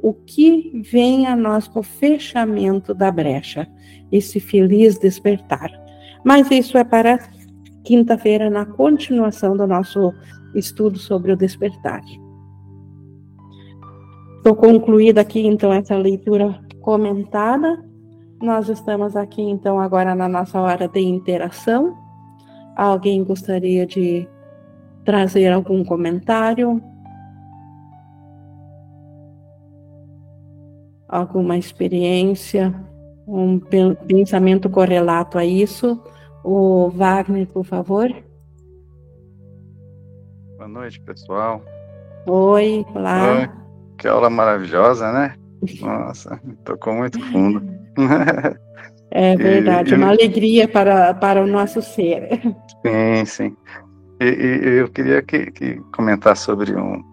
o 0.01 0.13
que 0.13 0.81
vem 0.89 1.27
a 1.27 1.35
nós 1.35 1.67
com 1.67 1.79
o 1.79 1.83
fechamento 1.83 2.93
da 2.93 3.11
brecha, 3.11 3.67
esse 4.11 4.39
feliz 4.39 4.97
despertar. 4.97 5.71
Mas 6.23 6.49
isso 6.51 6.77
é 6.77 6.83
para 6.83 7.19
quinta-feira, 7.83 8.49
na 8.49 8.65
continuação 8.65 9.55
do 9.55 9.65
nosso 9.65 10.13
estudo 10.53 10.97
sobre 10.97 11.31
o 11.31 11.37
despertar. 11.37 12.01
Estou 14.37 14.55
concluída 14.55 15.21
aqui, 15.21 15.45
então, 15.45 15.73
essa 15.73 15.95
leitura 15.95 16.59
comentada. 16.81 17.83
Nós 18.41 18.69
estamos 18.69 19.15
aqui, 19.15 19.41
então, 19.41 19.79
agora 19.79 20.15
na 20.15 20.27
nossa 20.27 20.59
hora 20.61 20.87
de 20.87 21.01
interação. 21.01 22.06
Alguém 22.77 23.23
gostaria 23.23 23.87
de 23.87 24.29
trazer 25.03 25.51
algum 25.51 25.83
comentário? 25.83 26.79
Alguma 31.09 31.57
experiência? 31.57 32.71
Um 33.27 33.59
pensamento 34.07 34.69
correlato 34.69 35.39
a 35.39 35.43
isso? 35.43 35.99
O 36.43 36.89
Wagner, 36.91 37.47
por 37.47 37.65
favor. 37.65 38.13
Boa 40.57 40.67
noite, 40.67 41.01
pessoal. 41.01 41.63
Oi, 42.27 42.85
olá. 42.93 43.39
Oi. 43.39 43.49
Que 43.97 44.07
aula 44.07 44.29
maravilhosa, 44.29 45.11
né? 45.11 45.33
Nossa, 45.81 46.39
tocou 46.63 46.93
muito 46.93 47.19
fundo. 47.31 47.59
É 49.11 49.35
verdade, 49.35 49.93
e, 49.93 49.97
uma 49.97 50.09
alegria 50.09 50.67
para, 50.67 51.13
para 51.13 51.41
o 51.41 51.47
nosso 51.47 51.81
ser. 51.81 52.41
Sim, 52.85 53.25
sim. 53.25 53.55
E, 54.21 54.25
e 54.25 54.79
eu 54.79 54.87
queria 54.89 55.21
que, 55.21 55.51
que, 55.51 55.81
comentar 55.93 56.37
sobre 56.37 56.75
um. 56.75 57.03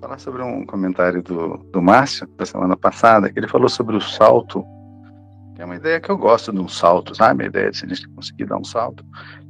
Falar 0.00 0.18
sobre 0.18 0.42
um 0.42 0.64
comentário 0.64 1.22
do, 1.22 1.58
do 1.72 1.82
Márcio, 1.82 2.28
da 2.36 2.46
semana 2.46 2.76
passada, 2.76 3.32
que 3.32 3.38
ele 3.38 3.48
falou 3.48 3.68
sobre 3.68 3.96
o 3.96 4.00
salto 4.00 4.64
é 5.58 5.64
uma 5.64 5.74
ideia 5.74 6.00
que 6.00 6.08
eu 6.08 6.16
gosto 6.16 6.52
de 6.52 6.60
um 6.60 6.68
salto, 6.68 7.16
sabe? 7.16 7.42
A 7.42 7.46
ideia 7.48 7.70
de 7.70 7.84
a 7.84 7.88
gente 7.88 8.08
conseguir 8.10 8.44
dar 8.44 8.56
um 8.56 8.64
salto. 8.64 9.04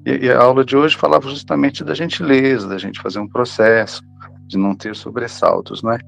E, 0.07 0.27
e, 0.27 0.31
a 0.31 0.41
aula 0.41 0.65
de 0.65 0.75
hoje 0.75 0.97
falava 0.97 1.29
justamente 1.29 1.85
da 1.85 1.95
gentileza, 1.95 2.67
da 2.67 2.79
gente 2.79 3.01
fazer 3.01 3.19
um 3.19 3.29
processo, 3.29 4.03
de 4.47 4.57
não 4.57 4.75
ter 4.75 4.97
sobressaltos, 4.97 5.83
né? 5.83 5.99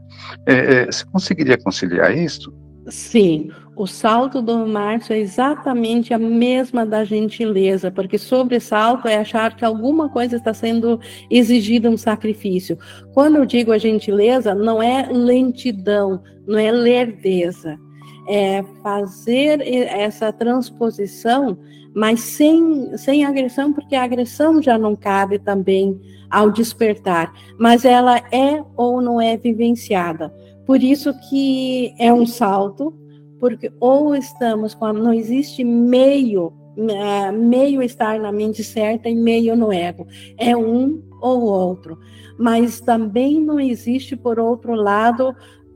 É, 0.47 0.55
é, 0.55 0.87
você 0.87 1.05
conseguiria 1.05 1.59
conciliar 1.59 2.17
isso? 2.17 2.51
Sim, 2.89 3.51
o 3.81 3.87
salto 3.87 4.43
do 4.43 4.67
Márcio 4.67 5.15
é 5.15 5.19
exatamente 5.19 6.13
a 6.13 6.19
mesma 6.19 6.85
da 6.85 7.03
gentileza, 7.03 7.91
porque 7.91 8.19
sobressalto 8.19 9.09
é 9.09 9.17
achar 9.17 9.57
que 9.57 9.65
alguma 9.65 10.11
coisa 10.11 10.37
está 10.37 10.53
sendo 10.53 11.01
exigida 11.31 11.89
um 11.89 11.97
sacrifício. 11.97 12.79
Quando 13.15 13.37
eu 13.37 13.47
digo 13.47 13.73
a 13.73 13.79
gentileza, 13.79 14.55
não 14.55 14.83
é 14.83 15.09
lentidão, 15.11 16.23
não 16.47 16.59
é 16.59 16.71
lerdeza 16.71 17.79
é, 18.29 18.63
fazer 18.83 19.63
essa 19.63 20.31
transposição, 20.31 21.57
mas 21.95 22.21
sem, 22.21 22.95
sem 22.99 23.25
agressão, 23.25 23.73
porque 23.73 23.97
a 23.97 24.05
agressão 24.05 24.63
já 24.63 24.77
não 24.77 24.95
cabe 24.95 25.39
também 25.39 25.99
ao 26.29 26.51
despertar, 26.51 27.33
mas 27.59 27.87
ela 27.87 28.19
é 28.31 28.63
ou 28.77 29.01
não 29.01 29.19
é 29.19 29.39
vivenciada. 29.39 30.31
Por 30.67 30.83
isso 30.83 31.15
que 31.31 31.95
é 31.99 32.13
um 32.13 32.27
salto, 32.27 32.95
porque 33.41 33.73
ou 33.81 34.15
estamos 34.15 34.75
com 34.75 34.85
a, 34.85 34.93
não 34.93 35.13
existe 35.13 35.65
meio 35.65 36.53
é, 36.77 37.33
meio 37.33 37.83
estar 37.83 38.19
na 38.21 38.31
mente 38.31 38.63
certa 38.63 39.09
e 39.09 39.15
meio 39.15 39.57
no 39.57 39.73
ego. 39.73 40.07
É 40.39 40.57
um 40.57 41.03
ou 41.21 41.43
outro. 41.43 41.99
Mas 42.39 42.81
também 42.81 43.41
não 43.41 43.61
existe, 43.61 44.17
por 44.17 44.39
outro 44.39 44.75
lado, 44.75 45.35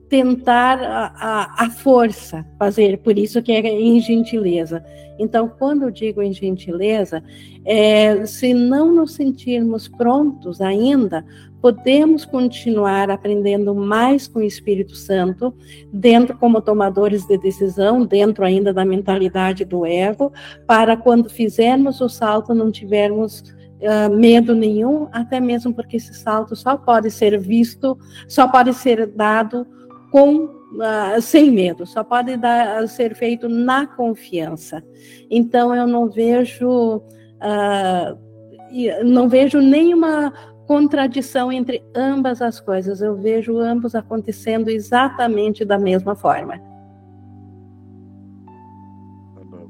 tentar 0.09 0.81
a, 0.83 1.07
a, 1.17 1.65
a, 1.65 1.71
força 1.71 2.47
fazer, 2.59 2.99
por 2.99 3.19
isso 3.19 3.43
que 3.43 3.53
é 3.53 3.61
em 3.61 4.01
gentileza. 4.01 4.85
Então, 5.19 5.49
quando 5.49 5.85
eu 5.85 5.91
digo 5.91 6.21
em 6.21 6.33
gentileza, 6.33 7.23
é, 7.65 8.27
se 8.27 8.53
não 8.53 8.93
nos 8.93 9.15
sentirmos 9.15 9.89
prontos 9.89 10.61
ainda, 10.61 11.25
podemos 11.61 12.25
continuar 12.25 13.11
aprendendo 13.11 13.75
mais 13.75 14.29
com 14.29 14.41
o 14.41 14.43
Espírito 14.43 14.95
Santo, 14.95 15.55
dentro 15.93 16.37
como 16.37 16.61
tomadores 16.61 17.27
de 17.27 17.39
decisão, 17.39 18.05
dentro 18.05 18.45
ainda 18.45 18.73
da 18.73 18.85
mentalidade 18.85 19.65
do 19.65 19.87
ego, 19.87 20.33
para 20.67 20.97
quando 20.97 21.31
fizermos 21.31 22.01
o 22.01 22.09
salto 22.09 22.53
não 22.53 22.71
tivermos 22.71 23.41
uh, 23.81 24.15
medo 24.15 24.55
nenhum, 24.55 25.09
até 25.13 25.41
mesmo 25.41 25.73
porque 25.73 25.97
esse 25.97 26.13
salto 26.15 26.55
só 26.55 26.77
pode 26.77 27.11
ser 27.11 27.39
visto, 27.39 27.97
só 28.29 28.47
pode 28.47 28.75
ser 28.75 29.07
dado 29.07 29.67
com 30.15 30.45
uh, 30.45 31.21
sem 31.21 31.51
medo, 31.51 31.85
só 31.85 32.05
pode 32.05 32.37
dar, 32.37 32.87
ser 32.87 33.17
feito 33.17 33.49
na 33.49 33.85
confiança. 33.85 34.81
Então 35.29 35.75
eu 35.75 35.89
não 35.89 36.09
vejo 36.09 36.99
uh, 36.99 39.05
não 39.05 39.29
vejo 39.29 39.61
nenhuma 39.61 40.33
contradição 40.69 41.51
entre 41.51 41.83
ambas 41.97 42.41
as 42.41 42.61
coisas. 42.61 43.01
Eu 43.01 43.17
vejo 43.17 43.59
ambos 43.59 43.97
acontecendo 43.97 44.69
exatamente 44.69 45.65
da 45.65 45.81
mesma 45.81 46.15
forma. 46.15 46.61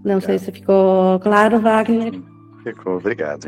Não 0.05 0.21
sei 0.21 0.39
se 0.39 0.53
ficou 0.53 1.19
claro, 1.21 1.59
Wagner. 1.59 2.13
Ficou, 2.63 2.99
obrigado. 2.99 3.47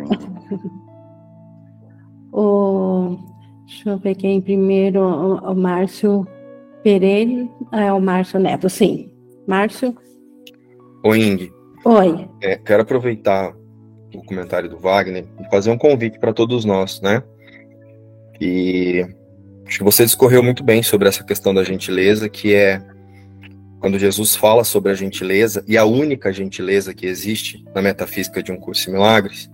o, 2.32 3.18
deixa 3.66 3.90
eu 3.90 3.98
ver 3.98 4.14
quem 4.14 4.40
primeiro, 4.40 5.02
o, 5.02 5.52
o 5.52 5.54
Márcio 5.54 6.26
Pereira, 6.86 7.48
é 7.72 7.92
o 7.92 8.00
Márcio 8.00 8.38
Neto, 8.38 8.70
sim. 8.70 9.10
Márcio? 9.44 9.92
Oi, 11.02 11.18
Ing. 11.20 11.52
Oi. 11.84 12.28
É, 12.40 12.54
quero 12.58 12.82
aproveitar 12.82 13.52
o 14.14 14.22
comentário 14.22 14.70
do 14.70 14.78
Wagner 14.78 15.26
e 15.40 15.50
fazer 15.50 15.72
um 15.72 15.76
convite 15.76 16.16
para 16.20 16.32
todos 16.32 16.64
nós, 16.64 17.00
né? 17.00 17.24
E 18.40 19.04
acho 19.66 19.78
que 19.78 19.82
você 19.82 20.04
discorreu 20.04 20.44
muito 20.44 20.62
bem 20.62 20.80
sobre 20.80 21.08
essa 21.08 21.24
questão 21.24 21.52
da 21.52 21.64
gentileza, 21.64 22.28
que 22.28 22.54
é 22.54 22.80
quando 23.80 23.98
Jesus 23.98 24.36
fala 24.36 24.62
sobre 24.62 24.92
a 24.92 24.94
gentileza, 24.94 25.64
e 25.66 25.76
a 25.76 25.84
única 25.84 26.32
gentileza 26.32 26.94
que 26.94 27.04
existe 27.04 27.64
na 27.74 27.82
metafísica 27.82 28.40
de 28.40 28.52
um 28.52 28.60
curso 28.60 28.86
de 28.86 28.92
milagres, 28.92 29.50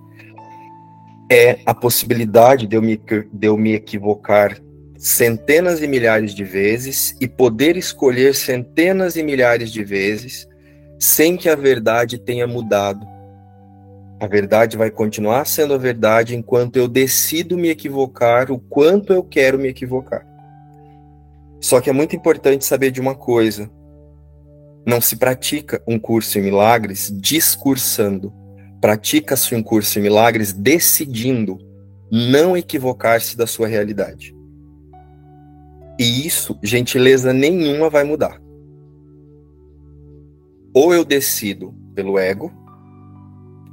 é 1.30 1.60
a 1.64 1.74
possibilidade 1.74 2.66
de 2.66 2.76
eu 2.76 2.82
me, 2.82 2.98
de 2.98 3.46
eu 3.46 3.56
me 3.56 3.72
equivocar 3.72 4.60
centenas 5.02 5.82
e 5.82 5.88
milhares 5.88 6.32
de 6.32 6.44
vezes 6.44 7.16
e 7.20 7.26
poder 7.26 7.76
escolher 7.76 8.36
centenas 8.36 9.16
e 9.16 9.22
milhares 9.24 9.72
de 9.72 9.82
vezes 9.82 10.48
sem 10.96 11.36
que 11.36 11.48
a 11.48 11.56
verdade 11.56 12.18
tenha 12.18 12.46
mudado. 12.46 13.04
A 14.20 14.28
verdade 14.28 14.76
vai 14.76 14.92
continuar 14.92 15.44
sendo 15.44 15.74
a 15.74 15.76
verdade 15.76 16.36
enquanto 16.36 16.76
eu 16.76 16.86
decido 16.86 17.58
me 17.58 17.68
equivocar 17.68 18.52
o 18.52 18.60
quanto 18.60 19.12
eu 19.12 19.24
quero 19.24 19.58
me 19.58 19.66
equivocar. 19.66 20.24
Só 21.60 21.80
que 21.80 21.90
é 21.90 21.92
muito 21.92 22.14
importante 22.14 22.64
saber 22.64 22.92
de 22.92 23.00
uma 23.00 23.16
coisa: 23.16 23.68
não 24.86 25.00
se 25.00 25.16
pratica 25.16 25.82
um 25.84 25.98
curso 25.98 26.38
em 26.38 26.42
milagres 26.42 27.12
discursando. 27.12 28.32
Pratica-se 28.80 29.52
um 29.52 29.62
curso 29.64 29.98
em 29.98 30.02
milagres 30.02 30.52
decidindo 30.52 31.58
não 32.08 32.56
equivocar-se 32.56 33.36
da 33.36 33.48
sua 33.48 33.66
realidade. 33.66 34.32
E 36.02 36.26
isso, 36.26 36.58
gentileza 36.64 37.32
nenhuma 37.32 37.88
vai 37.88 38.02
mudar. 38.02 38.42
Ou 40.74 40.92
eu 40.92 41.04
decido 41.04 41.72
pelo 41.94 42.18
ego, 42.18 42.50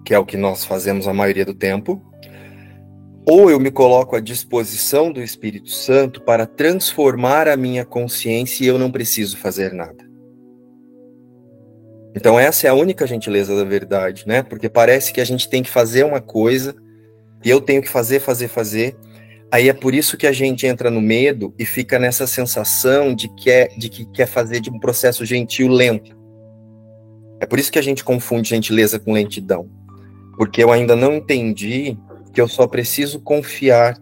que 0.05 0.13
é 0.13 0.19
o 0.19 0.25
que 0.25 0.38
nós 0.38 0.63
fazemos 0.63 1.07
a 1.07 1.13
maioria 1.13 1.43
do 1.43 1.55
tempo, 1.55 1.99
ou 3.27 3.49
eu 3.49 3.59
me 3.59 3.71
coloco 3.71 4.15
à 4.15 4.19
disposição 4.19 5.11
do 5.11 5.23
Espírito 5.23 5.71
Santo 5.71 6.21
para 6.21 6.45
transformar 6.45 7.47
a 7.47 7.57
minha 7.57 7.84
consciência 7.84 8.63
e 8.63 8.67
eu 8.67 8.77
não 8.77 8.91
preciso 8.91 9.36
fazer 9.36 9.73
nada. 9.73 10.07
Então 12.15 12.39
essa 12.39 12.67
é 12.67 12.69
a 12.69 12.75
única 12.75 13.07
gentileza 13.07 13.55
da 13.55 13.63
verdade, 13.63 14.27
né? 14.27 14.43
Porque 14.43 14.69
parece 14.69 15.11
que 15.11 15.21
a 15.21 15.25
gente 15.25 15.49
tem 15.49 15.63
que 15.63 15.69
fazer 15.69 16.05
uma 16.05 16.21
coisa 16.21 16.75
e 17.43 17.49
eu 17.49 17.59
tenho 17.59 17.82
que 17.82 17.89
fazer, 17.89 18.19
fazer, 18.19 18.49
fazer, 18.49 18.95
Aí 19.52 19.68
é 19.68 19.74
por 19.74 19.95
isso 19.95 20.16
que 20.16 20.28
a 20.28 20.32
gente 20.32 20.68
entra 20.68 20.91
no 20.91 21.02
medo 21.02 21.54
e 21.58 21.66
fica 21.66 21.97
nessa 21.97 22.28
sensação 22.28 23.16
de 23.16 23.28
que, 23.30 23.50
é, 23.50 23.68
de 23.70 23.89
que 23.89 24.06
quer 24.06 24.28
fazer 24.28 24.60
de 24.60 24.70
um 24.70 24.80
processo 24.80 25.26
gentil 25.26 25.68
lento. 25.68 26.16
É 27.39 27.45
por 27.45 27.58
isso 27.58 27.72
que 27.72 27.80
a 27.80 27.82
gente 27.82 28.04
confunde 28.04 28.50
gentileza 28.50 29.00
com 29.00 29.14
lentidão. 29.14 29.68
Porque 30.38 30.64
eu 30.64 30.72
ainda 30.72 30.95
não 30.95 31.16
entendi 31.16 31.97
que 32.32 32.39
eu 32.39 32.47
só 32.47 32.68
preciso 32.68 33.20
confiar 33.20 33.97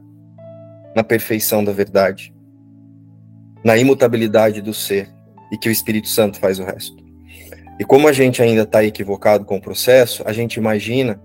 na 0.95 1.03
perfeição 1.03 1.63
da 1.63 1.71
verdade, 1.71 2.33
na 3.63 3.77
imutabilidade 3.77 4.61
do 4.61 4.73
ser, 4.73 5.09
e 5.51 5.57
que 5.57 5.69
o 5.69 5.71
Espírito 5.71 6.09
Santo 6.09 6.39
faz 6.39 6.59
o 6.59 6.63
resto. 6.63 6.97
E 7.79 7.85
como 7.85 8.07
a 8.07 8.11
gente 8.11 8.41
ainda 8.41 8.63
está 8.63 8.83
equivocado 8.83 9.45
com 9.45 9.57
o 9.57 9.61
processo, 9.61 10.23
a 10.25 10.33
gente 10.33 10.55
imagina 10.55 11.21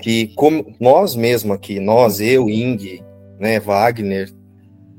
que 0.00 0.28
como 0.36 0.76
nós 0.78 1.16
mesmos 1.16 1.56
aqui, 1.56 1.80
nós, 1.80 2.20
eu, 2.20 2.48
Ing, 2.48 3.02
né, 3.38 3.60
Wagner, 3.60 4.30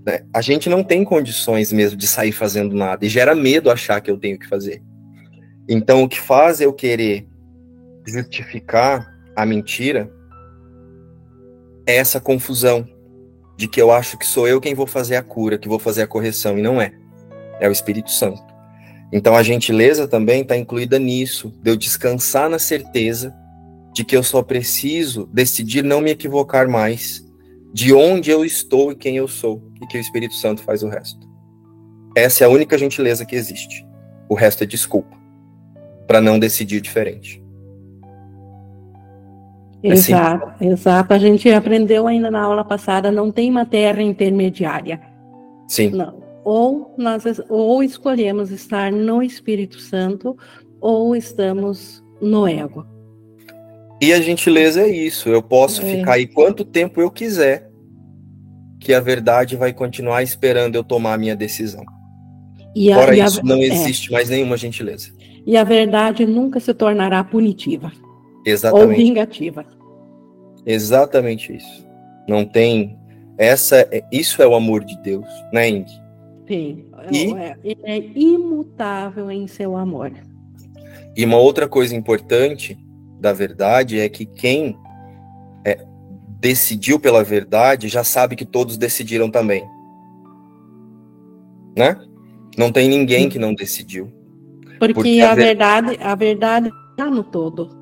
né, 0.05 0.21
a 0.33 0.41
gente 0.41 0.69
não 0.69 0.83
tem 0.83 1.03
condições 1.03 1.71
mesmo 1.71 1.97
de 1.97 2.07
sair 2.07 2.31
fazendo 2.31 2.75
nada 2.75 3.05
e 3.05 3.09
gera 3.09 3.35
medo 3.35 3.69
achar 3.69 4.01
que 4.01 4.09
eu 4.09 4.17
tenho 4.17 4.39
que 4.39 4.47
fazer. 4.47 4.81
Então 5.67 6.03
o 6.03 6.09
que 6.09 6.19
faz 6.19 6.59
eu 6.61 6.73
querer 6.73 7.27
justificar 8.07 9.13
a 9.35 9.45
mentira 9.45 10.11
é 11.85 11.95
essa 11.95 12.19
confusão 12.19 12.87
de 13.57 13.67
que 13.67 13.81
eu 13.81 13.91
acho 13.91 14.17
que 14.17 14.25
sou 14.25 14.47
eu 14.47 14.61
quem 14.61 14.73
vou 14.73 14.87
fazer 14.87 15.15
a 15.15 15.21
cura, 15.21 15.57
que 15.57 15.67
vou 15.67 15.79
fazer 15.79 16.03
a 16.03 16.07
correção 16.07 16.57
e 16.57 16.61
não 16.61 16.81
é. 16.81 16.93
É 17.59 17.67
o 17.67 17.71
Espírito 17.71 18.09
Santo. 18.09 18.41
Então 19.11 19.35
a 19.35 19.43
gentileza 19.43 20.07
também 20.07 20.41
está 20.41 20.55
incluída 20.55 20.97
nisso, 20.97 21.53
de 21.61 21.71
eu 21.71 21.75
descansar 21.75 22.49
na 22.49 22.59
certeza 22.59 23.33
de 23.93 24.03
que 24.03 24.15
eu 24.15 24.23
só 24.23 24.41
preciso 24.41 25.27
decidir 25.33 25.83
não 25.83 25.99
me 25.99 26.11
equivocar 26.11 26.69
mais 26.69 27.28
de 27.74 27.93
onde 27.93 28.32
eu 28.32 28.43
estou 28.43 28.91
e 28.91 28.95
quem 28.95 29.17
eu 29.17 29.28
sou, 29.28 29.61
e 29.82 29.88
que 29.88 29.97
o 29.97 30.01
Espírito 30.01 30.34
Santo 30.36 30.61
faz 30.63 30.84
o 30.84 30.88
resto. 30.88 31.28
Essa 32.15 32.43
é 32.43 32.47
a 32.47 32.49
única 32.49 32.78
gentileza 32.78 33.26
que 33.26 33.36
existe. 33.36 33.86
O 34.28 34.36
resto 34.36 34.63
é 34.63 34.67
desculpa 34.67 35.17
para 36.07 36.20
não 36.20 36.39
decidir 36.39 36.82
diferente. 36.82 37.43
É 39.84 39.89
exato, 39.89 40.63
exato. 40.63 41.13
A 41.13 41.17
gente 41.17 41.49
aprendeu 41.51 42.07
ainda 42.07 42.30
na 42.30 42.41
aula 42.41 42.65
passada, 42.65 43.11
não 43.11 43.32
tem 43.32 43.49
matéria 43.51 44.01
intermediária. 44.01 44.99
Sim. 45.67 45.91
Não. 45.91 46.22
Ou 46.43 46.93
nós 46.97 47.24
ou 47.47 47.84
escolhemos 47.84 48.51
estar 48.51 48.91
no 48.91 49.22
Espírito 49.22 49.80
Santo 49.80 50.36
ou 50.82 51.15
estamos 51.15 52.03
no 52.20 52.47
ego. 52.47 52.86
E 54.02 54.14
a 54.14 54.22
gentileza 54.22 54.82
é 54.82 54.89
isso. 54.89 55.30
Eu 55.30 55.41
posso 55.41 55.82
é. 55.82 55.97
ficar 55.97 56.14
aí 56.14 56.28
quanto 56.28 56.64
tempo 56.64 57.02
eu 57.02 57.12
quiser, 57.12 57.70
que 58.80 58.93
a 58.93 59.00
verdade 59.00 59.58
vai 59.58 59.74
continuar 59.74 60.24
esperando 60.24 60.76
eu 60.76 60.84
tomar 60.84 61.14
a 61.14 61.18
minha 61.18 61.36
decisão. 61.36 61.84
E 62.76 62.91
a, 62.91 62.95
Fora 62.95 63.16
e 63.16 63.20
isso, 63.20 63.41
a, 63.41 63.43
não 63.43 63.58
é. 63.58 63.66
existe 63.66 64.10
é. 64.10 64.14
mais 64.14 64.30
nenhuma 64.30 64.56
gentileza. 64.56 65.12
E 65.45 65.58
a 65.58 65.64
verdade 65.64 66.26
nunca 66.26 66.60
se 66.60 66.74
tornará 66.74 67.24
punitiva. 67.24 67.91
Exatamente. 68.45 68.89
Ou 68.89 68.95
vingativa. 68.95 69.66
Exatamente 70.66 71.56
isso. 71.56 71.88
Não 72.28 72.45
tem 72.45 72.97
essa, 73.38 73.88
é, 73.91 74.04
isso 74.12 74.41
é 74.41 74.47
o 74.47 74.54
amor 74.54 74.84
de 74.84 75.02
Deus, 75.02 75.28
né, 75.52 75.70
Indy? 75.70 76.02
Sim. 76.47 76.86
E, 77.12 77.34
é, 77.34 77.56
é 77.84 77.97
imutável 78.16 79.32
em 79.32 79.47
seu 79.47 79.76
amor. 79.76 80.12
E 81.16 81.26
uma 81.26 81.38
outra 81.38 81.68
coisa 81.68 81.95
importante 81.95 82.78
da 83.20 83.34
verdade 83.34 83.99
é 83.99 84.07
que 84.07 84.26
quem 84.26 84.78
é, 85.65 85.86
decidiu 86.39 86.99
pela 86.99 87.24
verdade 87.24 87.88
já 87.88 88.03
sabe 88.03 88.36
que 88.36 88.45
todos 88.45 88.78
decidiram 88.78 89.30
também. 89.30 89.63
Né? 91.78 91.97
Não 92.57 92.72
tem 92.72 92.88
ninguém 92.89 93.30
que 93.30 93.39
não 93.39 93.53
decidiu. 93.53 94.11
Porque, 94.80 94.93
Porque 94.93 95.22
a, 95.22 95.36
verdade, 95.36 95.97
a 96.01 96.15
verdade 96.15 96.72
está 96.91 97.09
no 97.09 97.24
todo. 97.24 97.78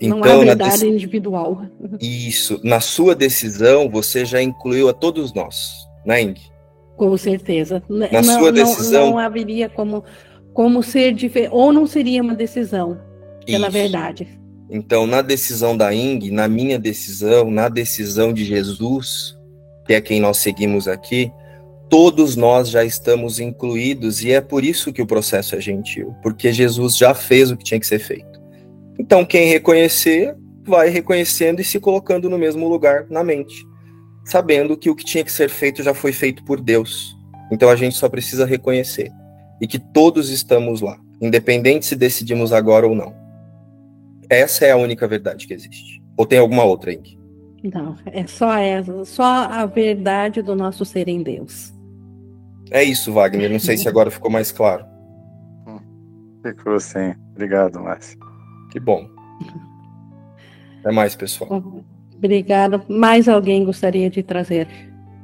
Então, 0.00 0.18
não 0.18 0.24
há 0.24 0.44
verdade 0.44 0.80
dec... 0.80 0.90
individual. 0.90 1.62
Isso. 2.00 2.60
Na 2.62 2.80
sua 2.80 3.14
decisão, 3.14 3.88
você 3.88 4.24
já 4.24 4.42
incluiu 4.42 4.88
a 4.88 4.92
todos 4.92 5.32
nós, 5.32 5.72
né, 6.04 6.22
Ing? 6.22 6.34
Com 6.96 7.16
certeza. 7.16 7.82
Na 7.88 8.22
não, 8.22 8.38
sua 8.38 8.52
decisão. 8.52 9.06
Não, 9.06 9.10
não 9.12 9.18
haveria 9.18 9.68
como, 9.68 10.04
como 10.52 10.82
ser 10.82 11.14
diferente. 11.14 11.50
Ou 11.52 11.72
não 11.72 11.86
seria 11.86 12.22
uma 12.22 12.34
decisão, 12.34 12.98
pela 13.46 13.68
Isso. 13.68 13.78
verdade. 13.78 14.28
Então, 14.68 15.06
na 15.06 15.22
decisão 15.22 15.76
da 15.76 15.94
Ing, 15.94 16.30
na 16.30 16.48
minha 16.48 16.78
decisão, 16.78 17.50
na 17.50 17.68
decisão 17.68 18.32
de 18.32 18.44
Jesus, 18.44 19.36
que 19.86 19.94
é 19.94 20.00
quem 20.00 20.20
nós 20.20 20.38
seguimos 20.38 20.88
aqui, 20.88 21.30
todos 21.88 22.34
nós 22.34 22.68
já 22.68 22.84
estamos 22.84 23.38
incluídos 23.38 24.24
e 24.24 24.32
é 24.32 24.40
por 24.40 24.64
isso 24.64 24.92
que 24.92 25.00
o 25.00 25.06
processo 25.06 25.54
é 25.54 25.60
gentil, 25.60 26.14
porque 26.22 26.52
Jesus 26.52 26.96
já 26.96 27.14
fez 27.14 27.50
o 27.50 27.56
que 27.56 27.64
tinha 27.64 27.78
que 27.78 27.86
ser 27.86 28.00
feito. 28.00 28.40
Então, 28.98 29.24
quem 29.24 29.48
reconhecer, 29.48 30.34
vai 30.64 30.88
reconhecendo 30.88 31.60
e 31.60 31.64
se 31.64 31.78
colocando 31.78 32.28
no 32.28 32.38
mesmo 32.38 32.68
lugar 32.68 33.06
na 33.08 33.22
mente, 33.22 33.64
sabendo 34.24 34.76
que 34.76 34.90
o 34.90 34.96
que 34.96 35.04
tinha 35.04 35.22
que 35.22 35.30
ser 35.30 35.48
feito 35.48 35.82
já 35.82 35.94
foi 35.94 36.12
feito 36.12 36.44
por 36.44 36.60
Deus. 36.60 37.16
Então, 37.52 37.68
a 37.68 37.76
gente 37.76 37.94
só 37.94 38.08
precisa 38.08 38.44
reconhecer 38.44 39.12
e 39.60 39.66
que 39.66 39.78
todos 39.78 40.28
estamos 40.28 40.80
lá, 40.80 40.98
independente 41.20 41.86
se 41.86 41.94
decidimos 41.94 42.52
agora 42.52 42.86
ou 42.86 42.94
não. 42.96 43.25
Essa 44.28 44.66
é 44.66 44.70
a 44.72 44.76
única 44.76 45.06
verdade 45.06 45.46
que 45.46 45.54
existe. 45.54 46.02
Ou 46.16 46.26
tem 46.26 46.38
alguma 46.38 46.64
outra, 46.64 46.90
aí? 46.90 47.00
Não, 47.62 47.96
é 48.06 48.26
só 48.26 48.56
essa, 48.56 49.04
só 49.04 49.24
a 49.24 49.66
verdade 49.66 50.42
do 50.42 50.54
nosso 50.54 50.84
ser 50.84 51.08
em 51.08 51.22
Deus. 51.22 51.72
É 52.70 52.82
isso, 52.82 53.12
Wagner. 53.12 53.50
Não 53.50 53.58
sei 53.58 53.76
se 53.76 53.88
agora 53.88 54.10
ficou 54.10 54.30
mais 54.30 54.50
claro. 54.50 54.84
Hum, 55.66 55.78
ficou 56.42 56.78
sim. 56.80 57.14
Obrigado, 57.32 57.80
Márcio. 57.80 58.18
Que 58.70 58.80
bom. 58.80 59.08
Até 60.80 60.92
mais, 60.92 61.14
pessoal. 61.14 61.84
Obrigada. 62.14 62.82
Mais 62.88 63.28
alguém 63.28 63.64
gostaria 63.64 64.08
de 64.08 64.22
trazer 64.22 64.68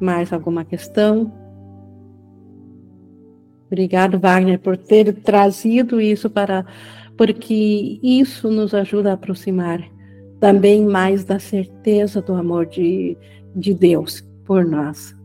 mais 0.01 0.33
alguma 0.33 0.65
questão? 0.65 1.33
Obrigado, 3.67 4.19
Wagner, 4.19 4.59
por 4.59 4.77
ter 4.77 5.15
trazido 5.15 6.01
isso 6.01 6.29
para. 6.29 6.67
Porque 7.23 8.01
isso 8.03 8.51
nos 8.51 8.75
ajuda 8.75 9.11
a 9.11 9.15
aproximar 9.15 9.81
também 10.41 10.85
mais 10.85 11.23
da 11.23 11.39
certeza 11.39 12.21
do 12.21 12.35
amor 12.35 12.67
de, 12.67 13.17
de 13.55 13.73
Deus 13.73 14.29
por 14.45 14.65
nós. 14.65 15.17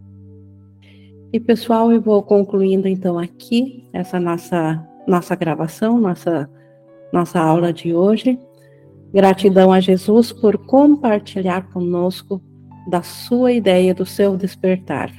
E 1.33 1.39
pessoal, 1.39 1.91
eu 1.91 1.99
vou 1.99 2.21
concluindo 2.21 2.87
então 2.87 3.17
aqui 3.17 3.89
essa 3.91 4.19
nossa 4.19 4.87
nossa 5.07 5.35
gravação, 5.35 5.97
nossa 5.97 6.47
nossa 7.11 7.39
aula 7.39 7.73
de 7.73 7.95
hoje. 7.95 8.37
Gratidão 9.11 9.73
a 9.73 9.79
Jesus 9.79 10.31
por 10.31 10.55
compartilhar 10.67 11.67
conosco 11.71 12.39
da 12.87 13.01
sua 13.01 13.53
ideia, 13.53 13.91
do 13.95 14.05
seu 14.05 14.37
despertar. 14.37 15.11